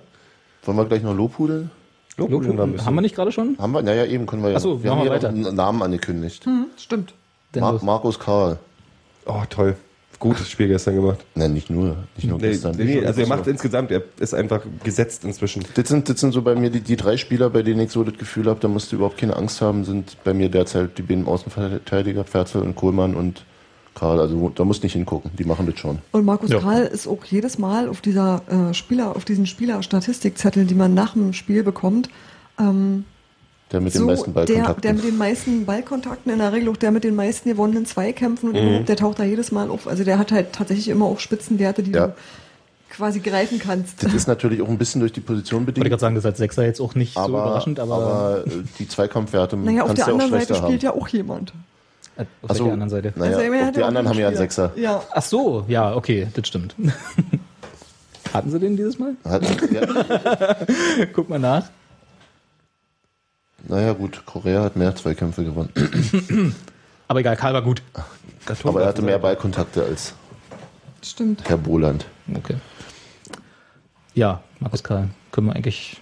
[0.64, 1.70] Wollen wir gleich noch Lobhudeln?
[2.16, 2.84] Lobhudeln bisschen.
[2.86, 3.56] Haben wir nicht gerade schon?
[3.58, 3.82] Haben wir?
[3.82, 4.56] Naja, eben können wir ja.
[4.56, 5.32] Ach so, wir haben machen wir hier weiter.
[5.32, 6.44] noch einen Namen angekündigt.
[6.44, 7.14] Hm, stimmt.
[7.56, 7.78] Mar.
[7.82, 8.58] Markus Karl.
[9.32, 9.76] Oh, toll.
[10.18, 11.18] Gutes Spiel gestern gemacht.
[11.34, 11.96] Nein, nicht nur.
[12.16, 12.76] Nicht nur Nee, gestern.
[12.76, 13.50] nee, also er macht so.
[13.50, 15.64] insgesamt, er ist einfach gesetzt inzwischen.
[15.74, 18.04] Das sind, das sind so bei mir die, die drei Spieler, bei denen ich so
[18.04, 21.02] das Gefühl habe, da musst du überhaupt keine Angst haben, sind bei mir derzeit die
[21.02, 23.46] beiden Außenverteidiger, Ferzel und Kohlmann und
[23.94, 24.20] Karl.
[24.20, 26.00] Also da musst du nicht hingucken, die machen das schon.
[26.12, 26.58] Und Markus Ja.
[26.58, 31.14] Karl ist auch jedes Mal auf dieser äh, Spieler, auf diesen Spielerstatistikzetteln, die man nach
[31.14, 32.10] dem Spiel bekommt,
[32.58, 33.04] ähm,
[33.72, 34.82] Der mit den so meisten der, Ballkontakten.
[34.82, 38.48] der mit den meisten Ballkontakten, in der Regel auch der mit den meisten gewonnenen Zweikämpfen
[38.50, 39.86] und überhaupt, der taucht da jedes Mal auf.
[39.86, 42.08] Also der hat halt tatsächlich immer auch Spitzenwerte, die Ja.
[42.08, 42.14] du
[42.90, 44.02] quasi greifen kannst.
[44.02, 45.90] das ist natürlich auch ein bisschen durch die Position Ich wollte bedingt.
[45.90, 48.50] gerade sagen, das ist als Sechser jetzt auch nicht so aber, überraschend, aber, aber äh,
[48.80, 50.96] die Zweikampfwerte Naja, auf kannst der du auch anderen Seite spielt haben.
[50.96, 51.52] ja auch jemand.
[52.16, 52.64] äh, auf Ach so.
[52.64, 53.12] der anderen Seite.
[53.14, 54.36] Naja, Also, hat die anderen haben ja einen.
[54.36, 54.72] Sechser.
[54.74, 55.02] Ja.
[55.12, 56.74] Ach so, ja, okay, das stimmt.
[58.34, 59.14] Hatten sie den dieses Mal?
[59.24, 59.42] Hat,
[59.72, 60.56] ja,
[61.12, 61.70] Guck mal nach.
[63.68, 65.70] Naja, gut, Korea hat mehr Zweikämpfe gewonnen.
[67.08, 67.82] Aber egal, Karl war gut.
[68.64, 70.14] Aber er hatte mehr Ballkontakte als
[71.02, 71.42] Stimmt.
[71.48, 72.06] Herr Boland.
[72.34, 72.56] Okay.
[74.14, 75.98] Ja, Markus Karl, können wir eigentlich,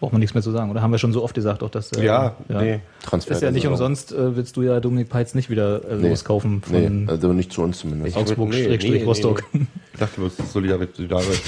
[0.00, 0.70] braucht man nichts mehr zu sagen.
[0.70, 2.80] Oder haben wir schon so oft gesagt, auch dass, äh, Ja, nee.
[3.02, 3.32] Transfer.
[3.34, 6.08] Ist ja nicht umsonst, äh, willst du ja Dominik Peitz nicht wieder äh, Nee.
[6.08, 8.16] loskaufen von Nee, also nicht zu uns zumindest.
[8.16, 9.44] Augsburg, Nee, nee, nee, Rostock.
[9.52, 10.88] Ich dachte, du bist solidarisch.
[10.96, 11.42] solidarisch.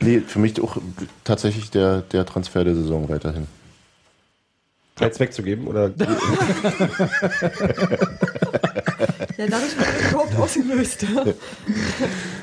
[0.00, 0.78] Nee, für mich auch
[1.22, 3.46] tatsächlich der, der Transfer der Saison weiterhin.
[5.00, 5.90] Jetzt wegzugeben oder
[9.38, 11.06] Ja, dadurch wird er überhaupt ausgelöst.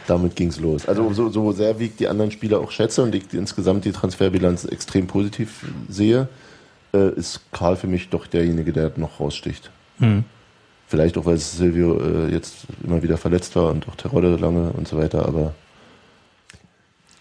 [0.07, 0.87] Damit ging's los.
[0.87, 3.91] Also so, so sehr wie ich die anderen Spieler auch schätze und ich insgesamt die
[3.91, 6.27] Transferbilanz extrem positiv sehe,
[6.93, 9.71] äh, ist Karl für mich doch derjenige, der noch raussticht.
[9.99, 10.23] Hm.
[10.87, 14.87] Vielleicht auch, weil Silvio äh, jetzt immer wieder verletzt war und auch Terodde lange und
[14.87, 15.53] so weiter, aber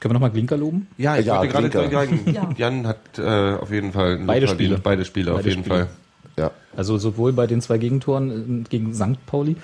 [0.01, 0.87] Können wir nochmal Glinker loben?
[0.97, 2.49] Ja, ich Ja, wollte gerade sagen, Ja.
[2.57, 4.51] Jan hat äh, auf jeden Fall Beide verdient.
[4.71, 4.79] Spiele.
[4.83, 5.77] Beide Spiele auf Beide jeden Spiele.
[5.77, 5.89] Fall.
[6.37, 6.51] ja.
[6.77, 9.25] Also sowohl bei den zwei Gegentoren äh, gegen St.
[9.27, 9.57] Pauli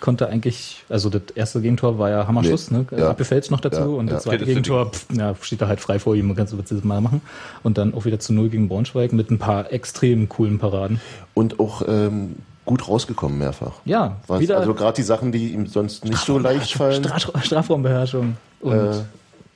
[0.00, 2.86] konnte eigentlich, also das erste Gegentor war ja Hammerschuss, Nee, ne?
[2.98, 3.10] ja.
[3.10, 4.14] Abgefällt noch dazu Ja, und ja.
[4.14, 6.56] das zweite Okay, das Gegentor, pff, ja, steht da halt frei vor ihm, kannst du
[6.56, 7.22] das mal machen.
[7.62, 11.00] Und dann auch wieder zu Null gegen Braunschweig mit ein paar extrem coolen Paraden.
[11.32, 12.34] Und auch ähm,
[12.66, 13.74] gut rausgekommen mehrfach.
[13.84, 17.02] Ja, Was, wieder also gerade die Sachen, die ihm sonst nicht so leicht fallen.
[17.04, 18.92] Stra Strafraumbeherrschung und Äh,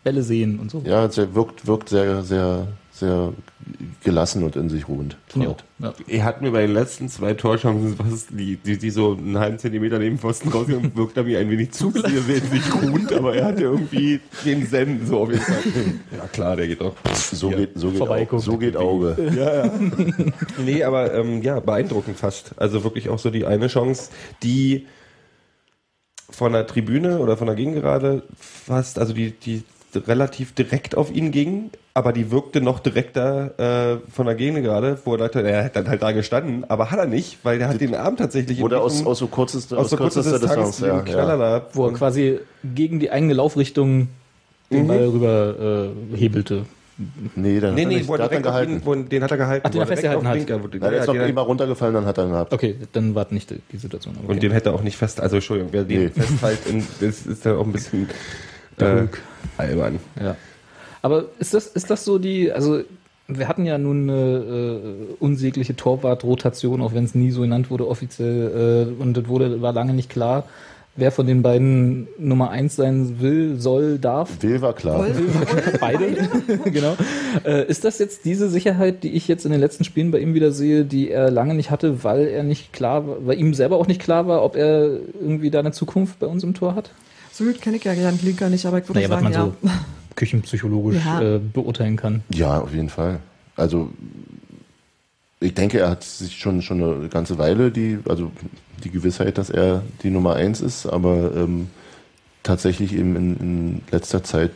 [0.02, 0.82] Bälle sehen und so.
[0.84, 3.32] Ja, es wirkt, wirkt sehr, sehr, sehr
[4.02, 5.16] gelassen und in sich ruhend.
[5.36, 5.56] Auch.
[5.78, 5.92] Ja.
[6.06, 9.58] Er hat mir bei den letzten zwei Torchancen, was die, die, die so einen halben
[9.58, 13.46] Zentimeter neben Pfosten rausgegangen, wirkt er mir ein wenig zu sehr sich ruhend, aber er
[13.46, 15.62] hatte irgendwie den Zen so auf jeden Fall.
[16.16, 16.94] Ja klar, der geht doch.
[17.14, 17.58] So Ja.
[17.58, 18.00] geht, so geht.
[18.00, 19.16] Auge, so geht Auge.
[19.36, 19.72] Ja, ja.
[20.64, 22.52] nee, aber ähm, ja, beeindruckend fast.
[22.56, 24.10] Also wirklich auch so die eine Chance,
[24.42, 24.86] die
[26.30, 29.64] von der Tribüne oder von der Gegengerade fast, also die, die
[29.96, 35.12] relativ direkt auf ihn ging, aber die wirkte noch direkter äh, von der Gegengerade, wo
[35.14, 37.80] er dachte, er hat dann halt da gestanden, aber hat er nicht, weil der hat
[37.80, 41.38] den Arm tatsächlich Oder aus, aus so kurzester, aus so kurzer Distanz, ja, den Knaller
[41.38, 41.58] ja.
[41.60, 41.66] da.
[41.72, 44.08] Wo er quasi gegen die eigene Laufrichtung
[44.70, 44.88] den Mhm.
[44.88, 46.64] Ball rüber äh, hebelte.
[47.34, 48.72] Nee, dann Nee, hat er nee, nicht, er hat auf gehalten.
[48.74, 49.62] ihn, wo, den hat er gehalten.
[49.66, 50.34] Ach, den wo er festgehalten hat.
[50.34, 52.52] Blinker- wo- Na, der ist noch den- immer runtergefallen, dann hat er ihn gehabt.
[52.52, 54.14] Okay, dann war nicht die, Situation.
[54.16, 54.40] aber Und Okay.
[54.40, 56.08] den hätte er auch nicht fest, also Entschuldigung, wer den Nee.
[56.10, 56.58] festhält,
[57.00, 58.08] das ist ja auch ein bisschen
[58.78, 59.04] äh.
[59.60, 59.98] Albern.
[60.20, 60.36] Ja.
[61.02, 62.82] Aber ist das, ist das so die, also
[63.38, 67.88] wir hatten ja nun eine äh, unsägliche Torwart-Rotation, auch wenn es nie so genannt wurde
[67.88, 70.44] offiziell, äh, und das wurde, war lange nicht klar,
[70.96, 74.42] wer von den beiden Nummer eins sein will, soll, darf.
[74.42, 74.96] Will war klar.
[74.96, 76.28] Voll, voll, Beide,
[76.70, 76.96] genau.
[77.44, 80.34] Äh, ist das jetzt diese Sicherheit, die ich jetzt in den letzten Spielen bei ihm
[80.34, 83.76] wieder sehe, die er lange nicht hatte, weil er nicht klar war, weil ihm selber
[83.76, 86.90] auch nicht klar war, ob er irgendwie da eine Zukunft bei uns im Tor hat?
[87.40, 89.32] So gut kenne ich ja Jan Klinker nicht, aber ich würde Naja, was sagen, man
[89.32, 89.72] ja.
[89.72, 89.78] so
[90.14, 91.22] küchenpsychologisch Ja.
[91.22, 92.22] äh, beurteilen kann.
[92.28, 93.20] Ja, auf jeden Fall.
[93.56, 93.88] Also
[95.40, 98.30] ich denke, er hat sich schon schon eine ganze Weile die, also
[98.84, 101.68] die Gewissheit, dass er die Nummer eins ist, aber ähm,
[102.42, 104.50] tatsächlich eben in, in letzter Zeit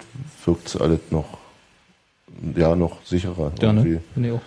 [0.45, 1.39] wirkt es alles noch
[2.55, 3.53] ja noch sicherer.
[3.63, 3.99] Ja, irgendwie.
[4.17, 4.27] ne?
[4.29, 4.41] Ich auch.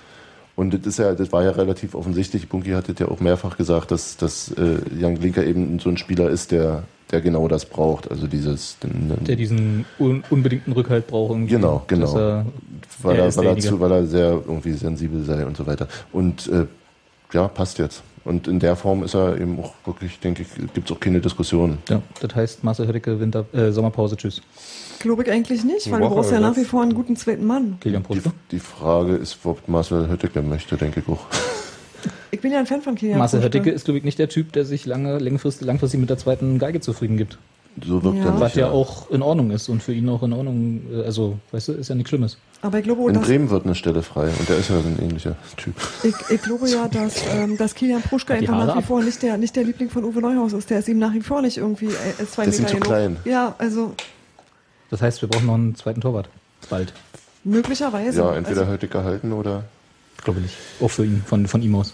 [0.56, 2.50] Und das ist ja, das war ja relativ offensichtlich.
[2.50, 5.98] Bunky hat das ja auch mehrfach gesagt, dass, dass äh, Jan Glinker eben so ein
[5.98, 8.10] Spieler ist, der, der genau das braucht.
[8.12, 11.32] Also dieses, den, Der diesen un unbedingten Rückhalt braucht.
[11.32, 12.18] Irgendwie, Genau, genau.
[12.18, 12.46] er-
[13.02, 15.88] weil er weil, er zu, weil er sehr irgendwie sensibel sei und so weiter.
[16.12, 16.66] Und äh,
[17.34, 18.04] ja, passt jetzt.
[18.26, 21.22] Und in der Form ist er eben auch wirklich, denke ich, gibt es auch keine
[21.22, 21.78] Diskussion.
[21.90, 24.42] Ja, das heißt Marcel Hötteke, Winter, äh, Sommerpause, tschüss.
[25.00, 27.46] Glaube ich eigentlich nicht, weil Woche du brauchst ja nach wie vor einen guten zweiten
[27.46, 27.78] Mann.
[27.80, 28.22] Kilian Die,
[28.52, 31.26] die Frage ist, ob Marcel Hötteke möchte, denke ich auch.
[32.32, 33.58] Ich bin ja ein Fan von Kilian Marcel Kruschke.
[33.60, 36.60] Hötteke ist, glaube ich, nicht der Typ, der sich lange, langfristig, langfristig mit der zweiten
[36.60, 37.38] Geige zufrieden gibt.
[37.86, 38.26] So wirkt Ja.
[38.26, 38.62] er Was nicht.
[38.62, 41.74] ja auch in Ordnung ist und für ihn auch in Ordnung, äh, also, weißt du,
[41.74, 42.38] ist ja nichts Schlimmes.
[42.64, 44.98] Aber ich glaube, In Bremen wird eine Stelle frei und der ist ja so ein
[45.00, 45.76] ähnlicher Typ.
[46.04, 48.86] ich, ich glaube ja, dass, ähm, dass Kilian die einfach Haare nach wie ab.
[48.86, 50.70] vor nicht der, nicht der Liebling von Uwe Neuhaus ist.
[50.72, 52.74] Der ist ihm nach wie vor nicht irgendwie äh, ist zwei Der ist ihm Meter
[52.74, 52.88] zu genug.
[52.88, 53.18] klein.
[53.26, 53.94] Ja, also
[54.90, 56.30] Das heißt, wir brauchen noch einen zweiten Torwart.
[56.72, 56.94] Bald.
[57.44, 58.20] möglicherweise.
[58.22, 59.66] Ja, entweder also, Hötteke halten oder.
[60.24, 60.56] Glaube ich.
[60.84, 61.94] Auch für ihn, von, von ihm aus.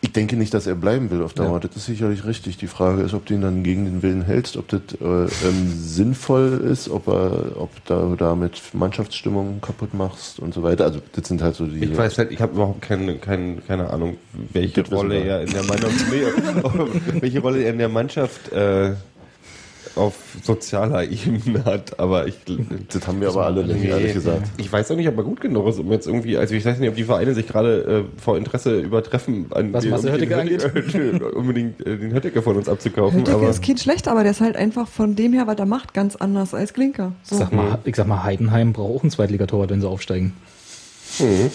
[0.00, 1.54] Ich denke nicht, dass er bleiben will auf Dauer.
[1.54, 1.58] Ja.
[1.58, 2.56] Das ist sicherlich richtig.
[2.56, 5.72] Die Frage ist, ob du ihn dann gegen den Willen hältst, ob das äh, ähm,
[5.76, 10.84] sinnvoll ist, ob er, ob da damit Mannschaftsstimmung kaputt machst und so weiter.
[10.84, 11.84] Also das sind halt so die.
[11.84, 14.18] Ich weiß halt, ich habe überhaupt keine, keine, keine Ahnung,
[14.52, 16.04] welche Rolle er in der Mannschaft,
[17.20, 18.92] welche Rolle er in der Mannschaft äh,
[19.98, 22.36] auf sozialer Ebene hat, aber ich
[22.88, 24.48] das haben wir aber alle nicht, ehrlich gesagt.
[24.56, 26.78] Ich weiß auch nicht, ob er gut genug ist, um jetzt irgendwie, also ich weiß
[26.78, 31.32] nicht, ob die Vereine sich gerade äh, vor Interesse übertreffen, an Was den, Marcel um
[31.38, 33.20] unbedingt äh, den Hötteke von uns abzukaufen.
[33.20, 35.66] Hötteke aber ist kein schlechter, aber der ist halt einfach von dem her, was er
[35.66, 37.12] macht, ganz anders als Klinker.
[37.22, 37.36] So.
[37.36, 40.32] Sag mal, ich sag mal, Heidenheim braucht auch einen Zweitligatorwart, wenn sie aufsteigen.
[41.18, 41.50] hm.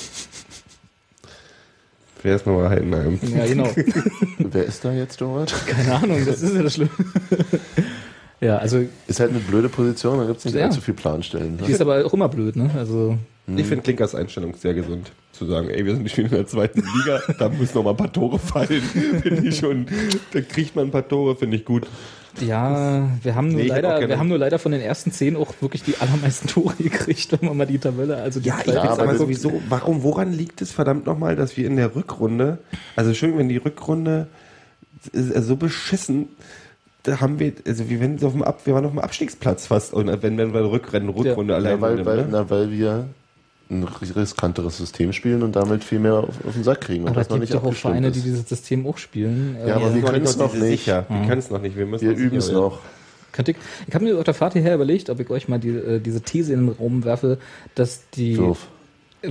[2.23, 3.19] Wer ist nochmal Heidenheim?
[3.35, 3.69] Ja, genau.
[4.37, 5.53] Wer ist da jetzt dort?
[5.67, 6.91] Keine Ahnung, das ist ja das Schlimme.
[8.43, 10.65] ja, also, Ist halt eine blöde Position, da gibt es nicht Ja.
[10.65, 11.57] allzu viel Planstellen.
[11.57, 11.69] die Ne?
[11.69, 12.69] ist aber auch immer blöd, ne?
[12.77, 13.17] Also,
[13.47, 15.11] Ich finde Klinkers Einstellung sehr gesund.
[15.33, 17.97] Zu sagen, ey, wir sind nicht in der zweiten Liga, da müssen noch mal ein
[17.97, 18.67] paar Tore fallen.
[19.23, 19.87] Finde ich schon,
[20.31, 21.87] da kriegt man ein paar Tore, finde ich gut.
[22.39, 25.53] ja, wir haben nur Nee, leider, wir haben nur leider von den ersten zehn auch
[25.59, 28.99] wirklich die allermeisten Tore gekriegt, wenn man mal die Tabelle, also die Ja, ich weiß
[28.99, 32.59] aber sowieso, warum, woran liegt es verdammt nochmal, dass wir in der Rückrunde,
[32.95, 34.27] also schön, wenn die Rückrunde
[35.11, 36.27] so beschissen,
[37.03, 39.67] da haben wir, also wir, wenn so auf dem Ab, wir waren auf dem Abstiegsplatz
[39.67, 42.27] fast, und wenn, wenn wir Rückrennen, Rückrunde allein Ja, weil, nehmen, weil, ne?
[42.31, 43.05] na, weil wir
[43.69, 47.03] ein riskanteres System spielen und damit viel mehr auf, auf den Sack kriegen.
[47.03, 48.15] Und aber das es noch gibt nicht doch auch Vereine, ist.
[48.17, 49.57] die dieses System auch spielen.
[49.65, 50.63] Ja, aber Äh, wir sind können es noch nicht.
[50.63, 51.05] Sicher.
[51.09, 51.77] Wir können es noch nicht.
[51.77, 52.79] Wir müssen Wir üben es noch.
[53.31, 53.55] Könnt ihr,
[53.87, 56.21] ich habe mir auf der Fahrt hierher überlegt, ob ich euch mal die, äh, diese
[56.21, 57.39] These in den Raum werfe,
[57.73, 58.35] dass die.
[58.35, 58.67] Doof.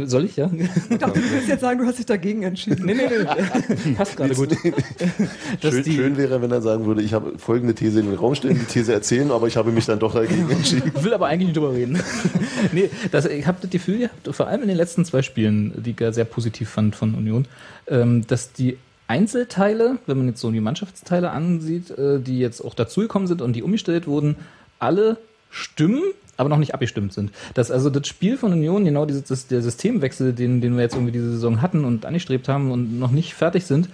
[0.05, 0.51] Soll ich, ja?
[0.91, 2.87] Ich dachte, du willst jetzt sagen, du hast dich dagegen entschieden.
[2.87, 3.93] nee, nee, nee.
[3.95, 4.51] Passt gerade gut.
[5.61, 8.35] Schön, die- schön wäre, wenn er sagen würde, ich habe folgende These in den Raum
[8.35, 10.93] stellen, die These erzählen, aber ich habe mich dann doch dagegen entschieden.
[11.03, 11.99] will aber eigentlich nicht drüber reden.
[12.73, 15.91] nee, das, ich habe das Gefühl gehabt, vor allem in den letzten zwei Spielen, die
[15.91, 17.47] ich ja sehr positiv fand von Union,
[17.87, 18.79] ähm, dass die
[19.09, 23.53] Einzelteile, wenn man jetzt so die Mannschaftsteile ansieht, äh, die jetzt auch dazugekommen sind und
[23.55, 24.37] die umgestellt wurden,
[24.79, 25.19] alle
[25.51, 26.01] stimmen,
[26.43, 27.31] aber noch nicht abgestimmt sind.
[27.55, 30.95] Dass also das Spiel von Union, genau dieses, das, der Systemwechsel, den, den wir jetzt
[30.95, 33.89] irgendwie diese Saison hatten und angestrebt haben und noch nicht fertig sind,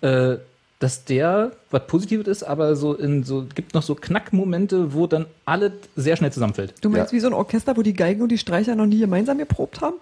[0.00, 0.36] äh,
[0.80, 5.26] dass der was Positives ist, aber so in so gibt noch so Knackmomente, wo dann
[5.44, 6.72] alles sehr schnell zusammenfällt.
[6.80, 7.16] Du meinst Ja.
[7.16, 9.96] wie so ein Orchester, wo die Geigen und die Streicher noch nie gemeinsam geprobt haben?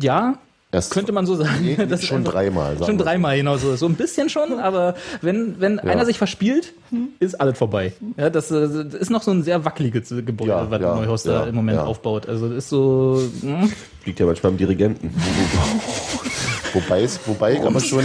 [0.00, 0.38] Ja,
[0.72, 1.50] Erst könnte man so sagen.
[1.62, 2.74] Nee, Das schon einfach- dreimal.
[2.74, 3.04] sagen Schon wir.
[3.04, 3.74] dreimal, genau so.
[3.74, 6.72] So ein bisschen schon, aber wenn, wenn einer sich verspielt,
[7.18, 7.92] ist alles vorbei.
[8.16, 11.24] Ja, das, äh, das ist noch so ein sehr wackeliges Gebäude, Ja, was ja, Neuhaus
[11.24, 11.84] ja, da im Moment ja.
[11.84, 12.28] aufbaut.
[12.28, 13.20] Also das ist so.
[13.40, 13.72] hm.
[14.04, 15.12] Liegt ja manchmal am Dirigenten.
[16.72, 18.04] Wobei, es, wobei ich aber schon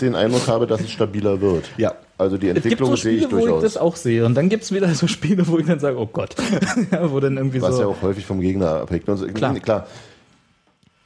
[0.00, 1.66] den Eindruck habe, dass es stabiler wird.
[1.76, 1.94] Ja.
[2.16, 3.76] Also die Entwicklung so sehe ich Spiele, wo ich das durchaus.
[3.76, 4.24] auch sehe.
[4.24, 6.34] Und dann gibt es wieder so Spiele, wo ich dann sage, oh Gott.
[6.90, 7.82] ja, wo dann irgendwie Was so.
[7.82, 9.06] ja auch häufig vom Gegner abhängt.
[9.10, 9.54] Also, Klar.
[9.60, 9.86] klar.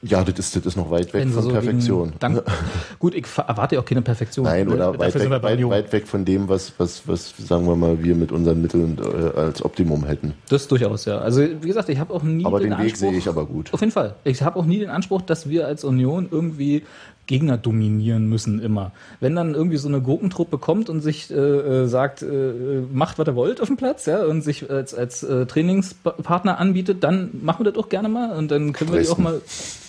[0.07, 2.07] Ja, das ist, das ist noch weit weg wenn von so Perfektion.
[2.07, 2.43] Gegen, dank,
[2.99, 4.45] gut, ich erwarte ja auch keine Perfektion.
[4.45, 7.75] Nein, oder Dafür weit weg, weit, weit weg von dem, was, was, was, sagen wir
[7.75, 10.33] mal, wir mit unseren Mitteln äh, als Optimum hätten.
[10.49, 11.17] Das durchaus, ja.
[11.17, 13.45] Also wie gesagt, ich habe auch nie Aber den, den Weg Anspruch, sehe ich aber
[13.45, 13.73] gut.
[13.73, 14.15] Auf jeden Fall.
[14.23, 16.83] Ich habe auch nie den Anspruch, dass wir als Union irgendwie
[17.27, 18.91] Gegner dominieren müssen immer.
[19.19, 23.27] Wenn dann irgendwie so eine Gurkentruppe kommt und sich äh, äh, sagt, äh, macht, was
[23.27, 27.65] ihr wollt auf dem Platz, ja, und sich als, als äh, Trainingspartner anbietet, dann machen
[27.65, 29.41] wir das auch gerne mal und dann können wir die auch mal,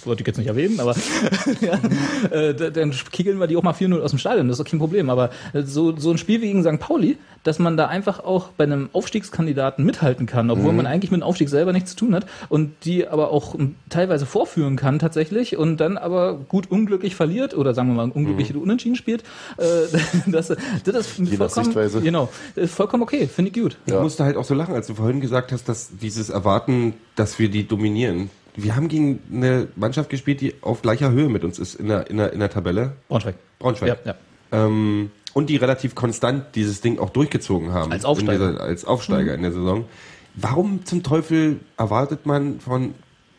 [0.06, 0.94] wollte ich jetzt nicht erwähnen, aber
[1.60, 1.78] ja,
[2.30, 4.78] äh, dann kickeln wir die auch mal 4-0 aus dem Stadion, das ist doch kein
[4.80, 5.10] Problem.
[5.10, 6.78] Aber äh, so, so ein Spiel wie gegen St.
[6.80, 10.76] Pauli, dass man da einfach auch bei einem Aufstiegskandidaten mithalten kann, obwohl Mhm.
[10.78, 13.76] man eigentlich mit dem Aufstieg selber nichts zu tun hat und die aber auch m,
[13.88, 18.54] teilweise vorführen kann tatsächlich und dann aber gut unglücklich verliert oder sagen wir mal unglücklich
[18.54, 19.22] unentschieden spielt,
[19.58, 19.64] äh,
[20.26, 20.56] das, das
[20.96, 21.26] ist Mhm.
[21.26, 23.76] Je vollkommen, genau, ist vollkommen okay, finde ich gut.
[23.86, 27.38] Ich musste halt auch so lachen, als du vorhin gesagt hast, dass dieses Erwarten, dass
[27.38, 28.30] wir die dominieren.
[28.56, 32.10] Wir haben gegen eine Mannschaft gespielt, die auf gleicher Höhe mit uns ist in der,
[32.10, 32.92] in der, in der Tabelle.
[33.08, 33.36] Braunschweig.
[33.58, 33.98] Braunschweig.
[34.04, 34.66] Ja, ja.
[34.66, 37.92] Ähm, und die relativ konstant dieses Ding auch durchgezogen haben.
[37.92, 38.46] Als Aufsteiger.
[38.46, 39.84] In dieser, als Aufsteiger in der Saison.
[40.34, 42.94] Warum zum Teufel erwartet man von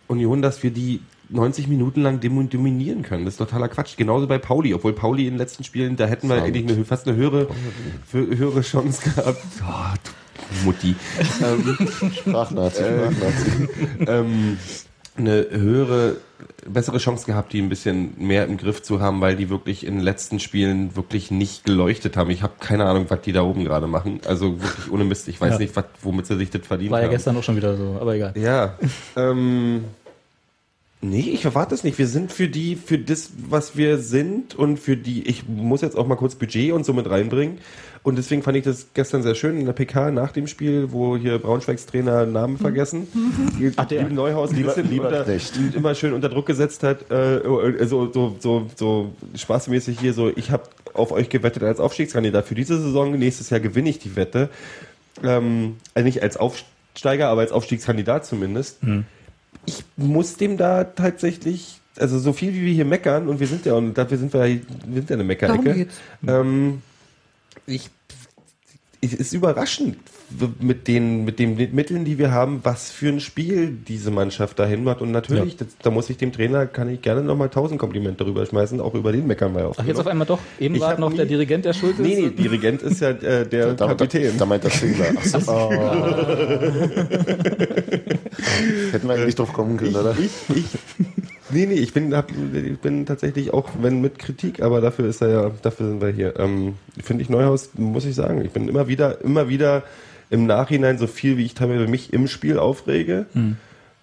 [0.08, 3.26] Union, dass wir die 90 Minuten lang dominieren können.
[3.26, 3.98] Das ist totaler Quatsch.
[3.98, 7.08] Genauso bei Pauli, obwohl Pauli in den letzten Spielen, da hätten wir eigentlich eine, fast
[7.08, 7.48] eine höhere,
[8.06, 9.44] für, höhere Chance gehabt.
[9.62, 9.96] Oh,
[10.62, 10.96] du Mutti.
[11.44, 11.78] ähm,
[12.14, 13.70] Sprachnazi, Sprachnazi.
[14.08, 14.58] ähm,
[15.18, 16.18] eine höhere,
[16.68, 19.96] bessere Chance gehabt, die ein bisschen mehr im Griff zu haben, weil die wirklich in
[19.96, 22.30] den letzten Spielen wirklich nicht geleuchtet haben.
[22.30, 24.20] Ich habe keine Ahnung, was die da oben gerade machen.
[24.28, 25.28] Also wirklich ohne Mist.
[25.28, 25.60] Ich weiß Ja.
[25.60, 27.12] nicht, was, womit sie sich das verdient War ja haben.
[27.12, 28.34] gestern auch schon wieder so, aber egal.
[28.38, 28.78] Ja.
[29.16, 29.86] ähm,
[31.02, 31.98] nee, ich erwarte es nicht.
[31.98, 35.98] Wir sind für die, für das, was wir sind und für die, ich muss jetzt
[35.98, 37.60] auch mal kurz Budget und so mit reinbringen.
[38.08, 41.18] Und deswegen fand ich das gestern sehr schön in der PK nach dem Spiel, wo
[41.18, 43.06] hier Braunschweigs Trainer Namen vergessen.
[43.76, 45.26] Ach, der Neuhaus Lieber- lieber unter,
[45.76, 47.42] immer schön unter Druck gesetzt hat, äh,
[47.86, 50.64] so, so, so, so spaßmäßig hier so, ich habe
[50.94, 54.48] auf euch gewettet als Aufstiegskandidat für diese Saison, nächstes Jahr gewinne ich die Wette.
[55.22, 58.80] Ähm, also nicht als Aufsteiger, aber als Aufstiegskandidat zumindest.
[59.66, 63.66] Ich muss dem da tatsächlich, also so viel wie wir hier meckern, und wir sind
[63.66, 64.62] ja, und dafür sind wir, wir
[64.94, 65.88] sind ja eine Meckerecke.
[66.26, 66.82] Ähm,
[67.68, 67.90] ich,
[69.02, 69.98] es ist überraschend
[70.60, 74.84] mit den, mit den Mitteln, die wir haben, was für ein Spiel diese Mannschaft dahin
[74.84, 75.00] macht.
[75.02, 78.46] Und natürlich, das, da muss ich dem Trainer, kann ich gerne nochmal tausend Komplimente drüber
[78.46, 79.76] schmeißen, auch über den meckern wir auch.
[79.78, 80.40] Ach, jetzt auf einmal doch.
[80.60, 82.06] Eben Ich war noch nie- der Dirigent, der schuld ist.
[82.06, 84.38] Nee, nee, Dirigent ist ja äh, der Da, da, Kapitän.
[84.38, 85.06] da meint der Singler.
[85.16, 85.72] Ach so.
[88.92, 90.16] Hätten wir eigentlich drauf kommen können, oder?
[90.20, 90.66] Ich, ich,
[91.50, 95.22] nee, nee, ich bin, hab, ich bin tatsächlich auch, wenn mit Kritik, aber dafür ist
[95.22, 96.40] er ja, dafür sind wir hier.
[96.40, 98.44] Ähm, Finde ich Neuhaus, muss ich sagen.
[98.44, 99.84] Ich bin immer wieder, immer wieder
[100.30, 103.26] im Nachhinein so viel, wie ich teilweise mich im Spiel aufrege.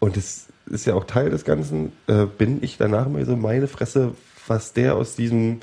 [0.00, 3.68] Und das ist ja auch Teil des Ganzen, äh, bin ich danach immer so meine
[3.68, 4.14] Fresse,
[4.46, 5.60] was der aus diesem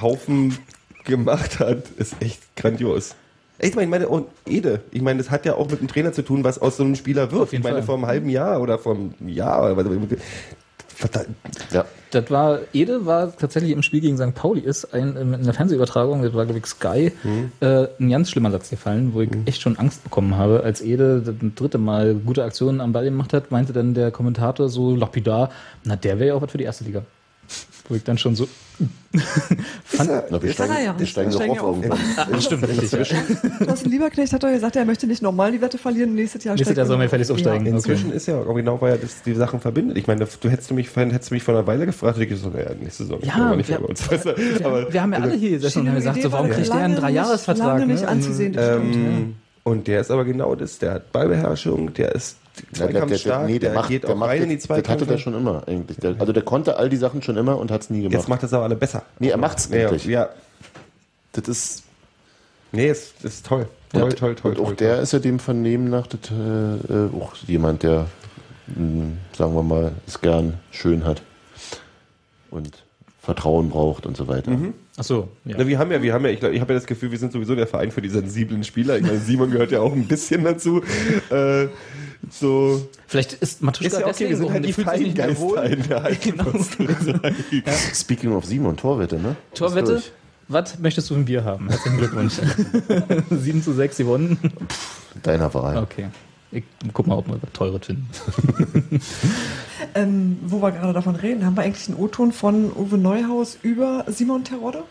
[0.00, 0.56] Haufen
[1.04, 3.14] gemacht hat, ist echt grandios.
[3.58, 6.12] Ich meine, ich meine, und Ede, ich meine, das hat ja auch mit einem Trainer
[6.12, 7.52] zu tun, was aus so einem Spieler wird.
[7.52, 7.82] Ich meine, Fall.
[7.84, 9.72] vor einem halben Jahr oder vor einem Jahr.
[9.72, 11.26] Oder was-.
[11.72, 11.84] Ja.
[12.10, 14.34] Das war, Ede war tatsächlich im Spiel gegen St.
[14.34, 17.52] Pauli ist ein, in der Fernsehübertragung, das war glaube ich Sky, Mhm.
[17.60, 20.62] äh, ein ganz schlimmer Satz gefallen, wo ich echt schon Angst bekommen habe.
[20.62, 24.68] Als Ede das dritte Mal gute Aktionen am Ball gemacht hat, meinte dann der Kommentator
[24.68, 25.50] so lapidar,
[25.84, 27.02] na der wäre ja auch was für die erste Liga.
[27.88, 28.48] Wo ich dann schon so
[29.84, 30.98] fand, Na, wir Ist er steigen, ja.
[30.98, 31.76] wir steigen Wir doch steigen auf auf.
[31.84, 32.32] irgendwann.
[32.32, 33.10] das stimmt richtig.
[33.10, 33.18] Ja.
[33.66, 36.14] Thorsten Lieberknecht hat doch gesagt, er möchte nicht nochmal die Wette verlieren.
[36.14, 37.10] Nächstes Jahr Nächstes Jahr soll er man noch.
[37.10, 37.66] gefälligst aufsteigen.
[37.66, 37.72] Ja.
[37.72, 39.96] Inzwischen ist ja auch genau, weil ja das die Sachen verbindet.
[39.96, 42.70] Ich meine, du hättest mich, hättest mich vor einer Weile gefragt, hätte ich gesagt, naja,
[42.80, 43.20] nächste Saison.
[43.22, 44.10] Ja, nicht wir- bei uns.
[44.10, 44.36] Weißt du?
[44.36, 46.74] Wir, aber, wir haben ja alle hier gesessen und haben gesagt, so, warum kriegt der
[46.76, 47.66] einen Dreijahresvertrag?
[47.78, 48.08] Lange nicht ne?
[48.08, 48.94] anzusehen, das stimmt.
[48.96, 49.34] ähm,
[49.64, 50.78] und der ist aber genau das.
[50.78, 52.36] Der hat Ballbeherrschung, der ist
[52.74, 54.56] Ja, der, der, der, nee, der, macht, geht der auch macht rein das, in die
[54.56, 55.06] das hatte Zweikämpfe.
[55.06, 55.98] der schon immer eigentlich.
[55.98, 58.14] Der, also der konnte all die Sachen schon immer und hat es nie gemacht.
[58.14, 59.02] Jetzt macht das aber alle besser.
[59.18, 60.04] nee, er macht's Ja, endlich.
[60.06, 60.28] ja.
[61.32, 61.82] Das ist
[62.72, 63.68] Nee, ist, ist toll.
[63.92, 65.02] Toll, Ja, toll, toll, und auch toll, der toll.
[65.04, 68.06] ist ja dem Vernehmen nach das, äh, äh, auch jemand, der,
[68.66, 71.22] mh, sagen wir mal, es gern schön hat
[72.50, 72.82] und
[73.22, 74.52] Vertrauen braucht und so weiter.
[74.98, 75.56] Ach so, ja.
[75.58, 77.32] Na, wir haben ja, wir haben ja, ich, ich habe ja das Gefühl, wir sind
[77.32, 78.96] sowieso der Verein für die sensiblen Spieler.
[78.98, 80.82] Ich meine, Simon gehört ja auch ein bisschen dazu.
[81.30, 81.68] Äh,
[82.30, 84.90] so Vielleicht ist Matuschka ist ja okay, wir deswegen sind so, halt die der fühlt
[84.90, 85.56] sich nicht mehr wohl.
[85.56, 87.20] Feingeister in der Halbkonstellation.
[87.94, 89.36] Speaking of Simon, Torwette, ne?
[89.54, 90.02] Torwette,
[90.48, 91.68] was möchtest du für ein Bier haben?
[91.68, 92.34] Herzlichen Glückwunsch.
[93.30, 94.38] 7 zu 6 gewonnen.
[95.22, 95.78] Deiner Wahl.
[95.78, 96.08] Okay.
[96.52, 96.62] Ich
[96.92, 98.08] guck mal, ob wir was Teures finden.
[99.94, 104.04] Ähm, wo wir gerade davon reden, haben wir eigentlich einen O-Ton von Uwe Neuhaus über
[104.08, 104.84] Simon Terodde?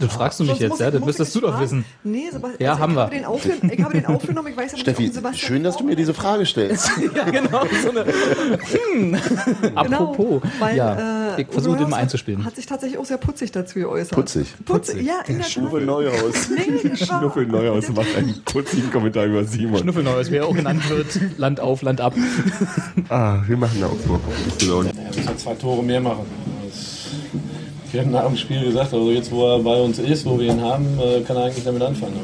[0.00, 0.90] Das fragst du mich Sonst jetzt, ja?
[0.90, 1.62] Das müsstest du doch fragen.
[1.62, 1.84] wissen.
[2.02, 3.02] Nee, Sebastian, Ja, also haben ich wir.
[3.02, 5.76] Habe den aufgenommen, ich habe den aufgenommen, ich weiß aber nicht, Steffi, Sebastian schön, dass
[5.76, 6.90] du mir diese Frage stellst.
[7.14, 7.62] Ja, genau.
[7.82, 9.16] So eine, hm.
[9.74, 10.42] Apropos.
[10.58, 12.44] weil, ja, äh, ich versuche den mal Neuhaus einzuspielen.
[12.44, 14.12] Hat sich tatsächlich auch sehr putzig dazu geäußert.
[14.12, 14.54] Putzig.
[14.64, 15.46] Putzig, ja, in der.
[15.62, 16.48] Uwe Neuhaus.
[16.50, 19.80] Nee, Schnuffel Neuhaus macht einen kurzen Kommentar über Simon.
[19.80, 21.18] Schnuffelneues, wie er auch genannt wird.
[21.36, 22.14] Land auf, Land ab.
[23.08, 24.20] Ah, wir machen eine Augsburg.
[24.60, 24.74] Er
[25.06, 26.26] muss ja zwei Tore mehr machen.
[27.92, 30.46] Wir hatten nach dem Spiel gesagt, also jetzt wo er bei uns ist, wo wir
[30.46, 32.20] ihn haben, äh, kann er eigentlich damit anfangen.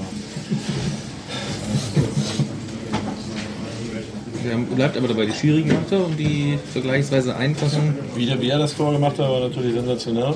[4.49, 7.97] Er bleibt aber dabei, die schwierigen macht er und die vergleichsweise einfachen.
[8.15, 10.35] Wie, der, wie er das Tor gemacht hat, war natürlich sensationell.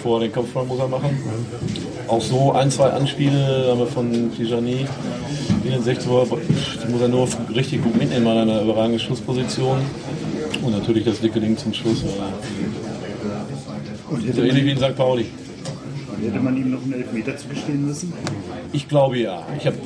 [0.00, 1.18] Vorher den Kopfball muss er machen.
[2.06, 4.86] Auch so ein, zwei Anspiele haben wir von Tijani
[5.64, 6.26] in den 60 Tor.
[6.28, 9.78] Die muss er nur richtig gut mitnehmen, weil er eine überragende Schussposition.
[10.62, 12.04] Und natürlich das dicke Ding zum Schluss.
[14.10, 14.96] So ähnlich wie in St.
[14.96, 15.26] Pauli.
[16.20, 18.12] hätte man ihm noch einen Elfmeter zugestehen müssen?
[18.72, 19.46] Ich glaube ja.
[19.56, 19.76] Ich habe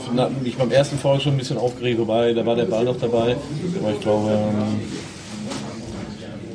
[0.42, 3.36] mich beim ersten Foul schon ein bisschen aufgeregt, wobei da war der Ball noch dabei.
[3.80, 4.80] Aber ich glaube, ähm,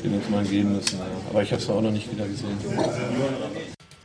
[0.03, 0.99] den hätte man geben müssen.
[1.29, 2.57] Aber ich habe es auch noch nicht wieder gesehen.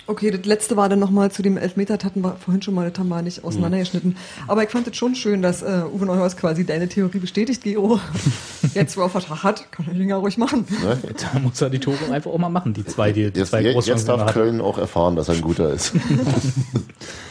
[0.06, 2.90] Okay, das letzte war dann nochmal zu dem Elfmeter, das hatten wir vorhin schon mal,
[2.90, 4.16] das haben wir nicht auseinandergeschnitten.
[4.46, 7.98] Aber ich fand es schon schön, dass äh, Uwe Neuhaus quasi deine Theorie bestätigt, Gero.
[8.74, 10.66] Jetzt, wo er Vertrag hat, kann er den ja ruhig machen.
[10.82, 10.98] Ne?
[11.32, 13.62] Da muss er die Tore einfach auch mal machen, die zwei, die, die Jetzt, zwei
[13.62, 14.32] jetzt Großchancen darf.
[14.32, 15.92] Köln auch erfahren, dass er ein guter ist.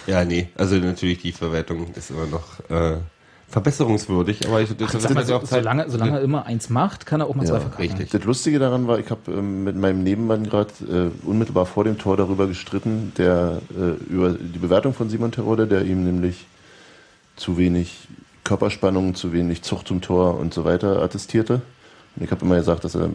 [0.05, 2.97] Ja, nee, also natürlich die Verwertung ist immer noch äh,
[3.53, 7.05] verbesserungswürdig, aber ich, das Sag mal, so, auch Zeit- solange, solange er immer eins macht,
[7.05, 7.83] kann er auch mal zwei verkacken.
[7.85, 8.09] richtig.
[8.09, 10.71] Das Lustige daran war, ich habe ähm, mit meinem Nebenmann gerade
[11.23, 15.67] äh, unmittelbar vor dem Tor darüber gestritten, der äh, über die Bewertung von Simon Terodde,
[15.67, 16.47] der ihm nämlich
[17.35, 18.07] zu wenig
[18.43, 21.61] Körperspannung, zu wenig Zucht zum Tor und so weiter attestierte.
[22.15, 23.09] Und ich habe immer gesagt, dass er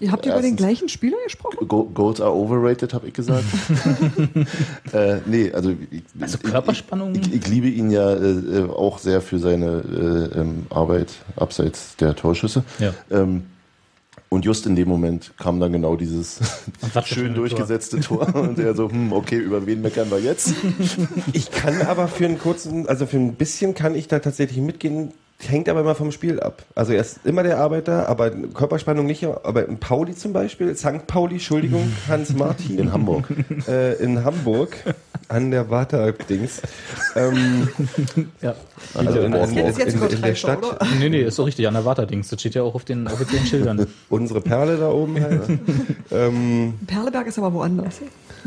[0.00, 1.68] Ihr habt über den gleichen Spieler gesprochen?
[1.68, 3.44] Go Goals are overrated, habe ich gesagt.
[4.92, 7.14] äh, nee, also, ich, Also Körperspannung?
[7.14, 12.16] Ich, ich liebe ihn ja äh, auch sehr für seine äh, ähm, Arbeit abseits der
[12.16, 12.64] Torschüsse.
[12.78, 12.94] Ja.
[13.10, 13.44] Ähm,
[14.30, 16.38] und just in dem Moment kam dann genau dieses
[17.04, 18.32] schön durchgesetzte Tor.
[18.34, 20.54] Und er so, hm, okay, über wen meckern wir jetzt?
[21.32, 25.12] Ich kann aber für einen kurzen, also für ein bisschen kann ich da tatsächlich mitgehen.
[25.46, 26.62] Hängt aber immer vom Spiel ab.
[26.74, 29.24] Also er ist immer der Arbeiter, aber Körperspannung nicht.
[29.24, 31.06] Aber in Pauli zum Beispiel, St.
[31.06, 32.78] Pauli, Entschuldigung, Hans Martin.
[32.78, 33.26] In Hamburg.
[33.66, 34.76] Äh, in Hamburg,
[35.28, 36.60] an der Warta-Dings.
[37.16, 37.68] Ähm,
[38.42, 38.54] Ja.
[38.94, 40.58] also in, in, jetzt in, in, der Stadt.
[40.58, 40.78] oder?
[40.98, 42.28] Nee, nee, ist doch richtig, an der Waterdings.
[42.28, 43.86] Das steht ja auch auf den offiziellen Schildern.
[44.10, 45.42] Unsere Perle da oben halt.
[46.10, 48.00] ähm, Perleberg ist aber woanders.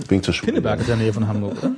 [0.07, 1.71] Pinneberg ist in der Nähe von Hamburg, oder?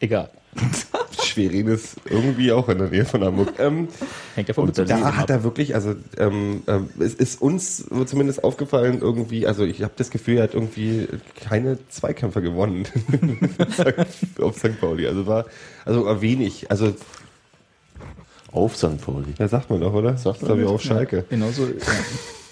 [0.00, 0.30] Egal.
[1.24, 3.54] Schwerin ist irgendwie auch in der Nähe von Hamburg.
[3.58, 3.88] Ähm,
[4.34, 4.86] Hängt ja vom Und da
[5.16, 5.30] hat ab.
[5.30, 9.94] er wirklich, also ähm, ähm, es ist uns so zumindest aufgefallen irgendwie, also ich habe
[9.96, 11.08] das Gefühl, er hat irgendwie
[11.48, 12.86] keine Zweikämpfe gewonnen
[14.40, 14.80] auf St.
[14.80, 15.06] Pauli.
[15.06, 15.46] Also war,
[15.84, 16.94] also war wenig, also
[18.52, 19.00] Auf St.
[19.00, 19.34] Pauli.
[19.38, 20.16] ja, sagt man doch, oder?
[20.16, 20.74] Sagt das man habe ich nicht.
[20.74, 21.24] auf Schalke.
[21.30, 21.66] Genauso.
[21.66, 21.72] Ja.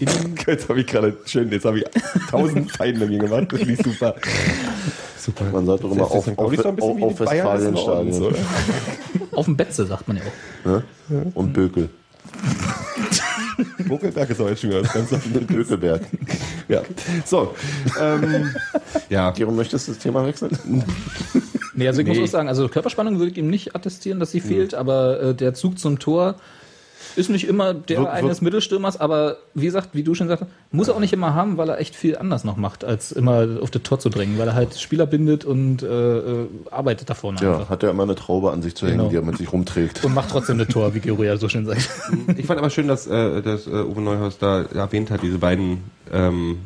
[0.49, 1.85] Jetzt habe ich gerade schön, jetzt habe ich
[2.29, 3.47] tausend Feinde mir gemacht.
[3.53, 4.16] Das lief super.
[5.23, 5.44] Super.
[5.53, 8.35] Man sagt doch immer auf, auf, auf, auf Westfalenstadion.
[9.35, 10.69] Auf dem Betze, sagt man ja auch.
[10.69, 10.82] Ne?
[11.35, 11.89] Und Bökel.
[13.89, 15.16] Buckelberg ist auch jetzt schon wieder das Ganze.
[15.19, 16.03] Bökelberg.
[16.69, 16.82] Ja.
[17.24, 17.55] So.
[18.01, 18.55] Ähm,
[19.09, 19.31] ja.
[19.31, 20.59] Gero, möchtest du das Thema wechseln?
[21.74, 22.19] Nee, also ich Nee.
[22.19, 25.35] muss auch sagen, also Körperspannung würde ich ihm nicht attestieren, dass sie fehlt, aber äh,
[25.35, 26.35] der Zug zum Tor
[27.16, 30.45] ist nicht immer der Wir- wir- eines Mittelstürmers, aber wie gesagt, wie du schon sagst,
[30.70, 33.47] muss er auch nicht immer haben, weil er echt viel anders noch macht, als immer
[33.61, 35.87] auf das Tor zu drängen, weil er halt Spieler bindet und äh,
[36.19, 37.70] äh, arbeitet da vorne Ja, einfach.
[37.70, 39.11] hat er immer eine Traube an sich zu hängen, Genau.
[39.11, 40.05] die er mit sich rumträgt.
[40.05, 41.89] Und macht trotzdem das Tor, wie Gero ja so schön sagt.
[42.37, 45.79] Ich fand aber schön, dass, äh, dass äh, Uwe Neuhaus da erwähnt hat, diese beiden
[46.12, 46.59] ähm,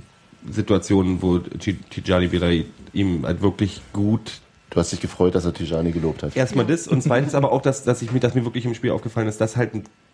[0.51, 4.41] Situationen, wo Tijani Bilay ihm halt wirklich gut
[4.71, 6.37] Du hast dich gefreut, dass er Tijani gelobt hat.
[6.37, 8.91] Erstmal das und zweitens aber auch, dass, dass ich mir, dass mir wirklich im Spiel
[8.91, 9.71] aufgefallen ist, dass halt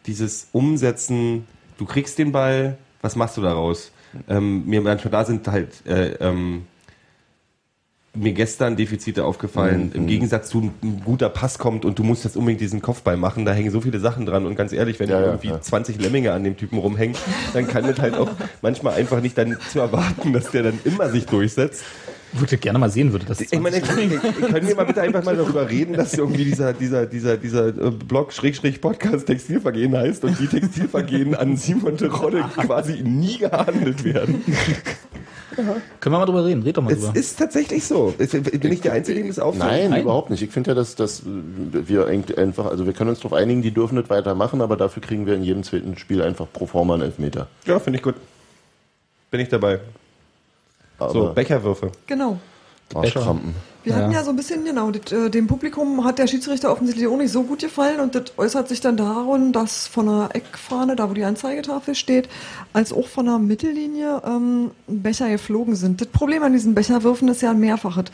[0.07, 1.47] dieses Umsetzen,
[1.79, 3.93] du kriegst den Ball, was machst du daraus?
[4.29, 6.66] Ähm, mir manchmal da sind halt äh, ähm,
[8.15, 9.87] mir gestern Defizite aufgefallen.
[9.87, 9.93] Mhm.
[9.95, 13.45] Im Gegensatz zu ein guter Pass kommt und du musst jetzt unbedingt diesen Kopfball machen,
[13.45, 15.61] da hängen so viele Sachen dran und ganz ehrlich, wenn Ja, ja, irgendwie ja.
[15.61, 17.16] 20 Lemminge an dem Typen rumhängen,
[17.55, 18.31] dann kann es halt auch
[18.61, 21.85] manchmal einfach nicht dann zu erwarten, dass der dann immer sich durchsetzt.
[22.33, 25.69] Wirklich gerne mal sehen würde, dass Ich meine, können wir mal bitte einfach mal darüber
[25.69, 30.47] reden, dass irgendwie dieser, dieser, dieser, dieser äh, Blog Schrägstrich Podcast Textilvergehen heißt und die
[30.47, 34.43] Textilvergehen an Simon Terodde quasi nie gehandelt werden.
[35.55, 37.15] Können wir mal drüber reden, red doch mal Es drüber.
[37.19, 38.15] ist tatsächlich so.
[38.17, 39.65] Es- Bin ich der Einzige, dem das auffällt?
[39.65, 40.03] Nein, Nein.
[40.03, 40.43] überhaupt nicht.
[40.43, 43.99] Ich finde ja, dass, dass wir einfach, also wir können uns darauf einigen, die dürfen
[43.99, 47.49] nicht weitermachen, aber dafür kriegen wir in jedem zweiten Spiel einfach pro forma einen Elfmeter.
[47.67, 48.15] Ja, finde ich gut.
[49.31, 49.81] Bin ich dabei.
[51.11, 51.91] So, Becherwürfe.
[52.07, 52.39] Genau.
[52.95, 53.55] Arschkrampen.
[53.85, 57.09] Wir hatten ja so ein bisschen, genau, das, äh, dem Publikum hat der Schiedsrichter offensichtlich
[57.09, 60.95] auch nicht so gut gefallen und das äußert sich dann darin, dass von der Eckfahne,
[60.95, 62.29] da wo die Anzeigetafel steht,
[62.73, 66.01] als auch von der Mittellinie ähm, Becher geflogen sind.
[66.01, 68.05] Das Problem an diesen Becherwürfen ist ja ein mehrfaches.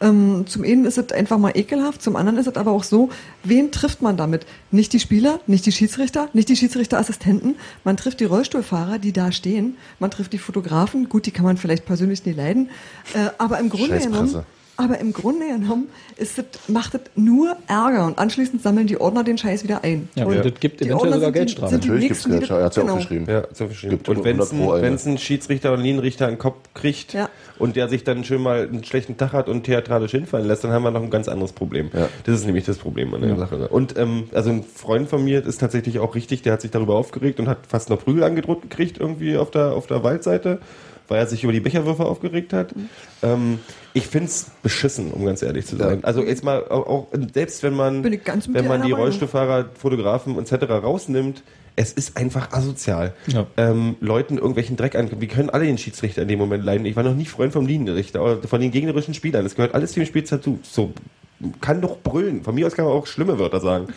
[0.00, 3.10] Ähm, zum einen ist es einfach mal ekelhaft, zum anderen ist es aber auch so,
[3.42, 4.46] wen trifft man damit?
[4.70, 9.32] Nicht die Spieler, nicht die Schiedsrichter, nicht die Schiedsrichterassistenten, man trifft die Rollstuhlfahrer, die da
[9.32, 12.70] stehen, man trifft die Fotografen, gut, die kann man vielleicht persönlich nie leiden,
[13.14, 14.44] äh, aber im Grunde genommen.
[14.76, 19.24] Aber im Grunde genommen ist das, macht das nur Ärger und anschließend sammeln die Ordner
[19.24, 20.08] den Scheiß wieder ein.
[20.14, 21.78] Ja, und und das gibt die eventuell Ordner sogar Geldstrafen.
[21.78, 22.94] Natürlich gibt's nächsten, die Geld, das- er hat's ja genau.
[22.94, 23.26] aufgeschrieben.
[23.28, 26.38] Ja, so Gibt Und wenn es 100 pro ein, ein Schiedsrichter oder ein Linienrichter einen
[26.38, 27.28] Kopf kriegt Ja.
[27.58, 30.72] und der sich dann schön mal einen schlechten Tag hat und theatralisch hinfallen lässt, dann
[30.72, 31.90] haben wir noch ein ganz anderes Problem.
[31.94, 32.08] Ja.
[32.24, 33.68] Das ist nämlich das Problem an der Sache.
[33.68, 36.96] Und ähm, also ein Freund von mir ist tatsächlich auch richtig, der hat sich darüber
[36.96, 40.60] aufgeregt und hat fast noch Prügel angedroht gekriegt irgendwie auf der, auf der Waldseite,
[41.08, 42.74] weil er sich über die Becherwürfe aufgeregt hat.
[43.22, 43.58] Ähm,
[43.92, 46.04] ich find's beschissen, um ganz ehrlich zu sein.
[46.04, 48.92] Also jetzt mal auch, selbst wenn man wenn man die.
[48.92, 50.64] Rollstuhlfahrer, Fotografen etc.
[50.70, 51.42] rausnimmt,
[51.76, 53.12] Es ist einfach asozial.
[53.26, 53.46] Ja.
[53.56, 55.10] Ähm, Leuten irgendwelchen Dreck an.
[55.18, 56.86] Wir können alle den Schiedsrichter in dem Moment leiden.
[56.86, 59.44] Ich war noch nie Freund vom Linienrichter oder von den gegnerischen Spielern.
[59.44, 60.58] Das gehört alles zu dem Spiel dazu.
[60.62, 60.92] So,
[61.60, 62.42] kann doch brüllen.
[62.44, 63.88] Von mir aus kann man auch schlimme Wörter sagen.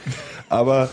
[0.50, 0.90] Aber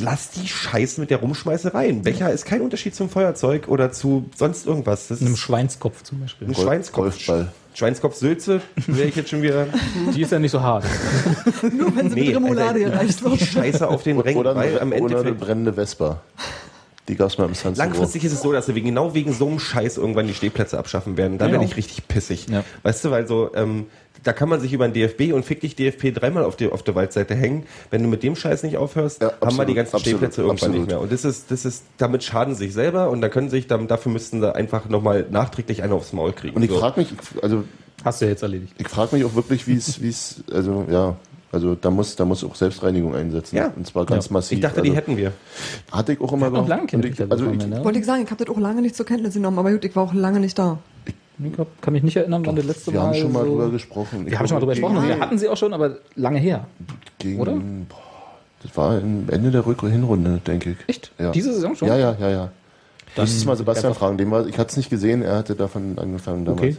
[0.00, 1.88] lass die Scheiße mit der Rumschmeißerei.
[1.88, 5.08] Ein Becher ist kein Unterschied zum Feuerzeug oder zu sonst irgendwas.
[5.08, 6.48] Das Einem Schweinskopf zum Beispiel.
[6.48, 7.04] ein Schweinskopf.
[7.04, 7.52] Golfball.
[7.72, 9.66] Schweinskopf Sülze wäre ich jetzt schon wieder.
[10.14, 10.84] Die ist ja nicht so hart.
[11.72, 13.40] Nur wenn sie Nee, mit Remoulade erreicht wird.
[13.40, 16.20] Scheiße auf den Rängen, Oder, am oder eine brennende Vespa.
[17.10, 17.74] Die gab es mal im Siro.
[17.76, 20.78] Langfristig ist es so, dass wir wegen, genau wegen so einem Scheiß irgendwann die Stehplätze
[20.78, 21.38] abschaffen werden.
[21.38, 21.52] Da Ja.
[21.52, 22.46] werde ich richtig pissig.
[22.48, 22.62] Ja.
[22.84, 23.86] Weißt du, weil so, ähm,
[24.22, 26.82] da kann man sich über den DFB und fick dich DFB dreimal auf, die, auf
[26.84, 27.64] der Waldseite hängen.
[27.90, 30.56] Wenn du mit dem Scheiß nicht aufhörst, Ja, haben wir die ganzen absolut, Stehplätze irgendwann
[30.56, 30.76] absolut.
[30.76, 31.00] nicht mehr.
[31.00, 33.88] Und das ist, das ist, damit schaden sie sich selber und da können sich, dann,
[33.88, 36.54] dafür müssten sie einfach nochmal nachträglich einen aufs Maul kriegen.
[36.54, 36.78] Und ich So.
[36.78, 37.08] frage mich,
[37.42, 37.64] also
[38.04, 38.72] Hast du ja jetzt erledigt.
[38.78, 41.16] ich frage mich auch wirklich, wie es, wie es, also ja,
[41.52, 43.56] also da muss, da muss auch Selbstreinigung einsetzen.
[43.56, 43.72] Ja.
[43.74, 44.32] Und zwar ganz Ja.
[44.34, 44.58] massiv.
[44.58, 45.32] ich dachte, also, die hätten wir.
[45.90, 47.84] Hatte ich auch immer Wir haben noch lange Und keine ich, also ich, ne?
[47.84, 49.96] Wollte ich sagen, ich habe das auch lange nicht zur Kenntnis genommen, aber gut, ich
[49.96, 50.78] war auch lange nicht da.
[51.42, 53.06] Ich glaub, kann mich nicht erinnern, wann das letzte wir Mal.
[53.06, 54.24] haben schon mal so drüber gesprochen.
[54.26, 55.08] Ich Wir haben schon mal drüber gesprochen.
[55.08, 56.66] Wir hatten sie auch schon, aber lange her.
[57.18, 57.52] gegen, oder?
[57.52, 57.96] Boah,
[58.62, 60.76] das war am Ende der Rück Hinrunde, denke ich.
[60.86, 61.12] Echt?
[61.18, 61.30] Ja.
[61.32, 61.88] Diese Saison schon?
[61.88, 62.52] Ja, ja, ja, ja.
[63.16, 64.18] Dann Müsstest mal Sebastian fragen.
[64.18, 66.62] Dem war, ich hatte es nicht gesehen, er hatte davon angefangen damals.
[66.62, 66.76] Okay.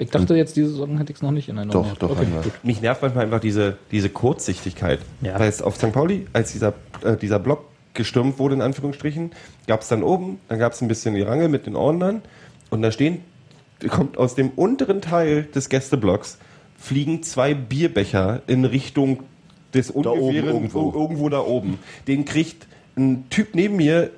[0.00, 1.86] Ich dachte jetzt, diese Saison hätte ich es noch nicht in Erinnerung.
[1.98, 2.26] Doch, doch, okay.
[2.62, 5.00] Mich nervt manchmal einfach diese, diese Kurzsichtigkeit.
[5.20, 5.38] Ja.
[5.38, 5.92] Weil es auf St.
[5.92, 6.72] Pauli, als dieser,
[7.04, 9.32] äh, dieser Block gestürmt wurde, in Anführungsstrichen,
[9.66, 12.22] gab es dann oben, dann gab es ein bisschen Gerangel mit den Ordnern
[12.70, 13.20] und da stehen,
[13.88, 16.38] kommt aus dem unteren Teil des Gästeblocks,
[16.78, 19.24] fliegen zwei Bierbecher in Richtung
[19.74, 20.92] des oben ungefähren, irgendwo.
[20.92, 21.78] irgendwo da oben.
[22.06, 22.66] Den kriegt
[22.96, 24.10] ein Typ neben mir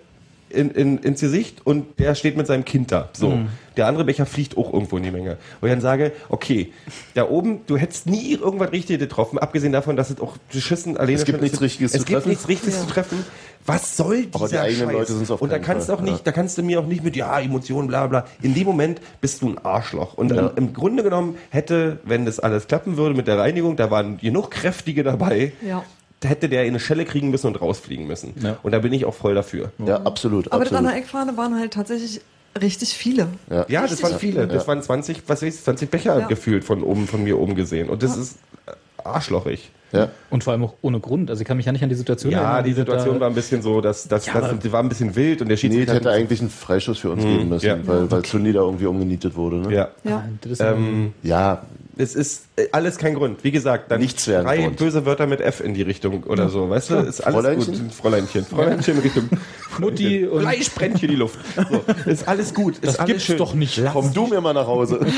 [0.48, 3.08] in, in, ins Gesicht und der steht mit seinem Kind da.
[3.12, 3.30] So.
[3.30, 3.48] Mhm.
[3.76, 5.36] Der andere Becher fliegt auch irgendwo in die Menge.
[5.60, 6.72] Wo ich dann sage, okay,
[7.14, 11.12] da oben, du hättest nie irgendwas Richtiges getroffen, abgesehen davon, dass es auch beschissen alleine
[11.16, 12.28] Es gibt schon- nichts Richtiges es zu gibt treffen.
[12.30, 13.24] nichts Richtiges zu treffen.
[13.64, 14.92] Was soll dieser Aber die eigenen Scheiß?
[14.92, 16.22] Leute sind's auf Und da kannst du Fall, auch nicht, ja.
[16.24, 18.26] da kannst du mir auch nicht mit, ja, Emotionen, bla bla.
[18.42, 20.14] In dem Moment bist du ein Arschloch.
[20.14, 20.48] Und Ja.
[20.48, 24.18] im, im Grunde genommen hätte, wenn das alles klappen würde mit der Reinigung, da waren
[24.18, 25.84] genug Kräftige dabei, Ja.
[26.18, 28.34] da hätte der in eine Schelle kriegen müssen und rausfliegen müssen.
[28.42, 28.56] Ja.
[28.64, 29.70] Und da bin ich auch voll dafür.
[29.86, 30.50] Ja, absolut.
[30.50, 30.92] Aber das an absolut.
[30.94, 32.20] der Eckfahne waren halt tatsächlich
[32.60, 33.28] richtig viele.
[33.50, 33.64] Ja.
[33.68, 34.46] Ja, das waren viele.
[34.46, 36.26] Das waren 20, was weiß ich, 20 Becher Ja.
[36.26, 37.88] gefühlt von oben, von mir oben gesehen.
[37.88, 38.72] Und das ist äh,
[39.04, 39.70] arschlochig.
[39.92, 40.08] Ja.
[40.30, 41.28] Und vor allem auch ohne Grund.
[41.28, 42.64] Also ich kann mich ja nicht an die Situation Ja, erinnern.
[42.64, 45.14] die wie wir Situation war ein bisschen so, dass, dass, Ja, die war ein bisschen
[45.14, 47.76] wild und der Nee, Schiedsrichter hätte eigentlich einen Freischuss für uns geben müssen, ja.
[47.86, 49.56] weil, weil Zundi da irgendwie umgenietet wurde.
[49.56, 49.74] Ne?
[49.74, 49.88] Ja.
[50.04, 50.24] Ja.
[50.40, 51.62] Das ist ja- Ähm, ja,
[51.96, 53.44] es ist äh, alles kein Grund.
[53.44, 54.76] Wie gesagt, dann Nichts wäre drei Grund.
[54.76, 56.68] böse Wörter mit F in die Richtung oder so.
[56.70, 57.78] Weißt du, ist alles Fräuleinchen?
[57.84, 57.92] gut.
[57.94, 58.44] Fräuleinchen.
[58.44, 59.28] Fräuleinchen in Richtung
[59.78, 61.38] Mutti und Fleisch brennt hier die Luft.
[61.56, 62.74] So, ist alles gut.
[62.74, 63.36] Ist das alles gibt's schön.
[63.38, 63.80] doch nicht.
[63.92, 65.00] komm du mir mal nach Hause.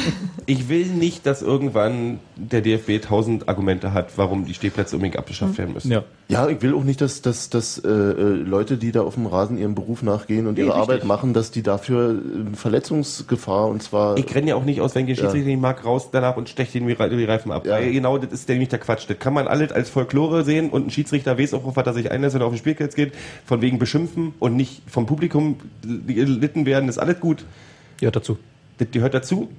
[0.46, 5.56] Ich will nicht, dass irgendwann der DFB tausend Argumente hat, warum die Stehplätze unbedingt abgeschafft
[5.56, 5.90] werden müssen.
[5.90, 6.05] Ja.
[6.28, 9.24] Ja, ich will auch nicht, dass, dass, dass äh, äh, Leute, die da auf dem
[9.26, 10.82] Rasen ihrem Beruf nachgehen und ihre richtig.
[10.82, 14.94] Arbeit machen, dass die dafür äh, Verletzungsgefahr und zwar Ich renne ja auch nicht aus,
[14.94, 17.53] wenn ich den Schiedsrichter nicht mag, raus danach und steche den die Re- die Reifen
[17.53, 17.66] ab.
[17.66, 17.78] Ja.
[17.81, 19.05] Genau das ist nämlich der Quatsch.
[19.09, 21.93] Das kann man alles als Folklore sehen und ein Schiedsrichter weiß auch, auf was er
[21.95, 23.12] sich einlässt, wenn er auf den Spielplatz geht.
[23.45, 25.57] Von wegen beschimpfen und nicht vom Publikum
[26.07, 27.45] gelitten werden, ist alles gut.
[28.01, 28.39] Ja, dazu.
[28.78, 29.51] Das gehört dazu.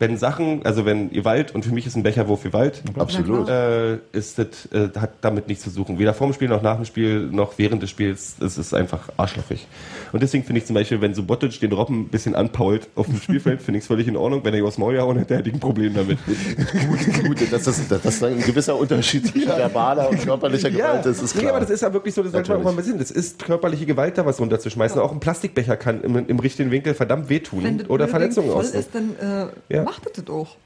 [0.00, 3.50] Wenn Sachen, also wenn Gewalt, und für mich ist ein Becherwurf Gewalt, absolut.
[3.50, 5.98] äh, ist das, äh, hat damit nichts zu suchen.
[5.98, 8.36] Weder vorm Spiel noch nach dem Spiel noch während des Spiels.
[8.40, 9.66] Es ist einfach arschlochig.
[10.12, 13.20] Und deswegen finde ich zum Beispiel, wenn Subotic den Robben ein bisschen anpault auf dem
[13.20, 14.42] Spielfeld, finde ich es völlig in Ordnung.
[14.42, 16.18] Wenn er übers Maul hauen hätte, hätte ich ein Problem damit.
[16.26, 21.22] gut, gut, dass das, dass das ein gewisser Unterschied zwischen verbaler und körperlicher Gewalt ist,
[21.22, 21.52] ist nee, klar.
[21.52, 22.96] aber das ist ja wirklich so, das sollte man auch mal sehen.
[22.96, 24.98] Das ist körperliche Gewalt, da was runterzuschmeißen.
[24.98, 29.50] Auch ein Plastikbecher kann im, im richtigen Winkel verdammt wehtun Wenn oder Verletzungen ist, dann
[29.68, 29.89] äh, Ja.
[29.90, 30.56] Macht das auch.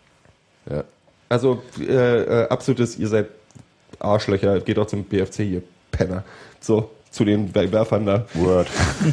[0.71, 0.85] ja.
[1.31, 1.85] Also äh,
[2.43, 3.27] äh, absolutes, ihr seid
[3.99, 6.23] Arschlöcher, geht doch zum BFC hier, Penner.
[6.61, 8.27] So, zu den Werfern da.
[8.35, 8.69] Word.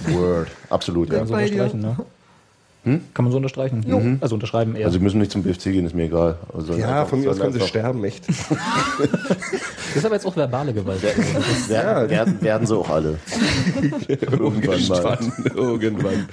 [0.09, 0.49] Word.
[0.69, 1.19] Absolut, ja.
[1.19, 1.95] Kann man so unterstreichen, ne?
[3.13, 3.85] Kann man so unterstreichen?
[3.87, 4.01] Jo.
[4.21, 4.85] Also unterschreiben eher.
[4.87, 6.37] Also sie müssen nicht zum BFC gehen, ist mir egal.
[6.53, 8.27] Also Ja, einfach- von mir aus können sie sterben, echt.
[8.29, 11.01] das ist aber jetzt auch verbale Gewalt.
[11.03, 13.17] Werden, werden, werden sie auch alle.
[14.07, 15.19] Irgendwann mal.
[15.55, 16.27] Irgendwann.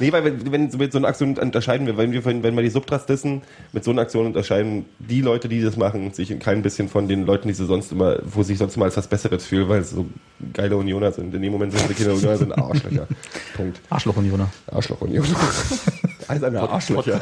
[0.00, 2.70] Nee, weil wenn, wenn mit so einer Aktion unterscheiden wir, wenn wir, wenn wir die
[2.70, 3.42] Subtras dissen,
[3.72, 7.08] mit so einer Aktion unterscheiden die Leute, die das machen, sich ein klein bisschen von
[7.08, 9.68] den Leuten, die sie sonst immer, wo sie sich sonst immer als was Besseres fühlen,
[9.68, 10.06] weil sie so
[10.52, 11.34] geile Unioner sind.
[11.34, 13.08] In dem Moment sind sie keine Unioner, sind Arschlöcher.
[13.56, 13.80] Punkt.
[13.90, 14.48] Arschloch-Unioner.
[14.70, 15.28] Arschloch-Unioner.
[16.28, 17.20] Eiserne Arschlöcher.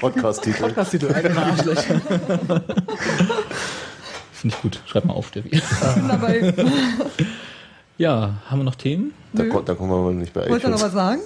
[0.00, 0.62] Podcast-Titel.
[0.62, 2.00] Podcast-Titel, eigene Arschlöcher.
[4.32, 4.80] Finde ich gut.
[4.86, 5.60] Schreib mal auf, Steffi.
[6.08, 6.54] Dabei.
[7.96, 9.12] Ja, haben wir noch Themen?
[9.32, 11.20] Da, da kommen wir mal nicht bei Wollt ihr noch was sagen?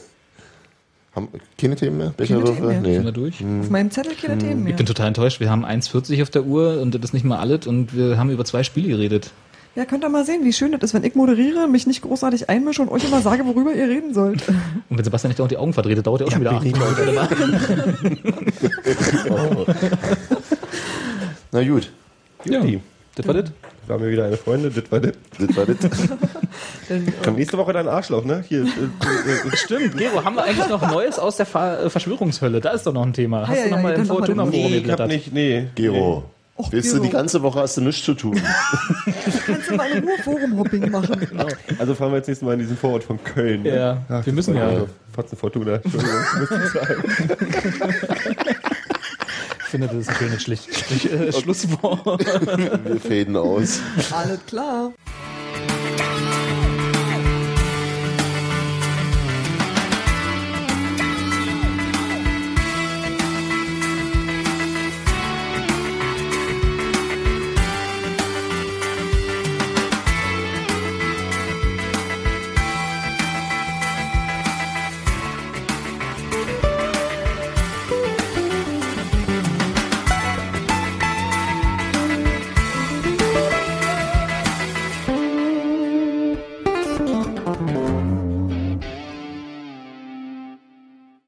[1.14, 1.28] Haben,
[1.58, 2.14] keine Themen mehr?
[2.16, 2.62] Themen Becherwürfe?
[2.62, 2.72] mehr.
[2.82, 3.12] Sind wir Nee.
[3.12, 3.44] durch?
[3.60, 4.70] Auf meinem Zettel keine Themen mehr.
[4.70, 5.40] Ich bin total enttäuscht.
[5.40, 8.30] Wir haben 1,40 auf der Uhr und das ist nicht mal alles und wir haben
[8.30, 9.30] über zwei Spiele geredet.
[9.74, 12.50] Ja, könnt ihr mal sehen, wie schön das ist, wenn ich moderiere, mich nicht großartig
[12.50, 14.46] einmische und euch immer sage, worüber ihr reden sollt.
[14.90, 16.82] Und wenn Sebastian nicht auch die Augen verdreht, dauert ja auch schon wieder acht Minuten.
[21.52, 21.90] Na gut.
[22.44, 22.80] Juti.
[23.14, 23.50] Das war das?
[23.88, 25.12] War mir wieder eine Freundin, das war das.
[25.38, 25.78] Das war das.
[27.24, 28.44] Kommt nächste Woche dein Arschloch, ne?
[28.48, 32.60] Hier, äh, äh, Stimmt, Gero, haben wir eigentlich noch Neues aus der Ver äh, Verschwörungshölle?
[32.60, 33.48] Da ist doch noch ein Thema.
[33.48, 35.66] Hast ja, du noch ja, mal dann im Fortuna Forum nee, ich hab nicht, nee.
[35.74, 36.24] Gero.
[36.54, 38.38] Och, Willst du die ganze Woche hast du nichts zu tun?
[39.46, 41.26] Kannst du mal in Ruhe Forum-Hopping machen.
[41.78, 43.62] Also fahren wir jetzt nächstes Mal in diesen Vorort von Köln.
[43.62, 43.74] ne?
[43.74, 44.68] Ja, Ach, wir müssen ja.
[44.68, 46.14] Also, Fotzen Fortuna, Entschuldigung.
[46.72, 47.04] sagen.
[48.50, 48.51] Ich
[49.72, 52.04] finde, das ist ein schönes Schlicht, Schlicht, äh, Schlusswort.
[52.84, 53.80] Wir fäden aus.
[54.12, 54.92] Alles klar.